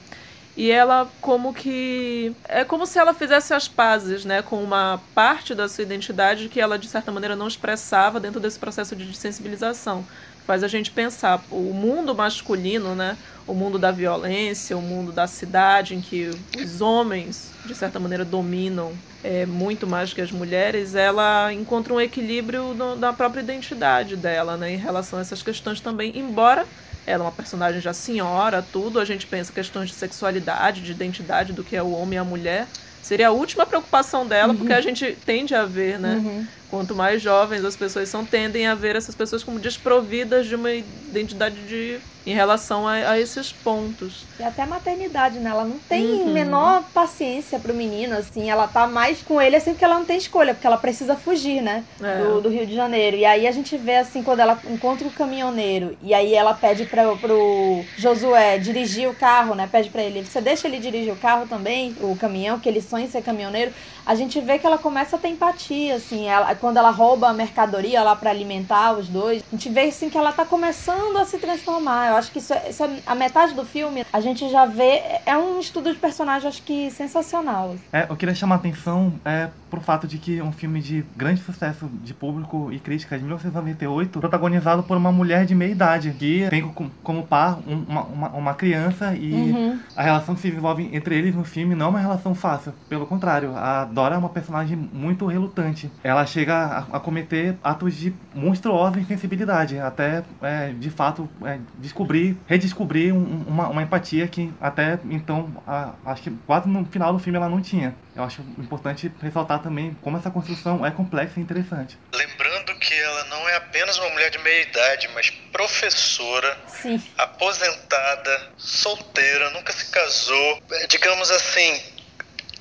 E 0.55 0.71
ela 0.71 1.09
como 1.23 1.55
que 1.55 2.35
é 2.47 2.65
como 2.65 2.85
se 2.85 2.99
ela 2.99 3.15
fizesse 3.15 3.55
as 3.55 3.67
pazes, 3.67 4.27
né, 4.27 4.43
com 4.43 4.63
uma 4.63 5.01
parte 5.15 5.55
da 5.55 5.69
sua 5.69 5.83
identidade 5.83 6.51
que 6.51 6.61
ela 6.61 6.79
de 6.79 6.87
certa 6.87 7.11
maneira 7.11 7.35
não 7.35 7.49
expressava 7.49 8.21
dentro 8.21 8.41
desse 8.41 8.59
processo 8.59 8.95
de 8.95 9.17
sensibilização 9.17 10.05
faz 10.47 10.63
a 10.65 10.69
gente 10.69 10.91
pensar 10.91 11.43
o 11.51 11.73
mundo 11.73 12.15
masculino, 12.15 12.95
né? 12.95 13.17
O 13.47 13.55
mundo 13.55 13.79
da 13.79 13.91
violência, 13.91 14.77
o 14.77 14.83
mundo 14.83 15.13
da 15.13 15.27
cidade 15.27 15.95
em 15.95 16.01
que 16.01 16.31
os 16.57 16.81
homens, 16.81 17.53
de 17.65 17.75
certa 17.75 17.99
maneira, 17.99 18.25
dominam 18.25 18.93
é, 19.25 19.45
muito 19.47 19.87
mais 19.87 20.13
que 20.13 20.21
as 20.21 20.31
mulheres, 20.31 20.95
ela 20.95 21.53
encontra 21.53 21.93
um 21.93 22.01
equilíbrio 22.01 22.75
no, 22.75 22.97
na 22.97 23.13
própria 23.13 23.41
identidade 23.41 24.17
dela, 24.17 24.57
né? 24.57 24.73
Em 24.73 24.77
relação 24.77 25.19
a 25.19 25.23
essas 25.23 25.43
questões 25.43 25.81
também, 25.81 26.13
embora 26.17 26.67
ela 27.07 27.25
é 27.25 27.27
uma 27.27 27.33
personagem 27.33 27.81
já 27.81 27.93
senhora, 27.93 28.65
tudo, 28.73 29.01
a 29.01 29.05
gente 29.05 29.27
pensa 29.27 29.53
questões 29.53 29.89
de 29.89 29.95
sexualidade, 29.95 30.83
de 30.83 30.93
identidade 30.93 31.53
do 31.53 31.65
que 31.65 31.75
é 31.75 31.83
o 31.83 31.91
homem 31.91 32.17
e 32.17 32.19
a 32.19 32.25
mulher. 32.25 32.67
Seria 33.03 33.29
a 33.29 33.31
última 33.31 33.65
preocupação 33.65 34.27
dela, 34.27 34.53
uhum. 34.53 34.59
porque 34.59 34.73
a 34.73 34.81
gente 34.81 35.17
tende 35.25 35.55
a 35.55 35.65
ver, 35.65 35.99
né? 35.99 36.15
Uhum 36.17 36.47
quanto 36.71 36.95
mais 36.95 37.21
jovens 37.21 37.65
as 37.65 37.77
pessoas 37.77 38.09
são, 38.09 38.25
tendem 38.25 38.67
a 38.67 38.75
ver 38.75 38.97
essas 38.97 39.15
pessoas 39.15 39.43
como 39.43 39.59
desprovidas 39.59 40.47
de 40.47 40.55
uma 40.55 40.73
identidade 40.73 41.57
de, 41.67 41.99
em 42.27 42.33
relação 42.33 42.87
a, 42.87 42.93
a 42.93 43.19
esses 43.19 43.53
pontos. 43.53 44.25
E 44.39 44.43
até 44.43 44.63
a 44.63 44.67
maternidade, 44.67 45.39
né? 45.39 45.51
Ela 45.51 45.65
não 45.65 45.79
tem 45.79 46.05
uhum. 46.05 46.33
menor 46.33 46.85
paciência 46.95 47.59
pro 47.59 47.75
menino, 47.75 48.17
assim. 48.17 48.49
Ela 48.51 48.69
tá 48.69 48.87
mais 48.87 49.21
com 49.23 49.41
ele, 49.41 49.57
assim, 49.57 49.73
porque 49.73 49.85
ela 49.85 49.99
não 49.99 50.05
tem 50.05 50.17
escolha, 50.17 50.55
porque 50.55 50.67
ela 50.67 50.77
precisa 50.77 51.17
fugir, 51.17 51.61
né? 51.61 51.85
É. 52.01 52.19
Do, 52.19 52.41
do, 52.43 52.49
Rio 52.49 52.67
de 52.67 52.75
Janeiro. 52.75 53.17
E 53.17 53.25
aí 53.25 53.47
a 53.47 53.53
gente 53.53 53.77
vê, 53.77 53.97
assim, 53.97 54.23
quando 54.23 54.41
ela 54.41 54.59
encontra 54.71 55.07
o 55.07 55.11
caminhoneiro, 55.11 55.97
e 56.03 56.15
aí 56.15 56.35
ela 56.35 56.55
pede 56.55 56.85
pra, 56.85 57.17
pro 57.17 57.85
Josué 57.97 58.59
dirigir 58.59 59.09
o 59.09 59.15
carro, 59.15 59.55
né? 59.55 59.69
Pede 59.71 59.91
pra 59.91 60.03
ele, 60.03 60.23
você 60.23 60.41
deixa 60.41 60.69
ele 60.69 60.79
dirigir 60.79 61.13
o 61.13 61.17
carro 61.17 61.47
também, 61.47 61.97
o 62.01 62.17
caminhão, 62.17 62.61
que 62.61 62.69
ele 62.69 62.81
sonha 62.81 63.07
em 63.07 63.11
ser 63.11 63.23
caminhoneiro. 63.23 63.73
A 64.07 64.15
gente 64.15 64.41
vê 64.41 64.59
que 64.59 64.67
ela 64.67 64.79
começa 64.79 65.17
a 65.17 65.19
ter 65.19 65.29
empatia, 65.29 65.97
assim. 65.97 66.29
Ela, 66.29 66.51
quando 66.61 66.77
ela 66.77 66.91
rouba 66.91 67.29
a 67.29 67.33
mercadoria 67.33 68.03
lá 68.03 68.15
para 68.15 68.31
alimentar 68.31 68.93
os 68.93 69.09
dois, 69.09 69.43
a 69.43 69.57
gente 69.57 69.69
vê 69.69 69.83
assim 69.83 70.11
que 70.11 70.19
ela 70.19 70.33
tá 70.33 70.45
começando 70.45 71.17
a 71.17 71.25
se 71.25 71.39
transformar. 71.39 72.09
Eu 72.09 72.17
acho 72.17 72.31
que 72.31 72.39
isso, 72.39 72.53
é, 72.53 72.71
isso 72.71 72.85
é 72.85 72.99
a 73.07 73.15
metade 73.15 73.55
do 73.55 73.65
filme, 73.65 74.05
a 74.13 74.21
gente 74.21 74.49
já 74.51 74.67
vê. 74.67 75.03
É 75.25 75.37
um 75.37 75.59
estudo 75.59 75.93
de 75.93 75.99
personagem, 75.99 76.49
acho 76.49 76.63
que 76.63 76.91
sensacional. 76.91 77.75
É, 77.93 78.07
eu 78.09 78.17
queria 78.17 78.35
chamar 78.35 78.57
a 78.57 78.59
atenção 78.59 79.13
é, 79.25 79.49
pro 79.71 79.81
fato 79.81 80.07
de 80.07 80.19
que 80.19 80.39
é 80.39 80.45
um 80.45 80.53
filme 80.53 80.81
de 80.81 81.05
grande 81.17 81.41
sucesso 81.43 81.89
de 82.03 82.13
público 82.13 82.71
e 82.73 82.79
crítica 82.79 83.17
de 83.17 83.23
1998, 83.25 84.21
protagonizado 84.21 84.83
por 84.83 84.97
uma 84.97 85.13
mulher 85.13 85.47
de 85.47 85.55
meia 85.55 85.71
idade, 85.71 86.15
que 86.19 86.47
tem 86.51 86.63
como 87.03 87.23
par 87.27 87.59
uma, 87.67 88.03
uma, 88.03 88.29
uma 88.31 88.55
criança 88.55 89.15
e 89.15 89.33
uhum. 89.33 89.79
a 89.97 90.03
relação 90.03 90.35
que 90.35 90.41
se 90.41 90.49
desenvolve 90.49 90.91
entre 90.93 91.17
eles 91.17 91.35
no 91.35 91.45
filme 91.45 91.75
não 91.75 91.87
é 91.87 91.89
uma 91.91 92.01
relação 92.01 92.35
fácil. 92.35 92.73
Pelo 92.89 93.07
contrário, 93.07 93.57
a 93.57 93.85
Dora 93.85 94.17
é 94.17 94.19
uma 94.19 94.29
personagem 94.29 94.77
muito 94.77 95.27
relutante. 95.27 95.91
Ela 96.03 96.27
chega 96.27 96.50
a, 96.51 96.87
a 96.93 97.01
cometer 97.01 97.57
atos 97.63 97.95
de 97.95 98.13
monstruosa 98.35 98.99
insensibilidade, 98.99 99.79
até 99.79 100.23
é, 100.43 100.73
de 100.73 100.91
fato 100.91 101.29
é, 101.45 101.59
descobrir, 101.79 102.37
redescobrir 102.47 103.15
um, 103.15 103.45
uma, 103.47 103.69
uma 103.69 103.83
empatia 103.83 104.27
que 104.29 104.53
até 104.61 104.99
então, 105.11 105.51
a, 105.67 105.95
acho 106.07 106.23
que 106.23 106.31
quase 106.47 106.69
no 106.69 106.85
final 106.87 107.13
do 107.13 107.19
filme 107.19 107.37
ela 107.37 107.49
não 107.49 107.61
tinha. 107.61 107.95
Eu 108.15 108.25
acho 108.25 108.43
importante 108.59 109.11
ressaltar 109.23 109.61
também 109.61 109.97
como 110.03 110.17
essa 110.17 110.31
construção 110.31 110.85
é 110.85 110.91
complexa 110.91 111.39
e 111.39 111.43
interessante. 111.43 111.99
Lembrando 112.13 112.75
que 112.79 112.95
ela 112.95 113.25
não 113.25 113.49
é 113.49 113.57
apenas 113.57 113.99
uma 113.99 114.11
mulher 114.11 114.31
de 114.31 114.39
meia 114.39 114.63
idade, 114.63 115.09
mas 115.15 115.31
professora, 115.53 116.59
Sim. 116.67 117.03
aposentada, 117.17 118.51
solteira, 118.57 119.51
nunca 119.51 119.73
se 119.73 119.91
casou. 119.91 120.63
É, 120.73 120.87
digamos 120.87 121.31
assim, 121.31 121.81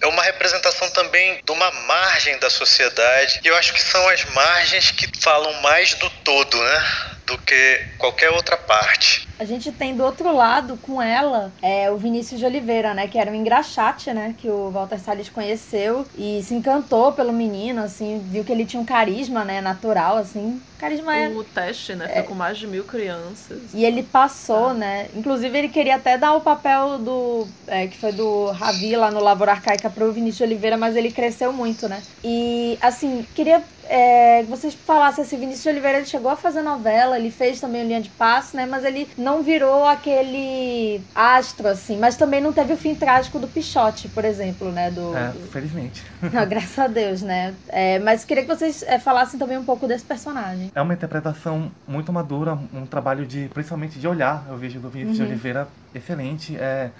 é 0.01 0.07
uma 0.07 0.23
representação 0.23 0.89
também 0.91 1.39
de 1.45 1.51
uma 1.51 1.69
margem 1.71 2.37
da 2.39 2.49
sociedade. 2.49 3.39
E 3.43 3.47
eu 3.47 3.55
acho 3.57 3.73
que 3.73 3.81
são 3.81 4.07
as 4.09 4.23
margens 4.25 4.91
que 4.91 5.07
falam 5.19 5.53
mais 5.61 5.93
do 5.95 6.09
todo, 6.09 6.57
né? 6.61 6.85
Do 7.29 7.37
que 7.37 7.85
qualquer 7.99 8.31
outra 8.31 8.57
parte. 8.57 9.29
A 9.37 9.45
gente 9.45 9.71
tem 9.71 9.95
do 9.95 10.03
outro 10.03 10.35
lado 10.35 10.77
com 10.81 11.01
ela 11.01 11.51
é, 11.61 11.89
o 11.91 11.95
Vinícius 11.95 12.39
de 12.39 12.45
Oliveira, 12.45 12.93
né? 12.93 13.07
Que 13.07 13.19
era 13.19 13.31
um 13.31 13.35
engraxate, 13.35 14.11
né? 14.11 14.35
Que 14.37 14.49
o 14.49 14.71
Walter 14.71 14.99
Salles 14.99 15.29
conheceu 15.29 16.05
e 16.17 16.41
se 16.43 16.53
encantou 16.53 17.13
pelo 17.13 17.31
menino, 17.31 17.81
assim, 17.81 18.19
viu 18.29 18.43
que 18.43 18.51
ele 18.51 18.65
tinha 18.65 18.81
um 18.81 18.85
carisma, 18.85 19.45
né? 19.45 19.61
Natural, 19.61 20.17
assim. 20.17 20.59
Carisma 20.79 21.15
é. 21.15 21.29
O 21.29 21.43
teste, 21.43 21.93
né? 21.93 22.07
Foi 22.07 22.17
é... 22.17 22.23
com 22.23 22.33
mais 22.33 22.57
de 22.57 22.65
mil 22.65 22.83
crianças. 22.83 23.59
E 23.73 23.85
ele 23.85 24.01
passou, 24.01 24.69
ah. 24.69 24.73
né? 24.73 25.07
Inclusive, 25.13 25.57
ele 25.57 25.69
queria 25.69 25.97
até 25.97 26.17
dar 26.17 26.33
o 26.33 26.41
papel 26.41 26.97
do. 26.97 27.47
É, 27.67 27.87
que 27.87 27.97
foi 27.97 28.11
do 28.11 28.51
Ravi 28.51 28.95
lá 28.95 29.11
no 29.11 29.21
Lavoura 29.21 29.51
Arcaica 29.51 29.89
pro 29.89 30.11
Vinícius 30.11 30.37
de 30.37 30.43
Oliveira, 30.43 30.77
mas 30.77 30.95
ele 30.95 31.11
cresceu 31.11 31.53
muito, 31.53 31.87
né? 31.87 32.01
E, 32.23 32.77
assim, 32.81 33.25
queria 33.35 33.61
é, 33.89 34.43
vocês 34.43 34.75
falassem 34.75 35.23
assim, 35.23 35.39
Vinícius 35.39 35.63
de 35.63 35.69
Oliveira 35.69 35.97
ele 35.97 36.05
chegou 36.05 36.29
a 36.29 36.35
fazer 36.35 36.61
novela, 36.61 37.17
ele 37.17 37.31
fez 37.31 37.59
também 37.59 37.83
o 37.83 37.87
Linha 37.87 37.99
de 37.99 38.09
Passo, 38.09 38.55
né? 38.55 38.67
Mas 38.67 38.85
ele 38.85 39.09
não 39.17 39.41
virou 39.41 39.83
aquele 39.83 41.01
astro, 41.15 41.67
assim. 41.67 41.97
Mas 41.97 42.15
também 42.15 42.39
não 42.39 42.53
teve 42.53 42.71
o 42.71 42.77
fim 42.77 42.93
trágico 42.93 43.39
do 43.39 43.47
Pichote, 43.47 44.07
por 44.09 44.23
exemplo, 44.23 44.71
né? 44.71 44.91
Do, 44.91 45.17
é, 45.17 45.29
do... 45.29 45.47
felizmente. 45.47 46.03
Não, 46.21 46.45
graças 46.47 46.77
a 46.77 46.87
Deus, 46.87 47.23
né? 47.23 47.55
É, 47.67 47.97
mas 47.97 48.23
queria 48.23 48.43
que 48.43 48.55
vocês 48.55 48.83
é, 48.83 48.99
falassem 48.99 49.39
também 49.39 49.57
um 49.57 49.65
pouco 49.65 49.87
desse 49.87 50.05
personagem. 50.05 50.71
É 50.75 50.81
uma 50.81 50.93
interpretação 50.93 51.71
muito 51.87 52.13
madura, 52.13 52.59
um 52.71 52.85
trabalho 52.85 53.25
de, 53.25 53.49
principalmente 53.51 53.97
de 53.97 54.07
olhar, 54.07 54.45
eu 54.49 54.57
vejo 54.57 54.79
do 54.79 54.89
Vinícius 54.89 55.19
uhum. 55.19 55.25
de 55.25 55.31
Oliveira 55.31 55.67
excelente. 55.95 56.55
É, 56.55 56.91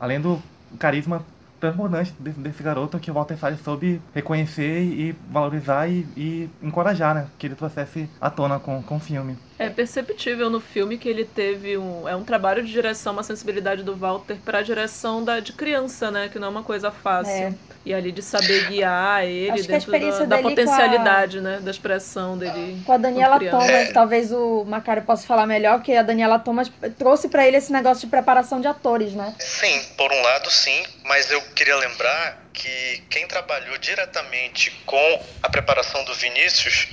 além 0.00 0.18
do 0.18 0.42
carisma 0.78 1.22
transbordante 1.60 2.14
desse, 2.18 2.38
desse 2.38 2.62
garoto 2.62 2.98
que 2.98 3.10
o 3.10 3.14
Walter 3.14 3.36
Salles 3.36 3.60
soube 3.60 4.00
reconhecer 4.14 4.82
e 4.82 5.16
valorizar 5.30 5.88
e, 5.88 6.06
e, 6.16 6.50
encorajar, 6.62 7.14
né? 7.14 7.26
Que 7.38 7.46
ele 7.46 7.54
trouxesse 7.54 8.08
à 8.20 8.30
tona 8.30 8.58
com, 8.58 8.82
com 8.82 8.96
o 8.96 9.00
filme. 9.00 9.36
É 9.58 9.68
perceptível 9.68 10.48
no 10.48 10.60
filme 10.60 10.96
que 10.96 11.08
ele 11.08 11.24
teve 11.24 11.76
um, 11.76 12.08
é 12.08 12.14
um 12.14 12.22
trabalho 12.22 12.62
de 12.62 12.70
direção, 12.70 13.12
uma 13.12 13.24
sensibilidade 13.24 13.82
do 13.82 13.96
Walter 13.96 14.36
para 14.44 14.58
a 14.58 14.62
direção 14.62 15.24
da, 15.24 15.40
de 15.40 15.52
criança, 15.52 16.10
né? 16.12 16.28
Que 16.28 16.38
não 16.38 16.46
é 16.46 16.50
uma 16.50 16.62
coisa 16.62 16.92
fácil. 16.92 17.32
É. 17.32 17.54
E 17.84 17.92
ali 17.92 18.12
de 18.12 18.22
saber 18.22 18.68
guiar 18.68 19.24
ele 19.24 19.62
dentro 19.62 19.90
da, 19.90 20.24
da 20.26 20.38
potencialidade, 20.38 21.38
a... 21.38 21.40
né? 21.40 21.60
Da 21.60 21.70
expressão 21.70 22.38
dele. 22.38 22.80
Com 22.84 22.92
a 22.92 22.98
Daniela 22.98 23.40
Thomas, 23.40 23.68
é. 23.68 23.92
talvez 23.92 24.30
o 24.30 24.64
Macário 24.64 25.02
possa 25.02 25.26
falar 25.26 25.46
melhor, 25.46 25.82
que 25.82 25.96
a 25.96 26.02
Daniela 26.02 26.38
Thomas 26.38 26.70
trouxe 26.96 27.28
para 27.28 27.46
ele 27.46 27.56
esse 27.56 27.72
negócio 27.72 28.02
de 28.02 28.10
preparação 28.10 28.60
de 28.60 28.68
atores, 28.68 29.12
né? 29.12 29.34
Sim, 29.40 29.82
por 29.96 30.12
um 30.12 30.22
lado 30.22 30.50
sim, 30.50 30.84
mas 31.04 31.30
eu 31.30 31.40
queria 31.56 31.76
lembrar 31.76 32.46
que 32.52 33.02
quem 33.08 33.26
trabalhou 33.26 33.76
diretamente 33.78 34.70
com 34.84 35.22
a 35.42 35.48
preparação 35.48 36.04
do 36.04 36.14
Vinícius 36.14 36.88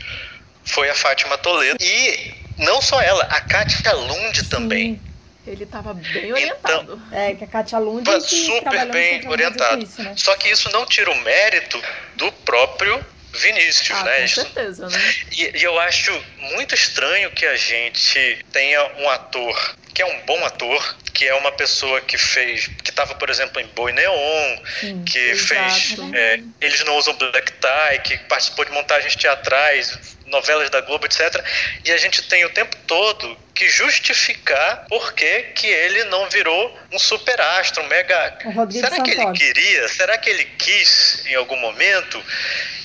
foi 0.63 0.89
a 0.89 0.95
Fátima 0.95 1.38
Toledo. 1.38 1.78
E 1.80 2.44
não 2.58 2.82
só 2.82 3.02
ela, 3.02 3.24
a 3.26 3.41
Kátia 3.41 3.94
Lund 3.94 4.39
Sim. 4.39 4.50
também. 4.50 5.02
Ele 5.46 5.63
estava 5.63 5.94
bem 5.94 6.34
orientado. 6.34 7.02
Então, 7.06 7.18
é, 7.18 7.36
que 7.36 7.44
a 7.44 7.48
Kátia 7.48 7.78
Lund 7.78 8.10
super 8.22 8.91
bem 8.91 9.28
orientado. 9.28 9.84
Isso, 9.84 10.02
né? 10.02 10.15
Só 10.18 10.36
que 10.36 10.50
isso 10.50 10.72
não 10.72 10.86
tira 10.86 11.12
o 11.12 11.22
mérito 11.22 11.80
do 12.15 12.32
próprio 12.32 13.06
Vinícius, 13.32 13.91
ah, 13.91 14.04
né? 14.04 14.22
Com 14.22 14.28
certeza, 14.28 14.89
né? 14.89 15.13
E, 15.32 15.58
e, 15.58 15.63
eu 15.63 15.80
acho 15.80 16.12
muito 16.39 16.74
estranho 16.74 17.30
que 17.32 17.46
a 17.46 17.56
gente 17.56 18.44
tenha 18.52 18.84
um 18.98 19.10
ator 19.10 19.76
que 19.94 20.02
é 20.02 20.06
um 20.06 20.26
bom 20.26 20.46
ator, 20.46 20.96
que 21.15 21.25
é 21.25 21.34
uma 21.34 21.51
pessoa 21.54 22.01
que 22.01 22.17
fez, 22.17 22.67
que 22.84 22.89
estava, 22.89 23.15
por 23.15 23.30
exemplo, 23.30 23.62
em 23.62 23.65
Boi 23.67 23.93
Neon, 23.93 24.58
Sim, 24.82 25.04
que 25.06 25.17
exato. 25.17 25.47
fez 25.47 26.13
é, 26.13 26.41
Eles 26.60 26.84
Não 26.84 26.97
Usam 26.97 27.15
Black 27.15 27.54
Tie, 27.54 27.99
que 28.04 28.17
participou 28.25 28.65
de 28.65 28.71
montagens 28.71 29.15
teatrais, 29.15 29.97
novelas 30.25 30.69
da 30.69 30.82
Globo, 30.82 31.06
etc. 31.06 31.41
E 31.86 31.91
a 31.91 31.97
gente 31.97 32.21
tem 32.28 32.43
o 32.43 32.49
tempo 32.49 32.75
todo 32.86 33.38
que 33.54 33.69
justificar 33.69 34.86
por 34.89 35.13
que, 35.13 35.43
que 35.56 35.67
ele 35.67 36.04
não 36.06 36.30
virou 36.30 36.78
um 36.91 36.99
superastro, 36.99 37.82
um 37.82 37.88
mega. 37.88 38.38
Será 38.69 39.01
que 39.01 39.12
ele 39.12 39.32
queria? 39.32 39.88
Será 39.88 40.17
que 40.17 40.30
ele 40.30 40.43
quis 40.43 41.25
em 41.28 41.36
algum 41.36 41.58
momento? 41.58 42.21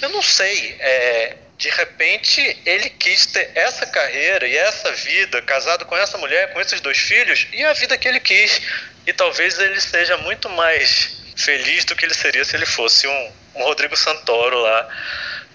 Eu 0.01 0.11
não 0.11 0.23
sei. 0.23 0.77
É, 0.79 1.37
de 1.61 1.69
repente 1.69 2.59
ele 2.65 2.89
quis 2.89 3.27
ter 3.27 3.51
essa 3.55 3.85
carreira 3.87 4.49
e 4.49 4.57
essa 4.57 4.91
vida, 4.93 5.43
casado 5.43 5.85
com 5.85 5.95
essa 5.95 6.17
mulher, 6.17 6.55
com 6.55 6.61
esses 6.61 6.81
dois 6.81 6.97
filhos, 6.97 7.47
e 7.53 7.63
a 7.63 7.75
vida 7.75 7.99
que 7.99 8.09
ele 8.09 8.19
quis. 8.19 8.63
E 9.07 9.13
talvez 9.13 9.59
ele 9.59 9.79
seja 9.79 10.17
muito 10.17 10.49
mais 10.49 11.23
feliz 11.37 11.85
do 11.85 11.95
que 11.95 12.07
ele 12.07 12.15
seria 12.15 12.45
se 12.45 12.57
ele 12.57 12.65
fosse 12.65 13.07
um, 13.07 13.33
um 13.57 13.63
Rodrigo 13.65 13.95
Santoro 13.95 14.59
lá 14.59 14.89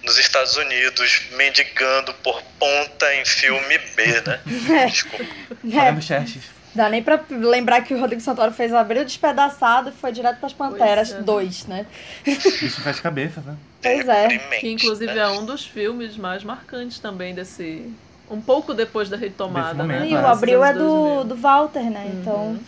nos 0.04 0.16
Estados 0.16 0.56
Unidos, 0.56 1.22
mendigando 1.32 2.14
por 2.14 2.40
ponta 2.56 3.12
em 3.16 3.24
filme 3.24 3.76
B, 3.96 4.20
né? 4.24 4.40
Desculpa. 4.88 5.26
Fazendo 5.60 6.02
chestes. 6.02 6.55
Dá 6.76 6.90
nem 6.90 7.02
pra 7.02 7.18
lembrar 7.30 7.80
que 7.80 7.94
o 7.94 7.98
Rodrigo 7.98 8.20
Santoro 8.20 8.52
fez 8.52 8.70
o 8.70 8.76
Abril 8.76 9.02
Despedaçado 9.02 9.88
e 9.88 9.92
foi 9.92 10.12
direto 10.12 10.38
pras 10.38 10.52
Panteras 10.52 11.12
2, 11.14 11.64
é. 11.64 11.68
né? 11.68 11.86
Isso 12.26 12.82
faz 12.82 13.00
cabeça, 13.00 13.40
né? 13.40 13.56
Pois 13.82 14.06
é. 14.06 14.38
Que 14.60 14.68
inclusive 14.68 15.14
né? 15.14 15.22
é 15.22 15.28
um 15.28 15.46
dos 15.46 15.64
filmes 15.64 16.18
mais 16.18 16.44
marcantes 16.44 16.98
também 16.98 17.34
desse. 17.34 17.90
Um 18.30 18.40
pouco 18.40 18.74
depois 18.74 19.08
da 19.08 19.16
retomada, 19.16 19.84
né? 19.84 20.06
E 20.06 20.14
o 20.14 20.26
Abril 20.26 20.62
é 20.62 20.74
do, 20.74 21.24
do 21.24 21.34
Walter, 21.34 21.90
né? 21.90 22.10
Então. 22.12 22.58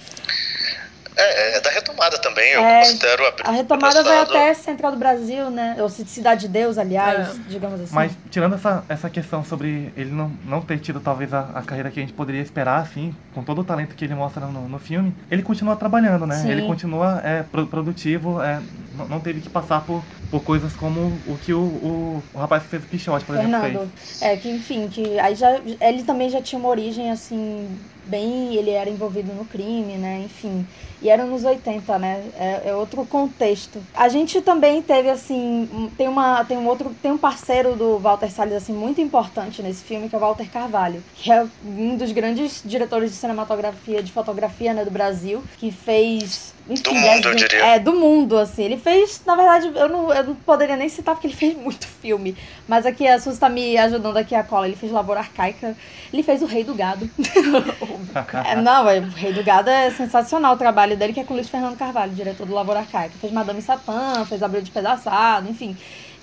Uhum. 1.18 1.24
É, 1.24 1.56
é 1.56 1.60
da 1.60 1.70
retomada 1.70 2.18
também, 2.18 2.52
eu 2.52 2.62
é, 2.62 2.80
considero 2.80 3.24
a, 3.26 3.48
a 3.48 3.50
retomada 3.52 4.02
vai 4.02 4.20
até 4.20 4.54
Central 4.54 4.92
do 4.92 4.98
Brasil, 4.98 5.50
né? 5.50 5.76
Ou 5.80 5.88
Cidade 5.88 6.42
de 6.42 6.48
Deus, 6.48 6.78
aliás, 6.78 7.30
é. 7.30 7.40
digamos 7.48 7.80
assim. 7.80 7.94
Mas 7.94 8.12
tirando 8.30 8.54
essa, 8.54 8.84
essa 8.88 9.10
questão 9.10 9.44
sobre 9.44 9.92
ele 9.96 10.10
não, 10.10 10.30
não 10.44 10.60
ter 10.60 10.78
tido 10.78 11.00
talvez 11.00 11.34
a, 11.34 11.50
a 11.54 11.62
carreira 11.62 11.90
que 11.90 11.98
a 11.98 12.02
gente 12.02 12.12
poderia 12.12 12.40
esperar, 12.40 12.80
assim, 12.80 13.14
com 13.34 13.42
todo 13.42 13.60
o 13.60 13.64
talento 13.64 13.94
que 13.94 14.04
ele 14.04 14.14
mostra 14.14 14.46
no, 14.46 14.68
no 14.68 14.78
filme, 14.78 15.14
ele 15.30 15.42
continua 15.42 15.76
trabalhando, 15.76 16.26
né? 16.26 16.36
Sim. 16.36 16.50
Ele 16.50 16.62
continua 16.62 17.20
é, 17.24 17.42
produtivo, 17.42 18.40
é, 18.42 18.60
não, 19.06 19.20
teve 19.20 19.40
que 19.40 19.48
passar 19.48 19.84
por, 19.84 20.02
por 20.30 20.42
coisas 20.42 20.72
como 20.74 21.12
o 21.26 21.38
que 21.38 21.52
o, 21.52 21.60
o, 21.60 22.22
o 22.34 22.38
rapaz 22.38 22.62
que 22.62 22.68
fez 22.70 22.84
o 22.84 22.86
Quixote, 22.86 23.24
por 23.24 23.36
Fernando, 23.36 23.64
exemplo, 23.64 23.90
fez. 23.94 24.22
É, 24.22 24.36
que 24.36 24.50
enfim, 24.50 24.88
que 24.88 25.18
aí 25.18 25.34
já, 25.34 25.60
ele 25.80 26.02
também 26.02 26.30
já 26.30 26.40
tinha 26.40 26.58
uma 26.58 26.68
origem, 26.68 27.10
assim, 27.10 27.68
bem, 28.08 28.54
ele 28.54 28.70
era 28.70 28.88
envolvido 28.88 29.32
no 29.32 29.44
crime, 29.44 29.94
né, 29.94 30.22
enfim. 30.24 30.66
E 31.00 31.08
era 31.08 31.24
nos 31.24 31.44
80, 31.44 31.98
né? 31.98 32.24
É, 32.36 32.70
é, 32.70 32.74
outro 32.74 33.04
contexto. 33.06 33.80
A 33.94 34.08
gente 34.08 34.40
também 34.40 34.82
teve, 34.82 35.08
assim, 35.08 35.90
tem, 35.96 36.08
uma, 36.08 36.44
tem 36.44 36.56
um 36.56 36.66
outro, 36.66 36.90
tem 37.00 37.12
um 37.12 37.18
parceiro 37.18 37.76
do 37.76 37.98
Walter 37.98 38.30
Salles, 38.30 38.54
assim, 38.54 38.72
muito 38.72 39.00
importante 39.00 39.62
nesse 39.62 39.84
filme, 39.84 40.08
que 40.08 40.14
é 40.14 40.18
o 40.18 40.20
Walter 40.20 40.50
Carvalho, 40.50 41.02
que 41.14 41.30
é 41.30 41.46
um 41.64 41.96
dos 41.96 42.10
grandes 42.10 42.62
diretores 42.64 43.10
de 43.10 43.16
cinematografia, 43.16 44.02
de 44.02 44.10
fotografia, 44.10 44.74
né, 44.74 44.84
do 44.84 44.90
Brasil, 44.90 45.42
que 45.58 45.70
fez 45.70 46.52
enfim, 46.68 46.82
do 46.82 46.94
mundo, 46.94 47.28
é, 47.28 47.30
eu 47.30 47.34
diria. 47.34 47.66
É, 47.66 47.78
do 47.78 47.92
mundo, 47.94 48.36
assim. 48.36 48.62
Ele 48.62 48.76
fez, 48.76 49.22
na 49.24 49.34
verdade, 49.34 49.70
eu 49.74 49.88
não, 49.88 50.12
eu 50.12 50.24
não 50.24 50.34
poderia 50.34 50.76
nem 50.76 50.88
citar 50.88 51.14
porque 51.14 51.26
ele 51.26 51.34
fez 51.34 51.56
muito 51.58 51.86
filme. 51.86 52.36
Mas 52.66 52.84
aqui 52.84 53.06
a 53.06 53.18
Suzy 53.18 53.40
tá 53.40 53.48
me 53.48 53.76
ajudando 53.78 54.16
aqui 54.16 54.34
a 54.34 54.42
cola. 54.42 54.66
Ele 54.66 54.76
fez 54.76 54.92
Lavoura 54.92 55.20
Arcaica. 55.20 55.74
Ele 56.12 56.22
fez 56.22 56.42
O 56.42 56.46
Rei 56.46 56.64
do 56.64 56.74
Gado. 56.74 57.08
é, 58.46 58.56
não, 58.56 58.88
é, 58.88 58.98
o 58.98 59.08
Rei 59.08 59.32
do 59.32 59.42
Gado 59.42 59.70
é 59.70 59.90
sensacional 59.90 60.54
o 60.54 60.58
trabalho 60.58 60.96
dele, 60.96 61.12
que 61.12 61.20
é 61.20 61.24
com 61.24 61.32
o 61.32 61.36
Luiz 61.36 61.48
Fernando 61.48 61.76
Carvalho, 61.76 62.12
diretor 62.12 62.46
do 62.46 62.54
Lavoura 62.54 62.80
Arcaica. 62.80 63.14
Fez 63.20 63.32
Madame 63.32 63.62
Satã, 63.62 64.24
fez 64.26 64.42
Abril 64.42 64.60
Despedaçado, 64.60 65.48
enfim. 65.48 65.76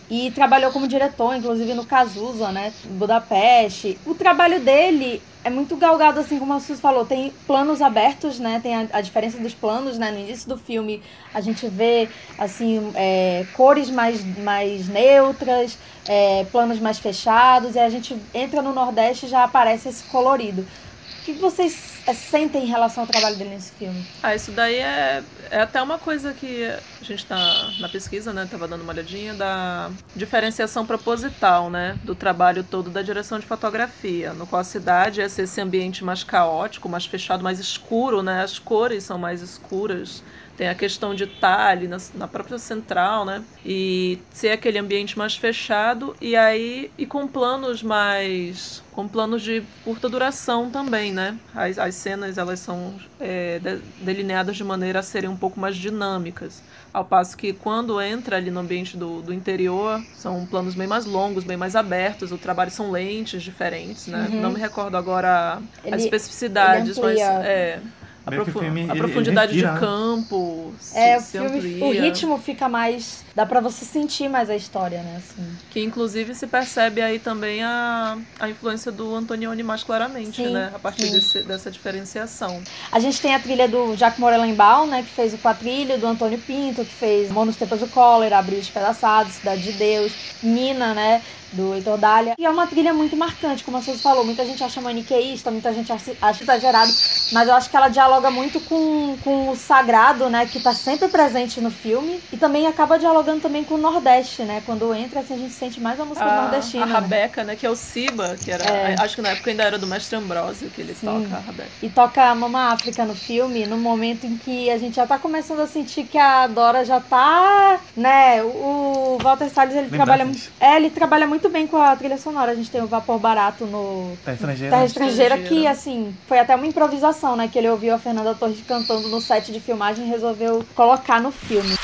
e 0.09 0.29
trabalhou 0.31 0.71
como 0.71 0.87
diretor, 0.87 1.35
inclusive 1.35 1.73
no 1.73 1.85
Cazuza, 1.85 2.51
né? 2.51 2.71
Budapeste. 2.85 3.97
O 4.05 4.13
trabalho 4.13 4.59
dele 4.59 5.21
é 5.45 5.49
muito 5.51 5.77
galgado, 5.77 6.19
assim, 6.19 6.39
como 6.39 6.53
a 6.53 6.59
Sus 6.59 6.79
falou, 6.79 7.05
tem 7.05 7.31
planos 7.45 7.79
abertos, 7.79 8.39
né? 8.39 8.59
Tem 8.63 8.75
a, 8.75 8.87
a, 8.93 8.99
diferença 8.99 9.37
dos 9.37 9.53
planos, 9.53 9.95
né? 9.95 10.09
No 10.09 10.17
início 10.17 10.49
do 10.49 10.57
filme 10.57 11.03
a 11.31 11.39
gente 11.39 11.67
vê, 11.67 12.09
assim, 12.35 12.91
é, 12.95 13.45
cores 13.53 13.91
mais, 13.91 14.25
mais 14.39 14.87
neutras, 14.87 15.77
é, 16.07 16.45
planos 16.51 16.79
mais 16.79 16.97
fechados, 16.97 17.75
e 17.75 17.79
a 17.79 17.87
gente 17.91 18.17
entra 18.33 18.59
no 18.63 18.73
Nordeste 18.73 19.27
e 19.27 19.29
já 19.29 19.43
aparece 19.43 19.87
esse 19.87 20.03
colorido. 20.05 20.63
O 20.63 21.25
que 21.25 21.33
vocês 21.33 21.94
sentem 22.13 22.63
em 22.63 22.67
relação 22.67 23.03
ao 23.03 23.07
trabalho 23.07 23.35
dele 23.35 23.51
nesse 23.51 23.71
filme? 23.71 24.05
Ah, 24.21 24.35
isso 24.35 24.51
daí 24.51 24.75
é, 24.75 25.23
é 25.49 25.61
até 25.61 25.81
uma 25.81 25.97
coisa 25.97 26.33
que 26.33 26.63
a 26.65 27.03
gente 27.03 27.25
tá 27.25 27.69
na 27.79 27.89
pesquisa, 27.89 28.31
né? 28.31 28.47
Tava 28.49 28.67
dando 28.67 28.81
uma 28.81 28.93
olhadinha 28.93 29.33
da 29.33 29.89
diferenciação 30.15 30.85
proposital, 30.85 31.69
né? 31.69 31.97
Do 32.03 32.13
trabalho 32.13 32.63
todo 32.63 32.89
da 32.89 33.01
direção 33.01 33.39
de 33.39 33.45
fotografia, 33.45 34.33
no 34.33 34.45
qual 34.45 34.61
a 34.61 34.63
cidade 34.63 35.21
é 35.21 35.25
esse 35.25 35.61
ambiente 35.61 36.03
mais 36.03 36.23
caótico, 36.23 36.87
mais 36.87 37.05
fechado, 37.05 37.43
mais 37.43 37.59
escuro, 37.59 38.21
né? 38.21 38.43
As 38.43 38.59
cores 38.59 39.03
são 39.03 39.17
mais 39.17 39.41
escuras 39.41 40.23
tem 40.57 40.69
a 40.69 40.75
questão 40.75 41.13
de 41.13 41.25
estar 41.25 41.67
ali 41.67 41.87
na, 41.87 41.97
na, 42.13 42.27
própria 42.27 42.57
central, 42.57 43.25
né? 43.25 43.43
E 43.65 44.19
ser 44.31 44.49
aquele 44.49 44.77
ambiente 44.77 45.17
mais 45.17 45.35
fechado 45.35 46.15
e 46.21 46.35
aí 46.35 46.91
e 46.97 47.05
com 47.05 47.27
planos 47.27 47.83
mais 47.83 48.83
com 48.91 49.07
planos 49.07 49.41
de 49.41 49.61
curta 49.83 50.07
duração 50.07 50.69
também, 50.69 51.11
né? 51.11 51.37
As, 51.53 51.77
as 51.77 51.95
cenas 51.95 52.37
elas 52.37 52.59
são 52.59 52.95
é, 53.19 53.59
de, 53.59 53.77
delineadas 53.99 54.55
de 54.55 54.63
maneira 54.63 54.99
a 54.99 55.03
serem 55.03 55.29
um 55.29 55.35
pouco 55.35 55.59
mais 55.59 55.75
dinâmicas. 55.75 56.63
Ao 56.93 57.03
passo 57.03 57.35
que 57.35 57.51
quando 57.51 58.01
entra 58.01 58.37
ali 58.37 58.49
no 58.49 58.61
ambiente 58.61 58.95
do, 58.95 59.21
do 59.21 59.33
interior, 59.33 60.01
são 60.15 60.45
planos 60.45 60.75
bem 60.75 60.87
mais 60.87 61.05
longos, 61.05 61.43
bem 61.43 61.57
mais 61.57 61.75
abertos, 61.75 62.31
o 62.31 62.37
trabalho 62.37 62.71
são 62.71 62.89
lentes 62.89 63.43
diferentes, 63.43 64.07
né? 64.07 64.29
Uhum. 64.31 64.41
Não 64.41 64.51
me 64.51 64.59
recordo 64.59 64.95
agora 64.95 65.61
ele, 65.83 65.93
as 65.93 66.03
especificidades, 66.03 66.97
mas 66.97 67.19
é, 67.19 67.81
a, 68.25 68.31
profu 68.31 68.59
filme, 68.59 68.89
a 68.89 68.95
profundidade 68.95 69.51
ele, 69.51 69.61
ele 69.61 69.71
de 69.71 69.79
campo. 69.79 70.73
É, 70.93 71.17
o, 71.17 71.21
filme, 71.21 71.83
o 71.83 71.91
ritmo 71.91 72.37
fica 72.39 72.67
mais. 72.67 73.23
Dá 73.35 73.45
pra 73.45 73.59
você 73.59 73.85
sentir 73.85 74.27
mais 74.27 74.49
a 74.49 74.55
história, 74.55 75.01
né? 75.03 75.17
Assim. 75.17 75.47
Que 75.69 75.83
inclusive 75.83 76.33
se 76.33 76.47
percebe 76.47 77.01
aí 77.01 77.19
também 77.19 77.63
a, 77.63 78.17
a 78.39 78.49
influência 78.49 78.91
do 78.91 79.13
Antonioni 79.13 79.61
mais 79.61 79.83
claramente, 79.83 80.43
sim, 80.43 80.51
né? 80.51 80.71
A 80.73 80.79
partir 80.79 81.11
desse, 81.11 81.43
dessa 81.43 81.69
diferenciação. 81.69 82.61
A 82.91 82.99
gente 82.99 83.21
tem 83.21 83.35
a 83.35 83.39
trilha 83.39 83.67
do 83.67 83.95
Jacques 83.95 84.19
Morelenbaum, 84.19 84.87
né? 84.87 85.03
Que 85.03 85.09
fez 85.09 85.33
o 85.33 85.37
Quatrilho, 85.37 85.99
do 85.99 86.07
Antônio 86.07 86.39
Pinto, 86.39 86.83
que 86.83 86.93
fez 86.93 87.29
Monos 87.29 87.55
Tempos 87.55 87.79
do 87.79 87.87
Cólera, 87.87 88.39
Abril 88.39 88.59
Despedaçado, 88.59 89.29
Cidade 89.29 89.61
de 89.61 89.73
Deus, 89.73 90.11
Mina, 90.41 90.93
né? 90.93 91.21
Do 91.55 91.73
Heitor 91.73 91.97
Dália. 91.97 92.35
E 92.37 92.45
é 92.45 92.49
uma 92.49 92.67
trilha 92.67 92.93
muito 92.93 93.15
marcante, 93.15 93.63
como 93.63 93.77
a 93.77 93.81
Suzy 93.81 94.01
falou. 94.01 94.23
Muita 94.23 94.45
gente 94.45 94.63
acha 94.63 94.79
maniqueísta, 94.81 95.49
muita 95.49 95.73
gente 95.73 95.91
acha 95.91 96.43
exagerado, 96.43 96.91
mas 97.31 97.47
eu 97.47 97.55
acho 97.55 97.69
que 97.69 97.77
ela 97.77 97.89
dialoga 97.89 98.29
muito 98.29 98.59
com, 98.61 99.17
com 99.23 99.49
o 99.49 99.55
sagrado, 99.55 100.29
né, 100.29 100.45
que 100.45 100.59
tá 100.59 100.73
sempre 100.73 101.07
presente 101.07 101.59
no 101.59 101.71
filme. 101.71 102.21
E 102.31 102.37
também 102.37 102.67
acaba 102.67 102.99
dialogando 102.99 103.41
também 103.41 103.63
com 103.63 103.75
o 103.75 103.77
Nordeste, 103.77 104.43
né? 104.43 104.61
Quando 104.65 104.93
entra, 104.93 105.21
assim, 105.21 105.33
a 105.33 105.37
gente 105.37 105.53
sente 105.53 105.79
mais 105.79 105.99
a 105.99 106.05
música 106.05 106.25
a, 106.25 106.41
nordestina. 106.41 106.83
A 106.83 106.87
né? 106.87 106.93
Rabeca, 106.93 107.43
né? 107.43 107.53
né? 107.53 107.55
Que 107.55 107.65
é 107.65 107.69
o 107.69 107.75
Siba, 107.75 108.35
que 108.43 108.51
era. 108.51 108.63
É. 108.63 108.95
Acho 108.99 109.15
que 109.15 109.21
na 109.21 109.29
época 109.29 109.49
ainda 109.49 109.63
era 109.63 109.77
do 109.77 109.87
Mestre 109.87 110.17
Ambrósio 110.17 110.69
que 110.69 110.81
ele 110.81 110.93
Sim. 110.93 111.07
toca 111.07 111.35
a 111.35 111.39
Rabeca. 111.39 111.69
E 111.81 111.89
toca 111.89 112.35
Mama 112.35 112.73
África 112.73 113.05
no 113.05 113.15
filme, 113.15 113.65
no 113.65 113.77
momento 113.77 114.25
em 114.25 114.37
que 114.37 114.69
a 114.69 114.77
gente 114.77 114.95
já 114.95 115.07
tá 115.07 115.17
começando 115.17 115.61
a 115.61 115.67
sentir 115.67 116.03
que 116.03 116.17
a 116.17 116.47
Dora 116.47 116.83
já 116.83 116.99
tá, 116.99 117.79
né? 117.95 118.43
O 118.43 119.17
Walter 119.21 119.49
Salles, 119.49 119.75
ele 119.75 119.89
trabalha. 119.89 120.29
É, 120.59 120.75
ele 120.75 120.89
trabalha 120.89 121.25
muito 121.27 121.44
muito 121.45 121.53
bem 121.53 121.67
com 121.67 121.77
a 121.77 121.95
trilha 121.95 122.17
sonora. 122.17 122.51
A 122.51 122.55
gente 122.55 122.71
tem 122.71 122.81
o 122.81 122.87
Vapor 122.87 123.19
Barato 123.19 123.65
no 123.65 124.17
Terra 124.23 124.35
Estrangeira. 124.35 124.71
Terra 124.71 124.85
Estrangeira, 124.85 125.37
que 125.37 125.67
assim, 125.67 126.15
foi 126.27 126.39
até 126.39 126.55
uma 126.55 126.65
improvisação, 126.65 127.35
né? 127.35 127.47
Que 127.47 127.59
ele 127.59 127.69
ouviu 127.69 127.93
a 127.93 127.99
Fernanda 127.99 128.33
Torres 128.33 128.59
cantando 128.67 129.07
no 129.09 129.21
set 129.21 129.51
de 129.51 129.59
filmagem 129.59 130.05
e 130.05 130.09
resolveu 130.09 130.65
colocar 130.73 131.21
no 131.21 131.31
filme. 131.31 131.75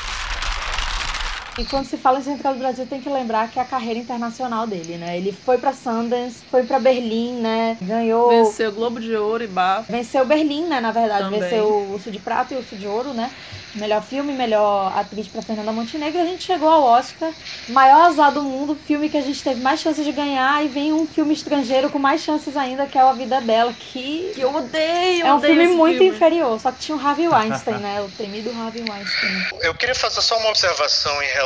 E 1.58 1.64
quando 1.66 1.84
se 1.84 1.98
fala 1.98 2.18
em 2.18 2.22
Central 2.22 2.54
do 2.54 2.60
Brasil, 2.60 2.86
tem 2.86 3.00
que 3.00 3.10
lembrar 3.10 3.50
que 3.50 3.58
é 3.58 3.62
a 3.62 3.64
carreira 3.64 4.00
internacional 4.00 4.66
dele, 4.66 4.96
né? 4.96 5.18
Ele 5.18 5.32
foi 5.32 5.58
para 5.58 5.74
Sundance, 5.74 6.36
foi 6.50 6.62
para 6.62 6.78
Berlim, 6.78 7.40
né? 7.40 7.76
Ganhou. 7.82 8.30
Venceu 8.30 8.72
Globo 8.72 8.98
de 8.98 9.14
Ouro 9.14 9.44
e 9.44 9.46
Bafo. 9.46 9.92
Venceu 9.92 10.24
Berlim, 10.24 10.64
né? 10.64 10.80
Na 10.80 10.92
verdade, 10.92 11.24
Também. 11.24 11.40
venceu 11.40 11.64
o 11.64 11.92
Urso 11.92 12.10
de 12.10 12.18
Prata 12.18 12.54
e 12.54 12.56
o 12.56 12.60
Urso 12.60 12.74
de 12.74 12.86
Ouro, 12.86 13.12
né? 13.12 13.30
Melhor 13.74 14.02
filme, 14.02 14.34
melhor 14.34 14.92
atriz 14.98 15.26
para 15.28 15.40
Fernanda 15.40 15.72
Montenegro. 15.72 16.20
A 16.20 16.26
gente 16.26 16.42
chegou 16.44 16.68
ao 16.68 16.82
Oscar, 16.82 17.32
maior 17.68 18.06
azar 18.06 18.30
do 18.30 18.42
mundo, 18.42 18.74
filme 18.86 19.08
que 19.08 19.16
a 19.16 19.22
gente 19.22 19.42
teve 19.42 19.62
mais 19.62 19.80
chances 19.80 20.04
de 20.04 20.12
ganhar. 20.12 20.62
E 20.64 20.68
vem 20.68 20.92
um 20.92 21.06
filme 21.06 21.32
estrangeiro 21.32 21.88
com 21.88 21.98
mais 21.98 22.22
chances 22.22 22.54
ainda, 22.56 22.86
que 22.86 22.98
é 22.98 23.04
o 23.04 23.08
A 23.08 23.12
Vida 23.14 23.40
Bela, 23.40 23.72
que. 23.72 24.32
eu 24.36 24.54
odeio! 24.54 25.26
É 25.26 25.34
um 25.34 25.40
filme 25.40 25.68
muito 25.68 25.98
filme. 25.98 26.14
inferior, 26.14 26.60
só 26.60 26.70
que 26.70 26.80
tinha 26.80 26.96
o 26.96 27.06
Harvey 27.06 27.28
Weinstein, 27.28 27.78
né? 27.78 28.02
O 28.02 28.10
temido 28.10 28.50
Harvey 28.50 28.84
Weinstein. 28.88 29.60
Eu 29.62 29.74
queria 29.74 29.94
fazer 29.94 30.20
só 30.20 30.36
uma 30.38 30.50
observação 30.50 31.22
em 31.22 31.26
relação 31.26 31.41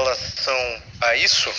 a 1.03 1.17
isso 1.17 1.51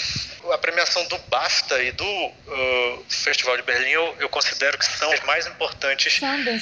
a 0.51 0.57
premiação 0.57 1.05
do 1.07 1.17
BAFTA 1.29 1.81
e 1.83 1.91
do 1.91 2.05
uh, 2.05 3.05
Festival 3.09 3.57
de 3.57 3.63
Berlim 3.63 3.89
eu, 3.89 4.15
eu, 4.19 4.29
considero 4.29 4.77
que 4.77 4.85
são 4.85 5.11
as 5.11 5.21
mais 5.23 5.47
importantes 5.47 6.19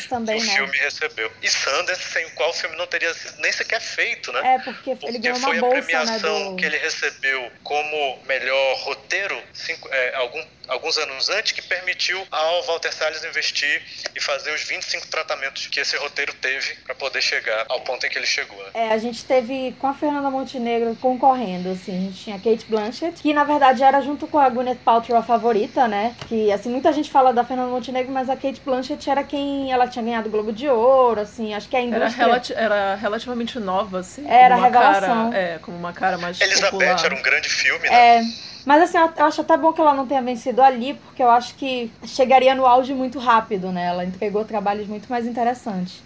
também, 0.07 0.37
que 0.39 0.43
o 0.43 0.47
né? 0.47 0.55
filme 0.55 0.77
recebeu. 0.77 1.31
E 1.41 1.49
Sundance, 1.49 2.01
sem 2.01 2.25
o 2.25 2.31
qual 2.31 2.49
o 2.49 2.53
filme 2.53 2.75
não 2.75 2.87
teria 2.87 3.13
nem 3.39 3.51
sequer 3.51 3.81
feito, 3.81 4.31
né? 4.31 4.55
É, 4.55 4.59
porque, 4.59 4.95
porque 4.95 5.05
ele 5.07 5.19
ganhou 5.19 5.37
uma 5.37 5.47
foi 5.49 5.59
bolsa, 5.59 5.77
a 5.77 5.81
premiação 5.81 6.39
né, 6.39 6.49
do... 6.51 6.55
que 6.55 6.65
ele 6.65 6.77
recebeu 6.77 7.51
como 7.63 8.19
melhor 8.25 8.77
roteiro 8.79 9.41
cinco, 9.53 9.87
é, 9.91 10.15
algum 10.15 10.43
alguns 10.67 10.97
anos 10.97 11.29
antes, 11.29 11.51
que 11.51 11.61
permitiu 11.61 12.21
ao 12.31 12.63
Walter 12.63 12.93
Salles 12.93 13.23
investir 13.23 13.81
e 14.15 14.21
fazer 14.21 14.53
os 14.53 14.63
25 14.63 15.07
tratamentos 15.07 15.67
que 15.67 15.79
esse 15.79 15.95
roteiro 15.97 16.33
teve 16.33 16.75
para 16.85 16.95
poder 16.95 17.21
chegar 17.21 17.65
ao 17.69 17.81
ponto 17.81 18.05
em 18.05 18.09
que 18.09 18.17
ele 18.17 18.25
chegou. 18.25 18.57
Né? 18.57 18.69
É, 18.73 18.89
a 18.89 18.97
gente 18.97 19.23
teve 19.25 19.75
com 19.79 19.87
a 19.87 19.93
Fernanda 19.93 20.29
Montenegro 20.29 20.95
concorrendo, 21.01 21.69
assim, 21.71 21.97
a 21.97 22.01
gente 22.01 22.23
tinha 22.23 22.37
Kate 22.37 22.65
Blanchett, 22.67 23.21
que 23.21 23.33
na 23.33 23.43
verdade 23.43 23.83
era 23.83 24.01
junto 24.01 24.27
com 24.27 24.39
a 24.39 24.49
Gwyneth 24.49 24.79
Paltrow 24.83 25.17
a 25.17 25.23
favorita, 25.23 25.87
né? 25.87 26.15
Que 26.27 26.51
assim, 26.51 26.69
muita 26.69 26.91
gente 26.93 27.09
fala 27.09 27.33
da 27.33 27.43
Fernanda 27.43 27.69
Montenegro, 27.69 28.11
mas 28.11 28.29
a 28.29 28.35
Kate 28.35 28.61
Blanchett 28.63 29.09
era 29.09 29.23
quem 29.23 29.71
ela 29.71 29.87
tinha 29.87 30.03
ganhado 30.03 30.27
o 30.27 30.31
Globo 30.31 30.51
de 30.51 30.67
Ouro, 30.67 31.21
assim, 31.21 31.53
acho 31.53 31.69
que 31.69 31.75
a 31.75 31.81
indústria 31.81 32.23
era, 32.23 32.25
relati 32.25 32.53
era 32.53 32.95
relativamente 32.95 33.59
nova, 33.59 33.99
assim. 33.99 34.25
Era 34.27 34.55
a 34.55 34.61
revelação. 34.61 35.31
Cara, 35.31 35.37
é, 35.37 35.59
como 35.59 35.77
uma 35.77 35.93
cara 35.93 36.17
mais 36.17 36.39
Elizabeth 36.39 36.71
popular. 36.71 37.05
era 37.05 37.15
um 37.15 37.21
grande 37.21 37.49
filme, 37.49 37.89
né? 37.89 38.17
É. 38.17 38.54
Mas 38.65 38.83
assim, 38.83 38.97
eu 38.97 39.25
acho 39.25 39.41
até 39.41 39.55
bom 39.55 39.71
que 39.71 39.79
ela 39.79 39.93
não 39.93 40.07
tenha 40.07 40.21
vencido 40.21 40.61
ali, 40.61 40.95
porque 40.95 41.21
eu 41.21 41.29
acho 41.29 41.55
que 41.55 41.91
chegaria 42.05 42.55
no 42.55 42.65
auge 42.65 42.93
muito 42.93 43.19
rápido, 43.19 43.71
né? 43.71 43.85
Ela 43.85 44.05
entregou 44.05 44.43
trabalhos 44.43 44.87
muito 44.87 45.07
mais 45.07 45.25
interessantes. 45.25 46.01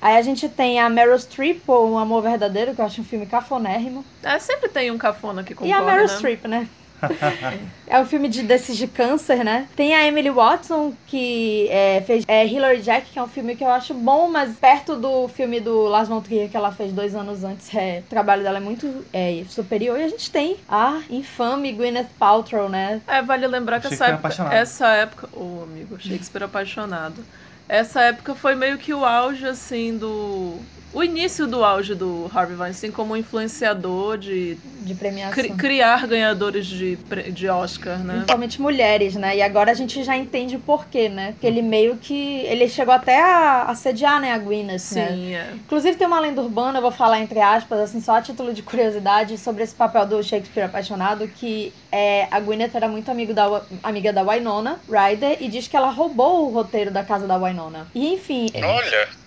Aí 0.00 0.16
a 0.16 0.22
gente 0.22 0.48
tem 0.48 0.80
a 0.80 0.88
Meryl 0.88 1.18
Streep, 1.18 1.62
ou 1.66 1.90
Um 1.90 1.98
Amor 1.98 2.22
Verdadeiro, 2.22 2.74
que 2.74 2.80
eu 2.80 2.84
acho 2.84 3.00
um 3.00 3.04
filme 3.04 3.26
cafonérrimo. 3.26 4.04
É, 4.22 4.38
sempre 4.38 4.68
tem 4.68 4.90
um 4.90 4.98
cafona 4.98 5.42
que 5.42 5.54
concorre, 5.54 5.70
E 5.70 5.72
a 5.72 5.82
Meryl 5.82 6.06
né? 6.06 6.14
Streep, 6.14 6.44
né? 6.46 6.68
é 7.86 8.00
um 8.00 8.06
filme 8.06 8.28
de, 8.28 8.42
desses 8.42 8.76
de 8.76 8.86
câncer, 8.86 9.44
né? 9.44 9.68
Tem 9.76 9.94
a 9.94 10.06
Emily 10.06 10.30
Watson, 10.30 10.92
que 11.06 11.68
é, 11.70 12.02
fez 12.06 12.24
é, 12.26 12.46
Hillary 12.46 12.82
Jack, 12.82 13.10
que 13.10 13.18
é 13.18 13.22
um 13.22 13.28
filme 13.28 13.56
que 13.56 13.64
eu 13.64 13.70
acho 13.70 13.94
bom, 13.94 14.28
mas 14.28 14.56
perto 14.56 14.96
do 14.96 15.28
filme 15.28 15.60
do 15.60 15.82
Lars 15.82 16.08
von 16.08 16.20
Trier 16.20 16.48
que 16.48 16.56
ela 16.56 16.72
fez 16.72 16.92
dois 16.92 17.14
anos 17.14 17.44
antes, 17.44 17.74
é, 17.74 18.02
o 18.06 18.08
trabalho 18.08 18.42
dela 18.42 18.58
é 18.58 18.60
muito 18.60 19.04
é, 19.12 19.44
superior. 19.48 19.98
E 19.98 20.04
a 20.04 20.08
gente 20.08 20.30
tem 20.30 20.56
a 20.68 21.00
infame 21.10 21.72
Gwyneth 21.72 22.08
Paltrow, 22.18 22.68
né? 22.68 23.00
É, 23.06 23.22
vale 23.22 23.46
lembrar 23.46 23.80
que 23.80 23.88
essa 23.88 24.06
época, 24.06 24.54
essa 24.54 24.88
época... 24.88 25.28
Ô, 25.32 25.60
oh, 25.60 25.62
amigo, 25.64 25.98
Shakespeare 25.98 26.44
apaixonado. 26.44 27.24
Essa 27.68 28.02
época 28.02 28.34
foi 28.34 28.54
meio 28.54 28.78
que 28.78 28.94
o 28.94 29.04
auge, 29.04 29.46
assim, 29.46 29.96
do 29.96 30.60
o 30.96 31.04
início 31.04 31.46
do 31.46 31.62
auge 31.62 31.94
do 31.94 32.30
Harvey 32.34 32.56
Weinstein 32.56 32.90
como 32.90 33.14
influenciador 33.14 34.16
de, 34.16 34.54
de 34.80 34.94
premiação. 34.94 35.34
Cri, 35.34 35.50
criar 35.50 36.06
ganhadores 36.06 36.64
de, 36.64 36.96
de 37.30 37.48
Oscar, 37.50 37.98
né? 37.98 38.14
Principalmente 38.14 38.62
mulheres, 38.62 39.14
né? 39.14 39.36
E 39.36 39.42
agora 39.42 39.70
a 39.70 39.74
gente 39.74 40.02
já 40.02 40.16
entende 40.16 40.56
o 40.56 40.58
porquê, 40.58 41.10
né? 41.10 41.32
Porque 41.32 41.46
ele 41.46 41.60
meio 41.60 41.98
que. 41.98 42.38
Ele 42.46 42.66
chegou 42.66 42.94
até 42.94 43.20
a 43.20 43.64
assediar, 43.64 44.18
né, 44.18 44.32
a 44.32 44.38
Gwyneth, 44.38 44.78
Sim, 44.78 45.00
né? 45.00 45.32
É. 45.34 45.52
Inclusive 45.54 45.98
tem 45.98 46.06
uma 46.06 46.18
lenda 46.18 46.40
urbana, 46.40 46.78
eu 46.78 46.82
vou 46.82 46.90
falar 46.90 47.20
entre 47.20 47.40
aspas, 47.40 47.78
assim, 47.78 48.00
só 48.00 48.16
a 48.16 48.22
título 48.22 48.54
de 48.54 48.62
curiosidade, 48.62 49.36
sobre 49.36 49.64
esse 49.64 49.74
papel 49.74 50.06
do 50.06 50.22
Shakespeare 50.22 50.64
apaixonado, 50.64 51.28
que 51.28 51.74
é, 51.92 52.26
a 52.30 52.40
Gwyneth 52.40 52.70
era 52.72 52.88
muito 52.88 53.10
amigo 53.10 53.34
da, 53.34 53.60
amiga 53.82 54.14
da 54.14 54.22
Winona 54.22 54.80
Ryder 54.88 55.36
e 55.40 55.48
diz 55.48 55.68
que 55.68 55.76
ela 55.76 55.90
roubou 55.90 56.46
o 56.46 56.54
roteiro 56.54 56.90
da 56.90 57.04
casa 57.04 57.26
da 57.26 57.36
Winona. 57.36 57.86
E 57.94 58.14
enfim. 58.14 58.46
Olha! 58.54 59.25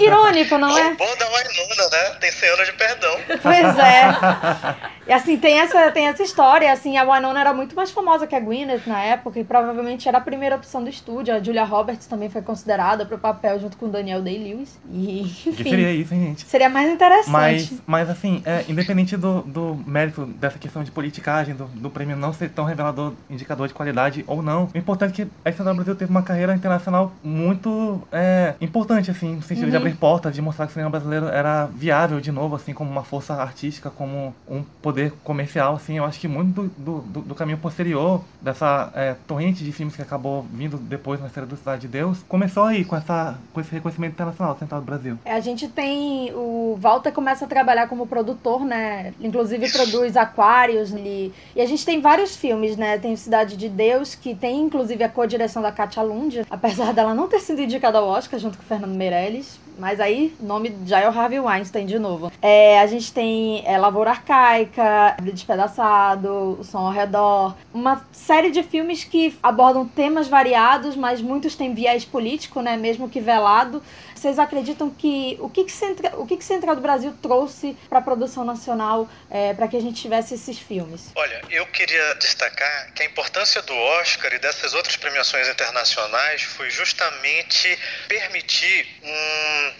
Irônico, 0.00 0.58
não 0.58 0.76
é? 0.76 0.92
O 0.92 0.96
bom 0.96 1.16
da 1.18 1.26
Wainuna, 1.26 1.88
né? 1.92 2.16
Tem 2.20 2.32
100 2.32 2.48
anos 2.50 2.66
de 2.66 2.72
perdão. 2.72 3.16
Pois 3.42 3.78
é. 3.78 4.94
E 5.06 5.12
assim, 5.12 5.36
tem 5.36 5.60
essa, 5.60 5.90
tem 5.90 6.06
essa 6.06 6.22
história, 6.22 6.72
assim, 6.72 6.96
a 6.96 7.04
Winona 7.04 7.38
era 7.38 7.52
muito 7.52 7.76
mais 7.76 7.90
famosa 7.90 8.26
que 8.26 8.34
a 8.34 8.40
Gwyneth 8.40 8.82
na 8.86 9.02
época 9.02 9.38
e 9.38 9.44
provavelmente 9.44 10.08
era 10.08 10.18
a 10.18 10.20
primeira 10.20 10.56
opção 10.56 10.82
do 10.82 10.88
estúdio. 10.88 11.34
A 11.34 11.42
Julia 11.42 11.64
Roberts 11.64 12.06
também 12.06 12.30
foi 12.30 12.40
considerada 12.40 13.04
para 13.04 13.16
o 13.16 13.18
papel 13.18 13.60
junto 13.60 13.76
com 13.76 13.86
o 13.86 13.88
Daniel 13.90 14.22
Day-Lewis. 14.22 14.78
E, 14.90 15.20
enfim, 15.20 15.52
Que 15.52 15.62
seria 15.64 15.92
isso, 15.92 16.14
hein, 16.14 16.20
gente? 16.28 16.46
seria 16.46 16.70
mais 16.70 16.90
interessante. 16.90 17.30
Mas, 17.30 17.72
mas 17.86 18.10
assim, 18.10 18.42
é, 18.46 18.64
independente 18.66 19.16
do, 19.16 19.42
do 19.42 19.74
mérito 19.86 20.24
dessa 20.24 20.58
questão 20.58 20.82
de 20.82 20.90
politicagem, 20.90 21.54
do, 21.54 21.66
do 21.66 21.90
prêmio 21.90 22.16
não 22.16 22.32
ser 22.32 22.48
tão 22.48 22.64
revelador, 22.64 23.12
indicador 23.28 23.68
de 23.68 23.74
qualidade 23.74 24.24
ou 24.26 24.42
não, 24.42 24.70
o 24.74 24.78
importante 24.78 25.22
é 25.22 25.24
que 25.24 25.30
a 25.44 25.50
Estrada 25.50 25.70
do 25.70 25.76
Brasil 25.76 25.94
teve 25.94 26.10
uma 26.10 26.22
carreira 26.22 26.54
internacional 26.54 27.12
muito 27.22 28.02
é, 28.10 28.54
importante, 28.60 29.10
assim, 29.10 29.33
no 29.34 29.42
sentido 29.42 29.70
de 29.70 29.76
abrir 29.76 29.94
portas, 29.96 30.34
de 30.34 30.40
mostrar 30.42 30.66
que 30.66 30.70
o 30.70 30.74
cinema 30.74 30.90
brasileiro 30.90 31.26
era 31.26 31.66
viável 31.66 32.20
de 32.20 32.30
novo, 32.32 32.56
assim, 32.56 32.72
como 32.72 32.90
uma 32.90 33.02
força 33.04 33.34
artística, 33.34 33.90
como 33.90 34.34
um 34.48 34.62
poder 34.82 35.12
comercial, 35.22 35.74
assim, 35.76 35.98
eu 35.98 36.04
acho 36.04 36.18
que 36.20 36.28
muito 36.28 36.70
do, 36.78 36.98
do, 37.00 37.20
do- 37.22 37.34
caminho 37.34 37.58
posterior 37.58 38.22
dessa 38.40 38.90
é, 38.94 39.14
torrente 39.26 39.64
de 39.64 39.72
filmes 39.72 39.96
que 39.96 40.02
acabou 40.02 40.46
vindo 40.52 40.76
depois 40.78 41.20
na 41.20 41.28
série 41.28 41.46
do 41.46 41.56
Cidade 41.56 41.82
de 41.82 41.88
Deus, 41.88 42.24
começou 42.28 42.64
aí 42.64 42.84
com, 42.84 42.94
essa, 42.96 43.36
com 43.52 43.60
esse 43.60 43.70
reconhecimento 43.72 44.12
internacional 44.12 44.56
Central 44.56 44.80
do 44.80 44.86
Brasil. 44.86 45.18
A 45.24 45.40
gente 45.40 45.66
tem. 45.68 46.32
O 46.34 46.76
Walter 46.80 47.10
começa 47.12 47.44
a 47.44 47.48
trabalhar 47.48 47.88
como 47.88 48.06
produtor, 48.06 48.64
né? 48.64 49.12
Inclusive 49.20 49.70
produz 49.72 50.16
Aquários. 50.16 50.92
Ele, 50.92 51.32
e 51.56 51.60
a 51.60 51.66
gente 51.66 51.84
tem 51.84 52.00
vários 52.00 52.36
filmes, 52.36 52.76
né? 52.76 52.98
Tem 52.98 53.14
Cidade 53.16 53.56
de 53.56 53.68
Deus, 53.68 54.14
que 54.14 54.34
tem 54.34 54.60
inclusive 54.60 55.02
a 55.02 55.08
co-direção 55.08 55.60
da 55.62 55.72
Katia 55.72 56.02
Lund, 56.02 56.44
apesar 56.50 56.92
dela 56.92 57.14
não 57.14 57.26
ter 57.28 57.40
sido 57.40 57.60
indicada 57.60 57.98
ao 57.98 58.06
Oscar 58.06 58.38
junto 58.38 58.56
com 58.56 58.62
o 58.62 58.66
Fernando 58.66 58.94
Meirelles. 58.94 59.23
Mas 59.78 59.98
aí, 59.98 60.34
nome 60.40 60.74
já 60.86 61.00
é 61.00 61.08
o 61.08 61.18
Harvey 61.18 61.40
Weinstein 61.40 61.86
de 61.86 61.98
novo. 61.98 62.30
É, 62.40 62.80
a 62.80 62.86
gente 62.86 63.12
tem 63.12 63.62
é, 63.66 63.76
Lavoura 63.76 64.10
Arcaica, 64.10 65.16
Despedaçado, 65.20 66.58
O 66.60 66.64
Som 66.64 66.78
ao 66.78 66.92
Redor. 66.92 67.54
Uma 67.72 68.04
série 68.12 68.50
de 68.50 68.62
filmes 68.62 69.02
que 69.02 69.36
abordam 69.42 69.86
temas 69.86 70.28
variados, 70.28 70.94
mas 70.94 71.20
muitos 71.20 71.56
têm 71.56 71.74
viés 71.74 72.04
político, 72.04 72.60
né? 72.60 72.76
Mesmo 72.76 73.08
que 73.08 73.20
velado. 73.20 73.82
Vocês 74.24 74.38
acreditam 74.38 74.88
que 74.88 75.36
o 75.38 75.50
que 75.50 75.64
que, 75.64 75.70
Centra, 75.70 76.16
o 76.16 76.26
que, 76.26 76.38
que 76.38 76.44
Central 76.44 76.74
do 76.74 76.80
Brasil 76.80 77.14
trouxe 77.20 77.76
para 77.90 77.98
a 77.98 78.02
produção 78.02 78.42
nacional 78.42 79.06
para 79.54 79.68
que 79.68 79.76
a 79.76 79.80
gente 79.80 80.00
tivesse 80.00 80.32
esses 80.32 80.58
filmes? 80.58 81.12
Olha, 81.14 81.42
eu 81.50 81.66
queria 81.66 82.14
destacar 82.14 82.90
que 82.94 83.02
a 83.02 83.04
importância 83.04 83.60
do 83.60 83.74
Oscar 83.74 84.32
e 84.32 84.38
dessas 84.38 84.72
outras 84.72 84.96
premiações 84.96 85.46
internacionais 85.46 86.42
foi 86.42 86.70
justamente 86.70 87.78
permitir 88.08 88.86
um 89.02 89.72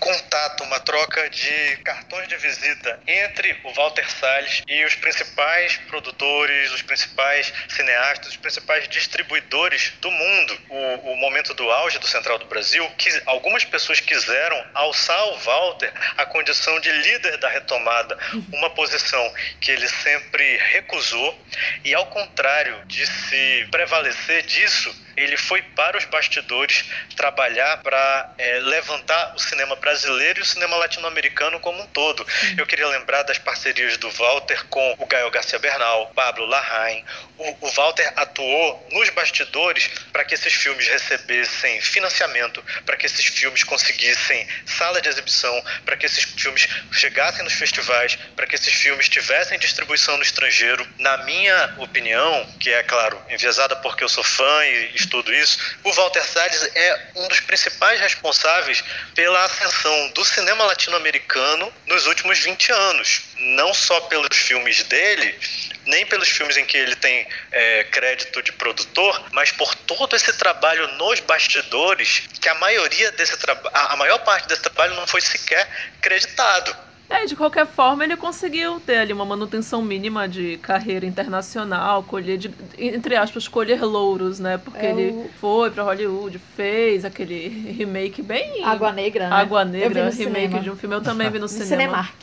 contato, 0.00 0.64
uma 0.64 0.80
troca 0.80 1.30
de 1.30 1.76
cartões 1.84 2.26
de 2.26 2.36
visita 2.36 2.98
entre 3.06 3.56
o 3.62 3.72
Walter 3.74 4.10
Salles 4.10 4.62
e 4.66 4.84
os 4.84 4.96
principais 4.96 5.76
produtores, 5.88 6.72
os 6.72 6.82
principais 6.82 7.52
cineastas, 7.68 8.30
os 8.30 8.36
principais 8.36 8.88
distribuidores 8.88 9.92
do 10.00 10.10
mundo. 10.10 10.58
O, 10.68 11.12
o 11.12 11.16
momento 11.16 11.54
do 11.54 11.70
auge 11.70 12.00
do 12.00 12.08
Central 12.08 12.38
do 12.38 12.46
Brasil, 12.46 12.84
que 12.98 13.22
algumas 13.26 13.64
pessoas 13.64 13.83
quiseram 14.00 14.64
alçar 14.74 15.26
o 15.28 15.38
Walter 15.38 15.92
à 16.16 16.26
condição 16.26 16.78
de 16.80 16.90
líder 16.90 17.36
da 17.38 17.48
retomada, 17.48 18.16
uma 18.52 18.70
posição 18.70 19.32
que 19.60 19.70
ele 19.70 19.88
sempre 19.88 20.56
recusou, 20.72 21.38
e 21.84 21.94
ao 21.94 22.06
contrário 22.06 22.84
de 22.86 23.06
se 23.06 23.68
prevalecer 23.70 24.42
disso, 24.46 25.03
ele 25.16 25.36
foi 25.36 25.62
para 25.62 25.96
os 25.96 26.04
bastidores 26.04 26.84
trabalhar 27.16 27.78
para 27.78 28.32
é, 28.38 28.58
levantar 28.60 29.34
o 29.34 29.38
cinema 29.38 29.76
brasileiro 29.76 30.40
e 30.40 30.42
o 30.42 30.44
cinema 30.44 30.76
latino-americano 30.76 31.60
como 31.60 31.82
um 31.82 31.86
todo. 31.86 32.26
Eu 32.56 32.66
queria 32.66 32.86
lembrar 32.88 33.22
das 33.22 33.38
parcerias 33.38 33.96
do 33.96 34.10
Walter 34.10 34.64
com 34.66 34.94
o 34.98 35.06
Gael 35.06 35.30
Garcia 35.30 35.58
Bernal, 35.58 36.10
Pablo 36.14 36.46
Larraín. 36.46 37.04
O, 37.36 37.66
o 37.66 37.70
Walter 37.72 38.12
atuou 38.16 38.86
nos 38.92 39.10
bastidores 39.10 39.90
para 40.12 40.24
que 40.24 40.34
esses 40.34 40.52
filmes 40.52 40.86
recebessem 40.86 41.80
financiamento, 41.80 42.64
para 42.86 42.96
que 42.96 43.06
esses 43.06 43.26
filmes 43.26 43.64
conseguissem 43.64 44.46
sala 44.66 45.00
de 45.00 45.08
exibição, 45.08 45.62
para 45.84 45.96
que 45.96 46.06
esses 46.06 46.24
filmes 46.24 46.68
chegassem 46.92 47.42
nos 47.44 47.54
festivais, 47.54 48.16
para 48.36 48.46
que 48.46 48.54
esses 48.54 48.72
filmes 48.72 49.08
tivessem 49.08 49.58
distribuição 49.58 50.16
no 50.16 50.22
estrangeiro. 50.22 50.86
Na 50.98 51.18
minha 51.18 51.74
opinião, 51.78 52.46
que 52.60 52.70
é 52.70 52.82
claro 52.82 53.20
enviesada 53.28 53.76
porque 53.76 54.04
eu 54.04 54.08
sou 54.08 54.24
fã 54.24 54.64
e 54.64 54.96
estudo 55.04 55.32
isso, 55.32 55.58
o 55.84 55.92
Walter 55.92 56.24
Salles 56.24 56.70
é 56.74 57.00
um 57.14 57.28
dos 57.28 57.40
principais 57.40 58.00
responsáveis 58.00 58.82
pela 59.14 59.44
ascensão 59.44 60.10
do 60.10 60.24
cinema 60.24 60.64
latino-americano 60.64 61.72
nos 61.86 62.06
últimos 62.06 62.38
20 62.38 62.72
anos. 62.72 63.22
Não 63.36 63.72
só 63.72 64.00
pelos 64.02 64.36
filmes 64.36 64.82
dele, 64.84 65.38
nem 65.86 66.06
pelos 66.06 66.28
filmes 66.28 66.56
em 66.56 66.64
que 66.64 66.76
ele 66.76 66.96
tem 66.96 67.26
é, 67.52 67.84
crédito 67.84 68.42
de 68.42 68.52
produtor, 68.52 69.28
mas 69.32 69.52
por 69.52 69.74
todo 69.74 70.16
esse 70.16 70.32
trabalho 70.34 70.88
nos 70.96 71.20
bastidores, 71.20 72.24
que 72.40 72.48
a 72.48 72.54
maioria 72.54 73.12
desse 73.12 73.36
trabalho, 73.36 73.70
a 73.72 73.96
maior 73.96 74.18
parte 74.18 74.48
desse 74.48 74.62
trabalho 74.62 74.94
não 74.94 75.06
foi 75.06 75.20
sequer 75.20 75.68
creditado. 76.00 76.83
É, 77.08 77.26
de 77.26 77.36
qualquer 77.36 77.66
forma, 77.66 78.02
ele 78.02 78.16
conseguiu 78.16 78.80
ter 78.80 78.96
ali 78.98 79.12
uma 79.12 79.24
manutenção 79.24 79.82
mínima 79.82 80.26
de 80.28 80.56
carreira 80.58 81.04
internacional, 81.06 82.02
colher, 82.02 82.38
de, 82.38 82.50
entre 82.78 83.14
aspas, 83.14 83.46
colher 83.46 83.82
louros, 83.82 84.40
né? 84.40 84.58
Porque 84.58 84.84
É 84.86 84.90
ele 84.90 85.10
o- 85.12 85.30
foi 85.38 85.70
pra 85.70 85.82
Hollywood, 85.84 86.38
fez 86.56 87.04
aquele 87.04 87.48
remake 87.48 88.22
bem. 88.22 88.64
Água 88.64 88.90
Negra, 88.90 89.28
né? 89.28 89.36
Água 89.36 89.64
Negra, 89.64 89.88
remake 90.10 90.16
cinema. 90.16 90.60
de 90.60 90.70
um 90.70 90.76
filme. 90.76 90.94
Eu 90.96 91.02
também 91.02 91.28
vi 91.30 91.38
no, 91.38 91.42
No 91.44 91.48
cinema. 91.48 91.68
Cinemark. 91.68 92.14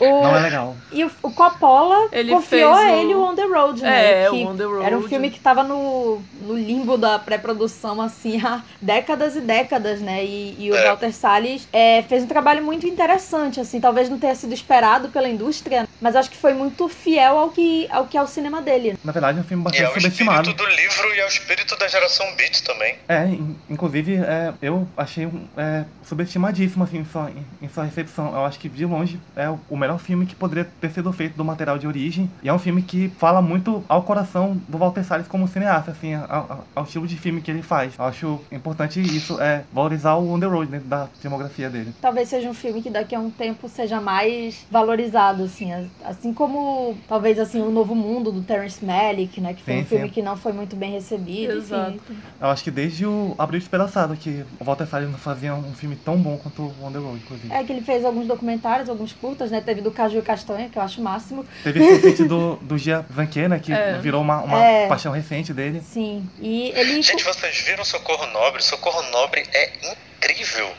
O, 0.00 0.22
Não 0.22 0.36
é 0.36 0.40
legal. 0.40 0.76
E 0.92 1.04
o, 1.04 1.10
o 1.22 1.30
Coppola 1.30 2.08
Ele 2.12 2.32
confiou 2.32 2.74
fez 2.74 2.88
a 2.88 2.96
ele 2.96 3.14
o 3.14 3.22
On 3.22 3.34
The 3.34 3.44
Road, 3.44 3.82
né? 3.82 4.22
É, 4.22 4.30
que 4.30 4.36
o 4.36 4.48
On 4.48 4.56
The 4.56 4.64
Road. 4.64 4.84
Era 4.86 4.96
um 4.98 5.08
filme 5.08 5.30
que 5.30 5.40
tava 5.40 5.62
no, 5.62 6.20
no 6.42 6.54
limbo 6.56 6.96
da 6.96 7.18
pré-produção, 7.18 8.00
assim, 8.00 8.40
há 8.44 8.62
décadas 8.80 9.36
e 9.36 9.40
décadas, 9.40 10.00
né? 10.00 10.24
E, 10.24 10.56
e 10.58 10.70
o 10.70 10.76
É. 10.76 10.86
Walter 10.88 11.12
Salles 11.12 11.68
é, 11.72 12.02
fez 12.02 12.22
um 12.22 12.26
trabalho 12.26 12.62
muito 12.64 12.86
interessante, 12.86 13.60
assim. 13.60 13.80
Talvez 13.80 14.08
não 14.08 14.18
tenha 14.18 14.34
sido 14.34 14.52
esperado 14.54 15.08
pela 15.08 15.28
indústria, 15.28 15.88
mas 16.00 16.16
acho 16.16 16.30
que 16.30 16.36
foi 16.36 16.54
muito 16.54 16.88
fiel 16.88 17.38
ao 17.38 17.50
que, 17.50 17.86
ao 17.90 18.06
que 18.06 18.16
é 18.16 18.22
o 18.22 18.26
cinema 18.26 18.60
dele. 18.62 18.96
Na 19.04 19.12
verdade, 19.12 19.38
é 19.38 19.40
um 19.40 19.44
filme 19.44 19.62
E 19.64 19.66
é 19.66 19.82
bastante 19.82 19.90
o 19.98 20.00
subestimado. 20.00 20.48
espírito 20.50 20.64
do 20.64 20.76
livro 20.76 21.14
e 21.14 21.20
é 21.20 21.24
o 21.24 21.28
espírito 21.28 21.76
da 21.78 21.88
geração 21.88 22.26
Beat 22.36 22.62
também. 22.62 22.96
É, 23.08 23.24
in- 23.26 23.56
inclusive, 23.68 24.16
é, 24.16 24.52
eu 24.62 24.86
achei 24.96 25.26
um, 25.26 25.46
é, 25.56 25.84
subestimadíssimo 26.04 26.84
assim, 26.84 26.98
em, 26.98 27.04
sua, 27.04 27.30
em, 27.30 27.46
em 27.62 27.68
sua 27.68 27.84
recepção. 27.84 28.34
Eu 28.34 28.44
acho 28.44 28.58
que, 28.58 28.68
de 28.68 28.84
longe, 28.84 28.99
é 29.36 29.48
o, 29.68 29.76
melhor 29.76 29.98
filme 29.98 30.26
que 30.26 30.34
poderia 30.34 30.64
ter 30.80 30.90
sido 30.90 31.12
feito 31.12 31.36
do 31.36 31.44
material 31.44 31.78
de 31.78 31.86
origem. 31.86 32.30
E 32.42 32.48
é 32.48 32.52
um 32.52 32.58
filme 32.58 32.82
que 32.82 33.08
fala 33.18 33.40
muito 33.42 33.82
ao 33.88 34.02
coração 34.02 34.60
do 34.68 34.78
Walter 34.78 35.04
Salles 35.04 35.26
como 35.28 35.46
cineasta, 35.48 35.90
assim, 35.92 36.14
ao, 36.14 36.64
ao- 36.74 36.84
estilo 36.84 37.06
de 37.06 37.16
filme 37.16 37.40
que 37.40 37.50
ele 37.50 37.62
faz. 37.62 37.94
Eu 37.98 38.04
acho 38.04 38.40
importante 38.50 39.00
isso, 39.00 39.40
é 39.40 39.62
valorizar 39.72 40.14
o 40.16 40.30
On 40.32 40.38
The 40.40 40.46
Road 40.46 40.70
dentro 40.70 40.88
da 40.88 41.06
filmografia 41.20 41.70
dele. 41.70 41.92
Talvez 42.00 42.28
seja 42.28 42.48
um 42.48 42.54
filme 42.54 42.82
que 42.82 42.90
daqui 42.90 43.14
a 43.14 43.20
um 43.20 43.30
tempo 43.30 43.68
seja 43.68 44.00
mais 44.00 44.66
valorizado, 44.70 45.44
assim. 45.44 45.72
as- 45.72 45.86
Assim 46.04 46.32
como, 46.34 46.96
talvez, 47.08 47.38
assim, 47.38 47.60
O 47.60 47.70
Novo 47.70 47.94
Mundo, 47.94 48.32
do 48.32 48.42
Terrence 48.42 48.84
Malick, 48.84 49.40
né? 49.40 49.54
Que 49.54 49.62
foi 49.62 49.74
Sim, 49.74 49.80
um 49.80 49.84
filme 49.84 50.06
sim. 50.08 50.12
que 50.14 50.22
não 50.22 50.36
foi 50.36 50.52
muito 50.52 50.74
bem 50.76 50.92
recebido, 50.92 51.52
Exato. 51.54 51.92
enfim. 51.92 52.18
Eu 52.40 52.48
acho 52.48 52.64
que 52.64 52.70
desde 52.70 53.06
o 53.06 53.34
Abril 53.38 53.60
Despedaçado 53.60 54.16
que 54.16 54.44
o 54.58 54.64
Walter 54.64 54.86
Salles 54.86 55.10
não 55.10 55.18
fazia 55.18 55.54
um 55.54 55.72
filme 55.74 55.96
tão 55.96 56.16
bom 56.16 56.36
quanto 56.38 56.62
o 56.62 56.74
On 56.84 56.90
The 56.90 56.98
Road, 56.98 57.20
inclusive. 57.24 57.52
É 57.52 57.62
que 57.62 57.72
ele 57.72 57.82
fez 57.82 58.04
alguns 58.04 58.26
documentários, 58.26 58.88
alguns 58.90 59.12
curtas, 59.12 59.50
né? 59.50 59.60
Teve 59.60 59.80
do 59.80 59.90
Caju 59.90 60.18
e 60.18 60.22
Castanha, 60.22 60.68
que 60.68 60.78
eu 60.78 60.82
acho 60.82 61.00
o 61.00 61.04
máximo. 61.04 61.46
Teve 61.62 61.82
esse 61.84 62.24
do, 62.24 62.56
do 62.56 62.76
Gia 62.76 63.04
Zanquet, 63.14 63.48
né, 63.48 63.58
que 63.58 63.72
É. 63.80 63.98
virou 63.98 64.20
uma, 64.20 64.42
uma 64.42 64.62
É. 64.64 64.86
paixão 64.88 65.12
recente 65.12 65.52
dele. 65.52 65.80
Sim. 65.80 66.28
E 66.38 66.70
ele. 66.74 67.00
Gente, 67.02 67.24
vocês 67.24 67.60
viram 67.62 67.84
Socorro 67.84 68.26
Nobre? 68.26 68.62
Socorro 68.62 69.02
Nobre 69.10 69.42
é 69.52 69.72
incrível. 70.18 70.70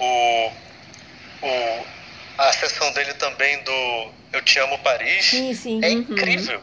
O, 0.00 0.50
o, 1.42 1.84
a 2.38 2.52
sessão 2.52 2.90
dele 2.92 3.14
também 3.14 3.62
do 3.62 4.10
Eu 4.32 4.42
Te 4.42 4.58
Amo 4.58 4.78
Paris 4.78 5.24
Sim, 5.26 5.54
sim. 5.54 5.80
é 5.82 5.88
Uhum. 5.90 5.98
incrível. 6.00 6.60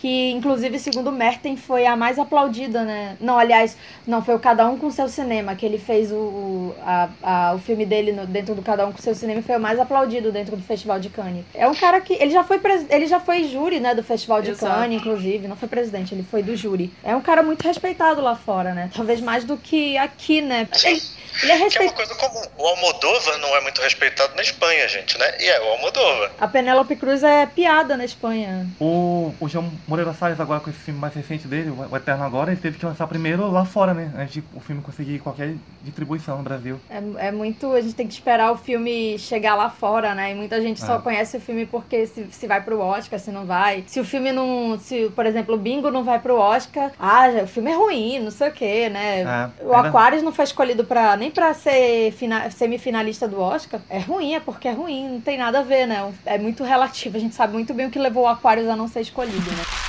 Que, 0.00 0.30
inclusive, 0.30 0.78
segundo 0.78 1.12
Merten, 1.12 1.56
foi 1.58 1.84
a 1.84 1.94
mais 1.94 2.18
aplaudida, 2.18 2.84
né? 2.84 3.16
Não, 3.20 3.38
aliás, 3.38 3.76
não, 4.06 4.24
foi 4.24 4.34
o 4.34 4.38
Cada 4.38 4.66
Um 4.66 4.78
com 4.78 4.90
Seu 4.90 5.08
Cinema, 5.08 5.54
que 5.54 5.66
ele 5.66 5.78
fez 5.78 6.10
o, 6.10 6.14
o, 6.16 6.74
a, 6.82 7.08
a- 7.22 7.54
o 7.54 7.58
filme 7.58 7.84
dele 7.84 8.10
no- 8.12 8.26
dentro 8.26 8.54
do 8.54 8.62
Cada 8.62 8.86
Um 8.86 8.92
com 8.92 8.98
Seu 9.02 9.14
Cinema 9.14 9.40
e 9.40 9.42
foi 9.42 9.56
o 9.56 9.60
mais 9.60 9.78
aplaudido 9.78 10.32
dentro 10.32 10.56
do 10.56 10.62
Festival 10.62 10.98
de 10.98 11.10
Cannes. 11.10 11.44
É 11.54 11.68
um 11.68 11.74
cara 11.74 12.00
que. 12.00 12.14
Ele 12.14 12.30
já 12.30 12.42
foi, 12.42 12.58
ele 12.88 13.06
já 13.06 13.20
foi 13.20 13.44
júri, 13.44 13.78
né, 13.78 13.94
do 13.94 14.02
Festival 14.02 14.40
de 14.40 14.50
Exato. 14.52 14.72
Cannes, 14.74 15.00
inclusive. 15.00 15.46
Não 15.46 15.56
foi 15.56 15.68
presidente, 15.68 16.14
ele 16.14 16.22
foi 16.22 16.42
do 16.42 16.56
júri. 16.56 16.90
É 17.04 17.14
um 17.14 17.20
cara 17.20 17.42
muito 17.42 17.62
respeitado 17.62 18.22
lá 18.22 18.34
fora, 18.34 18.72
né? 18.72 18.90
Talvez 18.96 19.20
mais 19.20 19.44
do 19.44 19.58
que 19.58 19.98
aqui, 19.98 20.40
né? 20.40 20.66
Ele, 20.82 20.94
ele 20.94 21.02
é 21.02 21.38
Que 21.42 21.50
é 21.52 21.54
uma 21.56 21.64
respeitado. 21.64 21.94
coisa 21.94 22.14
comum. 22.14 22.42
O 22.56 22.66
Almodóvar 22.66 23.38
não 23.38 23.54
é 23.54 23.60
muito 23.60 23.82
respeitado 23.82 24.34
na 24.34 24.40
Espanha, 24.42 24.88
gente, 24.88 25.18
né? 25.18 25.30
E 25.40 25.44
é 25.46 25.60
o 25.60 25.68
Almodóvar. 25.72 26.30
A 26.40 26.48
Penélope 26.48 26.96
Cruz 26.96 27.22
é 27.22 27.44
piada 27.44 27.98
na 27.98 28.04
Espanha. 28.06 28.66
O 28.80 29.10
o, 29.10 29.34
o 29.40 29.48
João 29.48 29.70
Moreira 29.90 30.14
Salles 30.14 30.38
agora 30.38 30.60
com 30.60 30.70
esse 30.70 30.78
filme 30.78 31.00
mais 31.00 31.12
recente 31.12 31.48
dele, 31.48 31.68
o 31.70 31.96
Eterno 31.96 32.22
Agora, 32.22 32.52
ele 32.52 32.60
teve 32.60 32.78
que 32.78 32.86
lançar 32.86 33.08
primeiro 33.08 33.50
lá 33.50 33.64
fora, 33.64 33.92
né? 33.92 34.12
Antes 34.16 34.34
de 34.34 34.44
o 34.54 34.60
filme 34.60 34.80
conseguir 34.80 35.18
qualquer 35.18 35.52
distribuição 35.82 36.36
no 36.38 36.44
Brasil. 36.44 36.78
É, 36.88 37.26
é 37.26 37.32
muito. 37.32 37.72
A 37.72 37.80
gente 37.80 37.94
tem 37.94 38.06
que 38.06 38.12
esperar 38.14 38.52
o 38.52 38.56
filme 38.56 39.18
chegar 39.18 39.56
lá 39.56 39.68
fora, 39.68 40.14
né? 40.14 40.30
E 40.30 40.34
muita 40.36 40.60
gente 40.62 40.78
só 40.80 40.94
É. 40.96 40.98
conhece 41.00 41.36
o 41.36 41.40
filme 41.40 41.66
porque 41.66 42.06
se, 42.06 42.24
se 42.30 42.46
vai 42.46 42.60
pro 42.62 42.78
Oscar, 42.80 43.18
se 43.18 43.32
não 43.32 43.44
vai. 43.44 43.82
Se 43.88 43.98
o 43.98 44.04
filme 44.04 44.30
não. 44.30 44.78
Se, 44.78 45.10
por 45.16 45.26
exemplo, 45.26 45.56
o 45.56 45.58
Bingo 45.58 45.90
não 45.90 46.04
vai 46.04 46.20
pro 46.20 46.36
Oscar, 46.38 46.92
ah, 46.96 47.26
o 47.42 47.46
filme 47.48 47.72
é 47.72 47.74
ruim, 47.74 48.20
não 48.20 48.30
sei 48.30 48.48
o 48.48 48.52
quê, 48.52 48.88
né? 48.88 49.22
É, 49.22 49.48
O 49.64 49.74
ainda- 49.74 49.88
Aquarius 49.88 50.22
não 50.22 50.30
foi 50.32 50.44
escolhido 50.44 50.84
pra, 50.84 51.16
nem 51.16 51.32
pra 51.32 51.52
ser 51.52 52.12
fina- 52.12 52.48
semifinalista 52.52 53.26
do 53.26 53.40
Oscar. 53.40 53.80
É 53.90 53.98
ruim, 53.98 54.34
é 54.34 54.40
porque 54.40 54.68
é 54.68 54.72
ruim, 54.72 55.08
não 55.14 55.20
tem 55.20 55.36
nada 55.36 55.58
a 55.58 55.62
ver, 55.62 55.86
né? 55.86 56.12
É 56.24 56.38
muito 56.38 56.62
relativo. 56.62 57.16
A 57.16 57.20
gente 57.20 57.34
sabe 57.34 57.54
muito 57.54 57.74
bem 57.74 57.86
o 57.86 57.90
que 57.90 57.98
levou 57.98 58.22
o 58.22 58.28
Aquarius 58.28 58.68
a 58.68 58.76
não 58.76 58.86
ser 58.86 59.00
escolhido, 59.00 59.50
né? 59.50 59.79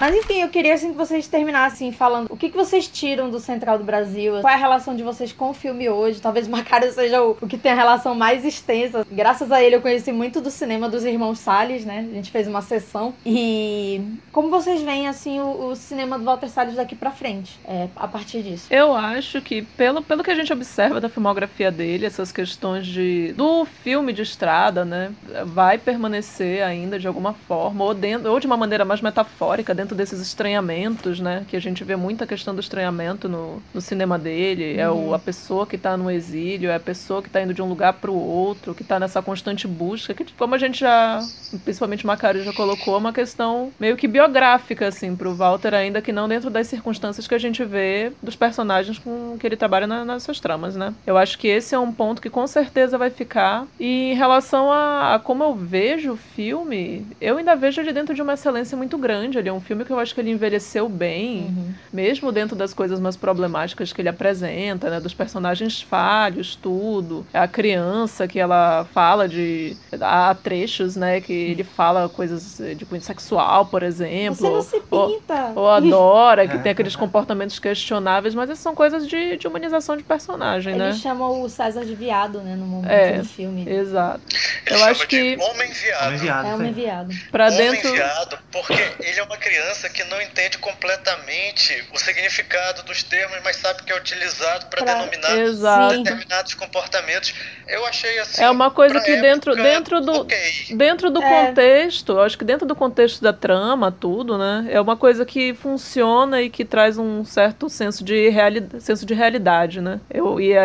Mas 0.00 0.14
enfim, 0.14 0.42
eu 0.42 0.48
queria 0.48 0.74
assim 0.74 0.92
que 0.92 0.96
vocês 0.96 1.26
terminassem 1.26 1.90
falando 1.90 2.28
o 2.30 2.36
que, 2.36 2.50
que 2.50 2.56
vocês 2.56 2.86
tiram 2.86 3.30
do 3.30 3.40
Central 3.40 3.78
do 3.78 3.84
Brasil, 3.84 4.40
qual 4.40 4.52
é 4.52 4.54
a 4.54 4.58
relação 4.58 4.94
de 4.94 5.02
vocês 5.02 5.32
com 5.32 5.50
o 5.50 5.54
filme 5.54 5.88
hoje. 5.88 6.20
Talvez 6.20 6.46
Macário 6.46 6.90
seja 6.92 7.22
o, 7.22 7.36
o 7.40 7.48
que 7.48 7.58
tem 7.58 7.72
a 7.72 7.74
relação 7.74 8.14
mais 8.14 8.44
extensa. 8.44 9.06
Graças 9.10 9.50
a 9.50 9.62
ele 9.62 9.76
eu 9.76 9.82
conheci 9.82 10.12
muito 10.12 10.40
do 10.40 10.50
cinema 10.50 10.88
dos 10.88 11.04
irmãos 11.04 11.38
Salles, 11.40 11.84
né? 11.84 12.06
A 12.10 12.14
gente 12.14 12.30
fez 12.30 12.46
uma 12.46 12.62
sessão. 12.62 13.12
E 13.26 14.00
como 14.30 14.50
vocês 14.50 14.82
veem 14.82 15.08
assim 15.08 15.40
o, 15.40 15.70
o 15.70 15.76
cinema 15.76 16.18
do 16.18 16.24
Walter 16.24 16.48
Salles 16.48 16.76
daqui 16.76 16.94
pra 16.94 17.10
frente, 17.10 17.58
é, 17.64 17.88
a 17.96 18.06
partir 18.06 18.42
disso? 18.42 18.66
Eu 18.70 18.94
acho 18.94 19.40
que, 19.42 19.62
pelo, 19.62 20.00
pelo 20.02 20.22
que 20.22 20.30
a 20.30 20.34
gente 20.34 20.52
observa 20.52 21.00
da 21.00 21.08
filmografia 21.08 21.70
dele, 21.70 22.06
essas 22.06 22.30
questões 22.30 22.86
de 22.86 23.32
do 23.32 23.64
filme 23.64 24.12
de 24.12 24.22
estrada, 24.22 24.84
né, 24.84 25.12
vai 25.44 25.78
permanecer 25.78 26.62
ainda 26.62 26.98
de 26.98 27.06
alguma 27.06 27.32
forma, 27.32 27.84
ou, 27.84 27.94
dentro, 27.94 28.30
ou 28.30 28.38
de 28.38 28.46
uma 28.46 28.56
maneira 28.56 28.84
mais 28.84 29.00
metafórica, 29.00 29.74
dentro 29.74 29.87
desses 29.94 30.20
estranhamentos, 30.20 31.20
né, 31.20 31.44
que 31.48 31.56
a 31.56 31.60
gente 31.60 31.84
vê 31.84 31.96
muita 31.96 32.26
questão 32.26 32.54
do 32.54 32.60
estranhamento 32.60 33.28
no, 33.28 33.62
no 33.72 33.80
cinema 33.80 34.18
dele. 34.18 34.76
É 34.78 34.88
o, 34.90 35.14
a 35.14 35.18
pessoa 35.18 35.66
que 35.66 35.78
tá 35.78 35.96
no 35.96 36.10
exílio, 36.10 36.70
é 36.70 36.74
a 36.76 36.80
pessoa 36.80 37.22
que 37.22 37.30
tá 37.30 37.40
indo 37.42 37.54
de 37.54 37.62
um 37.62 37.68
lugar 37.68 37.92
para 37.94 38.10
o 38.10 38.16
outro, 38.18 38.74
que 38.74 38.84
tá 38.84 38.98
nessa 38.98 39.22
constante 39.22 39.66
busca, 39.66 40.14
que, 40.14 40.24
como 40.32 40.54
a 40.54 40.58
gente 40.58 40.80
já, 40.80 41.20
principalmente 41.64 42.04
o 42.04 42.06
Macário 42.06 42.42
já 42.42 42.52
colocou, 42.52 42.94
é 42.94 42.98
uma 42.98 43.12
questão 43.12 43.72
meio 43.78 43.96
que 43.96 44.08
biográfica, 44.08 44.88
assim, 44.88 45.14
pro 45.16 45.34
Walter, 45.34 45.74
ainda 45.74 46.00
que 46.02 46.12
não 46.12 46.28
dentro 46.28 46.50
das 46.50 46.66
circunstâncias 46.66 47.26
que 47.26 47.34
a 47.34 47.38
gente 47.38 47.64
vê 47.64 48.12
dos 48.22 48.36
personagens 48.36 48.98
com 48.98 49.36
que 49.38 49.46
ele 49.46 49.56
trabalha 49.56 49.86
na- 49.86 50.04
nas 50.04 50.22
suas 50.22 50.40
tramas, 50.40 50.76
né? 50.76 50.94
Eu 51.06 51.16
acho 51.16 51.38
que 51.38 51.48
esse 51.48 51.74
é 51.74 51.78
um 51.78 51.92
ponto 51.92 52.20
que 52.22 52.30
com 52.30 52.46
certeza 52.46 52.96
vai 52.98 53.10
ficar. 53.10 53.66
E 53.78 54.12
em 54.12 54.14
relação 54.14 54.72
a, 54.72 55.14
a 55.14 55.18
como 55.18 55.42
eu 55.44 55.54
vejo 55.54 56.12
o 56.12 56.16
filme, 56.16 57.06
eu 57.20 57.36
ainda 57.38 57.54
vejo 57.56 57.80
ele 57.80 57.92
dentro 57.92 58.14
de 58.14 58.22
uma 58.22 58.34
excelência 58.34 58.76
muito 58.76 58.96
grande. 58.98 59.38
Ele 59.38 59.48
é 59.48 59.52
um 59.52 59.60
filme 59.60 59.77
que 59.84 59.92
eu 59.92 59.98
acho 59.98 60.14
que 60.14 60.20
ele 60.20 60.30
envelheceu 60.30 60.88
bem, 60.88 61.74
mesmo 61.92 62.30
dentro 62.32 62.54
das 62.56 62.72
coisas 62.74 62.98
mais 63.00 63.16
problemáticas 63.16 63.92
que 63.92 64.00
ele 64.00 64.08
apresenta, 64.08 64.90
né? 64.90 65.00
Dos 65.00 65.14
personagens 65.14 65.80
falhos, 65.82 66.54
tudo. 66.56 67.26
A 67.32 67.46
criança 67.48 68.26
que 68.28 68.38
ela 68.38 68.86
fala 68.92 69.28
de. 69.28 69.76
Há 70.00 70.34
trechos, 70.34 70.96
né? 70.96 71.20
Que 71.20 71.32
ele 71.32 71.64
fala 71.64 72.08
coisas 72.08 72.60
eh, 72.60 72.74
de 72.74 72.84
cunho 72.84 73.00
sexual, 73.02 73.66
por 73.66 73.82
exemplo. 73.82 74.36
Você 74.36 74.50
não 74.50 74.62
se 74.62 74.82
ou- 74.90 75.08
pinta. 75.18 75.52
ou 75.54 75.68
adora, 75.68 76.46
que 76.46 76.58
tem 76.58 76.72
aqueles 76.72 76.94
comportamentos 76.96 77.58
questionáveis, 77.58 78.34
mas 78.34 78.50
essas 78.50 78.62
são 78.62 78.74
coisas 78.74 79.06
de, 79.06 79.36
de 79.36 79.46
humanização 79.46 79.96
de 79.96 80.02
personagem, 80.02 80.74
Ele 80.74 80.82
né? 80.84 80.92
chama 80.92 81.28
o 81.28 81.48
César 81.48 81.84
de 81.84 81.94
viado, 81.94 82.40
né, 82.40 82.54
no 82.56 82.66
momento 82.66 82.90
É. 82.90 83.18
do 83.18 83.24
filme. 83.24 83.68
Exato. 83.68 84.20
Ele 84.66 84.74
Eu 84.74 84.78
chama 84.78 84.90
acho 84.90 85.00
de 85.00 85.06
que 85.06 85.36
homem 85.40 85.70
viado. 85.72 86.06
Homem 86.06 86.18
viado, 86.18 86.46
É 86.46 86.48
isso 86.50 86.58
um 86.58 86.60
aí. 86.64 86.68
enviado. 86.70 87.14
pra 87.30 87.46
Homem 87.46 87.58
dentro. 87.72 87.92
viado, 87.92 88.38
porque 88.52 88.72
ele 89.00 89.18
é 89.18 89.22
uma 89.22 89.36
criança 89.36 89.67
que 89.90 90.04
não 90.04 90.20
entende 90.22 90.58
completamente 90.58 91.84
o 91.92 91.98
significado 91.98 92.82
dos 92.84 93.02
termos, 93.02 93.36
mas 93.44 93.56
sabe 93.56 93.82
que 93.82 93.92
é 93.92 93.96
utilizado 93.96 94.66
para 94.66 94.84
denominar 94.84 95.38
Exato. 95.38 96.02
Determinados 96.02 96.54
comportamentos. 96.54 97.34
Eu 97.66 97.84
achei 97.86 98.18
assim. 98.18 98.42
É 98.42 98.50
uma 98.50 98.70
coisa 98.70 99.00
que 99.00 99.16
dentro, 99.16 99.52
época, 99.52 99.68
dentro 99.68 100.00
do. 100.00 100.12
ok. 100.22 100.38
Dentro 100.76 101.10
do 101.10 101.22
É. 101.22 101.46
contexto, 101.46 102.12
eu 102.12 102.22
acho 102.22 102.38
que 102.38 102.44
dentro 102.44 102.66
do 102.66 102.74
contexto 102.74 103.22
da 103.22 103.32
trama, 103.32 103.92
tudo, 103.92 104.38
né? 104.38 104.66
É 104.70 104.80
uma 104.80 104.96
coisa 104.96 105.24
que 105.26 105.52
funciona 105.54 106.40
e 106.40 106.48
que 106.50 106.64
traz 106.64 106.96
um 106.96 107.24
certo 107.24 107.68
senso 107.68 108.02
de, 108.04 108.28
reali 108.30 108.66
senso 108.80 109.04
de 109.04 109.14
realidade, 109.14 109.80
né? 109.80 110.00
Eu, 110.10 110.40
e 110.40 110.56
a, 110.56 110.64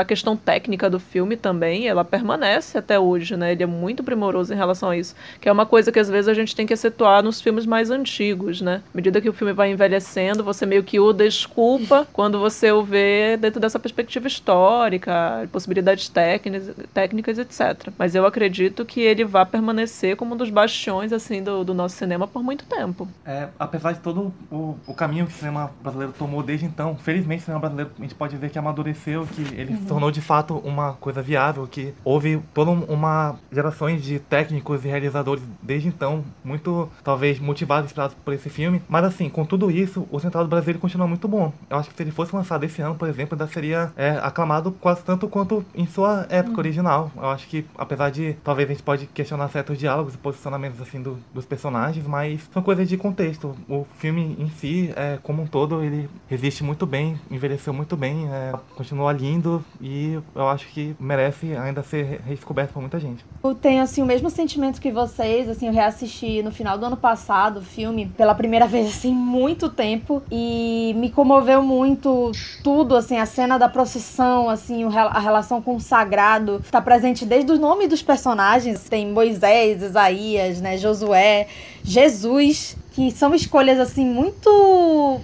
a 0.00 0.04
questão 0.04 0.36
técnica 0.36 0.90
do 0.90 1.00
filme 1.00 1.36
também, 1.36 1.88
ela 1.88 2.04
permanece 2.04 2.76
até 2.76 2.98
hoje, 2.98 3.36
né? 3.36 3.52
Ele 3.52 3.62
é 3.62 3.66
muito 3.66 4.02
primoroso 4.02 4.52
em 4.52 4.56
relação 4.56 4.90
a 4.90 4.96
isso. 4.96 5.14
Que 5.40 5.48
é 5.48 5.52
uma 5.52 5.64
coisa 5.66 5.90
que 5.90 5.98
às 5.98 6.08
vezes 6.08 6.28
a 6.28 6.34
gente 6.34 6.54
tem 6.54 6.66
que 6.66 6.74
acentuar 6.74 7.22
nos 7.22 7.40
filmes 7.40 7.64
mais 7.66 7.90
antigos, 7.90 8.41
né? 8.60 8.82
À 8.92 8.96
medida 8.96 9.20
que 9.20 9.28
o 9.28 9.32
filme 9.32 9.52
vai 9.52 9.70
envelhecendo, 9.70 10.42
você 10.44 10.66
meio 10.66 10.82
que 10.82 10.98
o 10.98 11.12
desculpa 11.12 12.06
quando 12.12 12.38
você 12.38 12.72
o 12.72 12.82
vê 12.82 13.36
dentro 13.36 13.60
dessa 13.60 13.78
perspectiva 13.78 14.26
histórica, 14.26 15.48
possibilidades 15.52 16.08
técnicas, 16.08 16.74
técnicas 16.92 17.38
etc. 17.38 17.90
Mas 17.98 18.14
eu 18.14 18.26
acredito 18.26 18.84
que 18.84 19.00
ele 19.00 19.24
vai 19.24 19.44
permanecer 19.46 20.16
como 20.16 20.34
um 20.34 20.36
dos 20.36 20.50
bastiões 20.50 21.12
assim 21.12 21.42
do, 21.42 21.64
do 21.64 21.74
nosso 21.74 21.96
cinema 21.96 22.26
por 22.26 22.42
muito 22.42 22.64
tempo. 22.64 23.08
É, 23.24 23.48
apesar 23.58 23.92
de 23.92 24.00
todo 24.00 24.32
o, 24.50 24.76
o 24.86 24.94
caminho 24.94 25.26
que 25.26 25.32
o 25.32 25.36
cinema 25.36 25.70
brasileiro 25.82 26.12
tomou 26.18 26.42
desde 26.42 26.66
então, 26.66 26.96
felizmente 26.96 27.42
o 27.42 27.44
cinema 27.44 27.60
brasileiro 27.60 27.90
a 27.98 28.02
gente 28.02 28.14
pode 28.14 28.36
ver 28.36 28.50
que 28.50 28.58
amadureceu, 28.58 29.26
que 29.26 29.42
ele 29.54 29.76
se 29.76 29.86
tornou 29.86 30.10
de 30.10 30.20
fato 30.20 30.56
uma 30.58 30.94
coisa 30.94 31.22
viável, 31.22 31.66
que 31.66 31.94
houve 32.04 32.40
toda 32.54 32.70
um- 32.70 32.84
uma 32.84 33.36
gerações 33.52 34.02
de 34.02 34.18
técnicos 34.18 34.84
e 34.84 34.88
realizadores 34.88 35.42
desde 35.62 35.88
então, 35.88 36.24
muito 36.44 36.88
talvez 37.04 37.38
motivados 37.38 37.84
e 37.84 37.86
inspirados 37.86 38.16
por 38.24 38.31
esse 38.32 38.48
filme. 38.50 38.82
Mas 38.88 39.04
assim, 39.04 39.28
com 39.28 39.44
tudo 39.44 39.70
isso, 39.70 40.06
o 40.10 40.18
Central 40.20 40.44
do 40.44 40.50
Brasil 40.50 40.70
ele 40.72 40.78
continua 40.78 41.06
muito 41.06 41.26
bom. 41.28 41.52
Eu 41.70 41.76
acho 41.78 41.90
que 41.90 41.96
se 41.96 42.02
ele 42.02 42.10
fosse 42.10 42.34
lançado 42.34 42.64
esse 42.64 42.80
ano, 42.82 42.94
por 42.94 43.08
exemplo, 43.08 43.34
ainda 43.34 43.46
seria 43.52 43.92
é, 43.96 44.10
aclamado 44.22 44.72
quase 44.72 45.02
tanto 45.02 45.28
quanto 45.28 45.64
em 45.74 45.86
sua 45.86 46.26
época 46.28 46.58
original. 46.58 47.10
Eu 47.16 47.28
acho 47.30 47.46
que, 47.48 47.64
apesar 47.76 48.10
de 48.10 48.34
talvez 48.44 48.68
a 48.68 48.72
gente 48.72 48.82
pode 48.82 49.06
questionar 49.06 49.48
certos 49.48 49.78
diálogos 49.78 50.14
e 50.14 50.18
posicionamentos 50.18 50.80
assim 50.80 51.00
do- 51.02 51.18
dos 51.34 51.44
personagens, 51.44 52.06
mas 52.06 52.48
são 52.52 52.62
coisas 52.62 52.88
de 52.88 52.96
contexto. 52.96 53.54
O 53.68 53.86
filme 53.98 54.36
em 54.38 54.48
si, 54.50 54.92
é, 54.96 55.18
como 55.22 55.42
um 55.42 55.46
todo, 55.46 55.82
ele 55.82 56.08
resiste 56.28 56.62
muito 56.64 56.86
bem, 56.86 57.18
envelheceu 57.30 57.72
muito 57.72 57.96
bem, 57.96 58.28
é, 58.28 58.52
continua 58.76 59.12
lindo 59.12 59.64
e 59.80 60.18
eu 60.34 60.48
acho 60.48 60.66
que 60.68 60.94
merece 60.98 61.56
ainda 61.56 61.82
ser 61.82 62.20
redescoberto 62.26 62.72
por 62.72 62.80
muita 62.80 62.98
gente. 62.98 63.24
Eu 63.42 63.54
tenho, 63.54 63.82
assim, 63.82 64.02
o 64.02 64.06
mesmo 64.06 64.30
sentimento 64.30 64.80
que 64.80 64.90
vocês, 64.92 65.48
assim, 65.48 65.66
eu 65.66 65.72
reassisti 65.72 66.42
no 66.42 66.50
final 66.50 66.78
do 66.78 66.86
ano 66.86 66.96
passado 66.96 67.58
o 67.58 67.62
filme 67.62 68.06
pela 68.22 68.36
primeira 68.36 68.68
vez, 68.68 68.86
assim, 68.86 69.12
muito 69.12 69.68
tempo. 69.68 70.22
E 70.30 70.94
me 70.96 71.10
comoveu 71.10 71.60
muito 71.60 72.30
tudo, 72.62 72.94
assim, 72.94 73.18
a 73.18 73.26
cena 73.26 73.58
da 73.58 73.68
procissão, 73.68 74.48
assim, 74.48 74.84
a 74.84 75.18
relação 75.18 75.60
com 75.60 75.74
o 75.74 75.80
sagrado, 75.80 76.62
tá 76.70 76.80
presente 76.80 77.26
desde 77.26 77.50
o 77.50 77.58
nome 77.58 77.88
dos 77.88 78.00
personagens, 78.00 78.88
tem 78.88 79.08
Moisés, 79.08 79.82
Isaías, 79.82 80.60
né, 80.60 80.76
Josué, 80.76 81.48
Jesus, 81.84 82.76
que 82.92 83.10
são 83.10 83.34
escolhas, 83.34 83.78
assim, 83.80 84.04
muito 84.04 85.20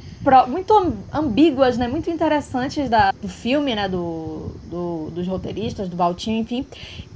muito 0.48 0.74
am- 0.74 0.92
ambíguas, 1.14 1.78
né? 1.78 1.88
Muito 1.88 2.10
interessantes 2.10 2.90
da, 2.90 3.12
do 3.12 3.28
filme, 3.28 3.74
né? 3.74 3.88
Do, 3.88 4.50
do- 4.64 5.10
dos 5.10 5.26
roteiristas, 5.26 5.88
do 5.88 5.96
Valtinho, 5.96 6.40
enfim. 6.40 6.66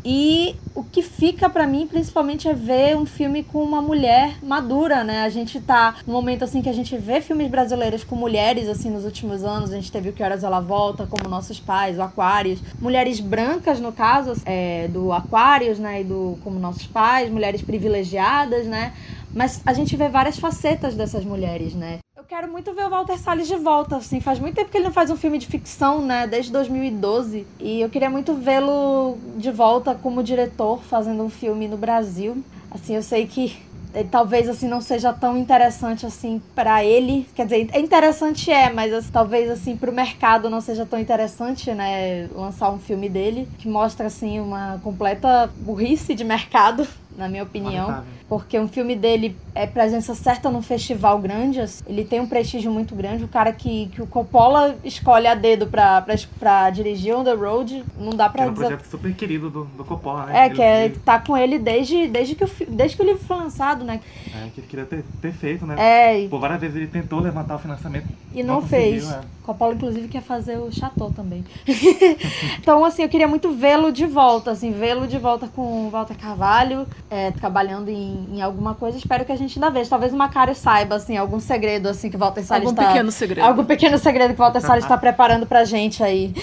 E 0.04 0.56
o 0.74 0.82
que 0.82 1.02
fica 1.02 1.50
pra 1.50 1.66
mim, 1.66 1.86
principalmente, 1.86 2.48
é 2.48 2.54
ver 2.54 2.96
um 2.96 3.04
filme 3.04 3.42
com 3.42 3.62
uma 3.62 3.82
mulher 3.82 4.36
madura, 4.42 5.04
né? 5.04 5.24
A 5.24 5.28
gente 5.28 5.60
tá 5.60 5.96
num 6.06 6.12
momento 6.14 6.42
assim 6.44 6.62
que 6.62 6.68
a 6.70 6.72
gente 6.72 6.96
vê 6.96 7.20
filmes 7.20 7.48
brasileiros 7.50 8.02
com 8.02 8.16
mulheres 8.16 8.66
assim 8.68 8.88
nos 8.88 9.04
últimos 9.04 9.44
anos. 9.44 9.70
A 9.72 9.74
gente 9.76 9.92
teve 9.92 10.08
o 10.08 10.12
Que 10.12 10.22
Horas 10.22 10.42
Ela 10.42 10.60
Volta, 10.60 11.06
como 11.06 11.28
Nossos 11.28 11.60
Pais, 11.60 11.98
o 11.98 12.02
Aquários. 12.02 12.60
Mulheres 12.80 13.20
brancas, 13.20 13.78
no 13.78 13.92
caso, 13.92 14.40
é, 14.46 14.88
do 14.88 15.12
Aquários, 15.12 15.78
né? 15.78 16.00
E 16.00 16.04
do 16.04 16.38
Como 16.42 16.58
Nossos 16.58 16.86
Pais, 16.86 17.30
mulheres 17.30 17.60
privilegiadas, 17.60 18.64
né? 18.66 18.92
Mas 19.34 19.62
a 19.64 19.72
gente 19.72 19.96
vê 19.96 20.08
várias 20.08 20.38
facetas 20.38 20.94
dessas 20.94 21.24
mulheres, 21.24 21.74
né? 21.74 21.98
Eu 22.16 22.24
quero 22.24 22.50
muito 22.50 22.72
ver 22.74 22.86
o 22.86 22.90
Walter 22.90 23.18
Salles 23.18 23.48
de 23.48 23.56
volta, 23.56 23.96
assim. 23.96 24.20
Faz 24.20 24.38
muito 24.38 24.54
tempo 24.54 24.70
que 24.70 24.76
ele 24.76 24.84
não 24.84 24.92
faz 24.92 25.10
um 25.10 25.16
filme 25.16 25.38
de 25.38 25.46
ficção, 25.46 26.00
né? 26.00 26.26
Desde 26.26 26.52
2012. 26.52 27.46
E 27.58 27.80
eu 27.80 27.88
queria 27.88 28.08
muito 28.10 28.34
vê-lo 28.34 29.16
de 29.36 29.50
volta 29.50 29.94
como 29.94 30.22
diretor, 30.22 30.82
fazendo 30.82 31.22
um 31.22 31.30
filme 31.30 31.66
no 31.66 31.76
Brasil. 31.76 32.42
Assim, 32.70 32.94
eu 32.94 33.02
sei 33.02 33.26
que 33.26 33.56
eh, 33.94 34.04
talvez 34.10 34.48
assim 34.48 34.66
não 34.66 34.80
seja 34.80 35.12
tão 35.12 35.36
interessante 35.36 36.06
assim 36.06 36.40
pra 36.54 36.82
ele, 36.82 37.26
quer 37.34 37.44
dizer, 37.44 37.68
é 37.72 37.80
interessante 37.80 38.50
é, 38.50 38.72
mas 38.72 38.92
assim, 38.92 39.10
talvez 39.12 39.50
assim 39.50 39.76
pro 39.76 39.92
mercado 39.92 40.48
não 40.48 40.62
seja 40.62 40.86
tão 40.86 40.98
interessante, 40.98 41.70
né, 41.72 42.26
lançar 42.34 42.70
um 42.70 42.78
filme 42.78 43.08
dele 43.08 43.46
que 43.58 43.68
mostra 43.68 44.06
assim 44.06 44.40
uma 44.40 44.80
completa 44.82 45.50
burrice 45.56 46.14
de 46.14 46.24
mercado 46.24 46.86
na 47.16 47.28
minha 47.28 47.42
opinião. 47.42 47.88
Lamentável. 47.88 48.21
Porque 48.32 48.58
um 48.58 48.66
filme 48.66 48.96
dele 48.96 49.36
é 49.54 49.66
presença 49.66 50.14
certa 50.14 50.48
num 50.50 50.62
festival 50.62 51.18
grande, 51.18 51.60
assim, 51.60 51.84
ele 51.86 52.02
tem 52.02 52.18
um 52.18 52.26
prestígio 52.26 52.72
muito 52.72 52.94
grande. 52.94 53.24
O 53.24 53.28
cara 53.28 53.52
que, 53.52 53.88
que 53.88 54.00
o 54.00 54.06
Coppola 54.06 54.74
escolhe 54.82 55.26
a 55.26 55.34
dedo 55.34 55.66
pra, 55.66 56.00
pra, 56.00 56.14
pra 56.38 56.70
dirigir 56.70 57.14
On 57.14 57.22
The 57.22 57.34
Road, 57.34 57.84
não 57.98 58.08
dá 58.08 58.28
Que 58.28 58.32
pra 58.32 58.42
era 58.44 58.50
um 58.50 58.54
projeto 58.54 58.86
super 58.86 59.12
querido 59.14 59.50
do, 59.50 59.64
do 59.66 59.84
Coppola, 59.84 60.24
né? 60.24 60.46
É, 60.46 60.48
que 60.48 60.62
é, 60.62 60.84
Ele- 60.86 60.96
tá 61.04 61.18
com 61.18 61.36
ele 61.36 61.58
desde, 61.58 62.08
desde, 62.08 62.34
que 62.34 62.42
o, 62.44 62.50
desde 62.68 62.96
que 62.96 63.02
o 63.02 63.04
livro 63.06 63.22
foi 63.22 63.36
lançado, 63.36 63.84
né? 63.84 64.00
é, 64.34 64.48
que 64.54 64.60
ele 64.62 64.66
queria 64.66 64.86
ter, 64.86 65.04
ter 65.20 65.32
feito, 65.34 65.66
né? 65.66 65.74
É, 65.78 66.20
e, 66.22 66.28
Por 66.30 66.40
várias 66.40 66.58
vezes 66.62 66.76
ele 66.76 66.86
tentou 66.86 67.20
levantar 67.20 67.56
o 67.56 67.58
financiamento. 67.58 68.06
e 68.32 68.42
não, 68.42 68.62
conseguiu, 68.62 69.02
fez. 69.02 69.10
é. 69.12 69.20
Coppola, 69.42 69.74
inclusive, 69.74 70.08
quer 70.08 70.22
fazer 70.22 70.56
o 70.56 70.70
Chateau 70.72 71.10
também. 71.10 71.44
então, 72.58 72.84
assim, 72.84 73.02
eu 73.02 73.08
queria 73.08 73.26
muito 73.28 73.50
vê-lo 73.52 73.92
de 73.92 74.06
volta, 74.06 74.52
assim, 74.52 74.70
vê-lo 74.70 75.06
de 75.06 75.18
volta 75.18 75.48
com 75.48 75.86
o 75.86 75.90
Walter 75.90 76.16
Carvalho, 76.16 76.86
é, 77.10 77.30
trabalhando 77.32 77.88
em, 77.88 78.21
em 78.30 78.42
alguma 78.42 78.74
coisa. 78.74 78.98
Espero 78.98 79.24
que 79.24 79.32
a 79.32 79.36
gente 79.36 79.58
ainda 79.58 79.70
veja. 79.70 79.90
Talvez 79.90 80.12
o 80.12 80.16
Macário 80.16 80.54
saiba, 80.54 80.96
assim, 80.96 81.16
algum 81.16 81.40
segredo, 81.40 81.88
assim, 81.88 82.10
que 82.10 82.16
o 82.16 82.18
Walter 82.18 82.44
Salles 82.44 82.66
Algum 82.66 82.76
tá... 82.76 82.88
pequeno 82.88 83.12
segredo. 83.12 83.44
Algum 83.44 83.64
pequeno 83.64 83.98
segredo 83.98 84.34
que 84.34 84.40
o 84.40 84.44
Walter 84.44 84.60
Salles 84.60 84.84
está 84.84 84.96
preparando 84.98 85.46
pra 85.46 85.64
gente 85.64 86.02
aí. 86.02 86.34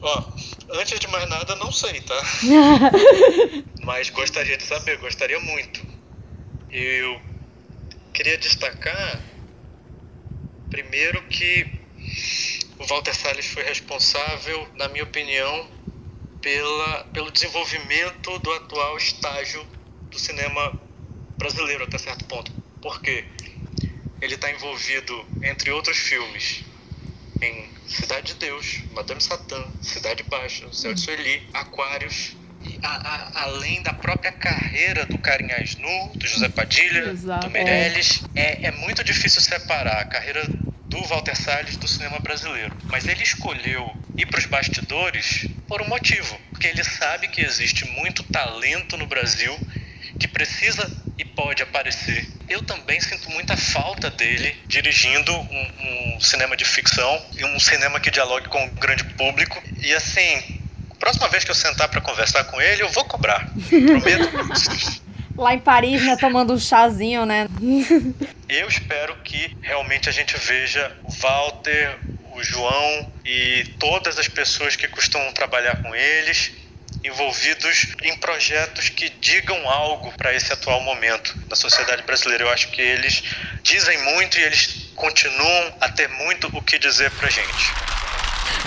Ó, 0.00 0.22
antes 0.74 0.98
de 0.98 1.08
mais 1.08 1.28
nada, 1.28 1.56
não 1.56 1.72
sei, 1.72 2.00
tá? 2.00 2.22
Mas 3.84 4.10
gostaria 4.10 4.56
de 4.56 4.62
saber, 4.62 4.98
gostaria 4.98 5.40
muito. 5.40 5.84
Eu 6.70 7.20
queria 8.12 8.36
destacar, 8.38 9.20
primeiro, 10.70 11.22
que 11.28 11.66
o 12.78 12.86
Walter 12.86 13.14
Salles 13.14 13.46
foi 13.46 13.64
responsável, 13.64 14.68
na 14.76 14.88
minha 14.88 15.04
opinião, 15.04 15.68
pela, 16.40 17.04
pelo 17.12 17.30
desenvolvimento 17.30 18.38
do 18.38 18.52
atual 18.52 18.96
estágio 18.96 19.66
do 20.10 20.18
cinema 20.18 20.80
brasileiro 21.42 21.84
até 21.84 21.96
certo 21.98 22.24
ponto. 22.26 22.50
Por 22.82 23.00
quê? 23.00 23.24
Ele 24.20 24.34
está 24.34 24.50
envolvido, 24.50 25.28
entre 25.42 25.70
outros 25.70 25.96
filmes, 25.96 26.64
em 27.40 27.72
Cidade 27.86 28.34
de 28.34 28.40
Deus, 28.40 28.82
Madame 28.90 29.20
Satã, 29.20 29.64
Cidade 29.80 30.24
Baixa, 30.24 30.66
O 30.66 30.72
Céu 30.74 30.92
de 30.92 31.00
Sueli, 31.00 31.48
Aquários, 31.54 32.36
e 32.60 32.78
a- 32.82 32.88
a- 33.14 33.42
além 33.44 33.80
da 33.82 33.92
própria 33.92 34.32
carreira 34.32 35.06
do 35.06 35.16
Carinhas 35.18 35.76
Nu, 35.76 36.16
do 36.18 36.26
José 36.26 36.48
Padilha, 36.48 37.10
Exato. 37.10 37.46
do 37.46 37.52
Meirelles, 37.52 38.28
é, 38.34 38.66
é 38.68 38.70
muito 38.72 39.04
difícil 39.04 39.40
separar 39.40 40.00
a 40.00 40.04
carreira 40.04 40.50
do 40.90 41.04
Walter 41.04 41.36
Salles 41.36 41.76
do 41.76 41.86
cinema 41.86 42.18
brasileiro. 42.18 42.74
Mas 42.90 43.06
ele 43.06 43.22
escolheu 43.22 43.96
ir 44.16 44.26
para 44.26 44.40
os 44.40 44.46
bastidores 44.46 45.48
por 45.68 45.80
um 45.80 45.86
motivo, 45.88 46.40
porque 46.50 46.66
ele 46.66 46.82
sabe 46.82 47.28
que 47.28 47.40
existe 47.40 47.84
muito 47.84 48.24
talento 48.24 48.96
no 48.96 49.06
Brasil 49.06 49.56
que 50.18 50.26
precisa 50.26 50.90
e 51.16 51.24
pode 51.24 51.62
aparecer. 51.62 52.26
Eu 52.48 52.62
também 52.62 53.00
sinto 53.00 53.30
muita 53.30 53.56
falta 53.56 54.10
dele 54.10 54.56
dirigindo 54.66 55.32
um, 55.32 56.16
um 56.16 56.20
cinema 56.20 56.56
de 56.56 56.64
ficção 56.64 57.22
e 57.36 57.44
um 57.44 57.60
cinema 57.60 58.00
que 58.00 58.10
dialogue 58.10 58.48
com 58.48 58.64
o 58.64 58.70
grande 58.70 59.04
público. 59.04 59.62
E 59.80 59.92
assim, 59.94 60.60
próxima 60.98 61.28
vez 61.28 61.44
que 61.44 61.50
eu 61.50 61.54
sentar 61.54 61.88
para 61.88 62.00
conversar 62.00 62.44
com 62.44 62.60
ele, 62.60 62.82
eu 62.82 62.88
vou 62.90 63.04
cobrar. 63.04 63.48
Prometo. 63.68 65.02
Lá 65.36 65.54
em 65.54 65.60
Paris, 65.60 66.04
né, 66.04 66.16
tomando 66.16 66.52
um 66.52 66.58
chazinho, 66.58 67.24
né? 67.24 67.46
Eu 68.48 68.66
espero 68.66 69.14
que 69.22 69.56
realmente 69.62 70.08
a 70.08 70.12
gente 70.12 70.36
veja 70.36 70.90
o 71.04 71.12
Walter, 71.12 71.96
o 72.32 72.42
João 72.42 73.12
e 73.24 73.64
todas 73.78 74.18
as 74.18 74.26
pessoas 74.26 74.74
que 74.74 74.88
costumam 74.88 75.32
trabalhar 75.32 75.82
com 75.82 75.94
eles 75.94 76.50
envolvidos 77.08 77.94
em 78.02 78.16
projetos 78.18 78.88
que 78.88 79.08
digam 79.08 79.68
algo 79.68 80.12
para 80.12 80.34
esse 80.34 80.52
atual 80.52 80.80
momento 80.82 81.36
da 81.48 81.56
sociedade 81.56 82.02
brasileira. 82.02 82.44
Eu 82.44 82.50
acho 82.50 82.70
que 82.70 82.80
eles 82.80 83.22
dizem 83.62 83.98
muito 84.14 84.38
e 84.38 84.42
eles 84.42 84.90
continuam 84.94 85.74
a 85.80 85.88
ter 85.88 86.08
muito 86.08 86.48
o 86.56 86.62
que 86.62 86.78
dizer 86.78 87.10
pra 87.12 87.28
gente. 87.28 87.72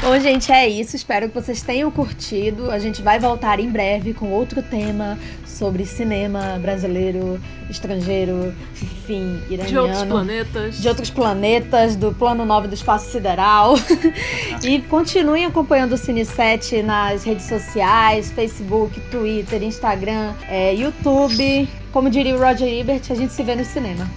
Bom, 0.01 0.19
gente, 0.19 0.51
é 0.51 0.67
isso. 0.67 0.95
Espero 0.95 1.29
que 1.29 1.35
vocês 1.35 1.61
tenham 1.61 1.91
curtido. 1.91 2.71
A 2.71 2.79
gente 2.79 3.01
vai 3.01 3.19
voltar 3.19 3.59
em 3.59 3.69
breve 3.69 4.13
com 4.13 4.31
outro 4.31 4.63
tema 4.63 5.19
sobre 5.45 5.85
cinema 5.85 6.57
brasileiro, 6.59 7.39
estrangeiro, 7.69 8.55
enfim, 9.11 9.41
iraniano. 9.49 9.67
De 9.67 9.77
outros 9.77 10.03
planetas. 10.03 10.81
de 10.81 10.87
outros 10.87 11.09
planetas, 11.09 11.95
do 11.95 12.13
plano 12.13 12.45
9 12.45 12.67
do 12.69 12.73
espaço 12.73 13.11
sideral. 13.11 13.75
e 14.63 14.79
continuem 14.83 15.45
acompanhando 15.45 15.93
o 15.93 15.97
Cine 15.97 16.25
7 16.25 16.81
nas 16.81 17.23
redes 17.23 17.45
sociais, 17.45 18.31
Facebook, 18.31 18.99
Twitter, 19.11 19.61
Instagram, 19.61 20.33
é, 20.47 20.73
YouTube. 20.73 21.67
Como 21.91 22.09
diria 22.09 22.35
o 22.35 22.39
Roger 22.39 22.67
Ebert, 22.67 23.03
a 23.09 23.15
gente 23.15 23.33
se 23.33 23.43
vê 23.43 23.55
no 23.55 23.65
cinema. 23.65 24.09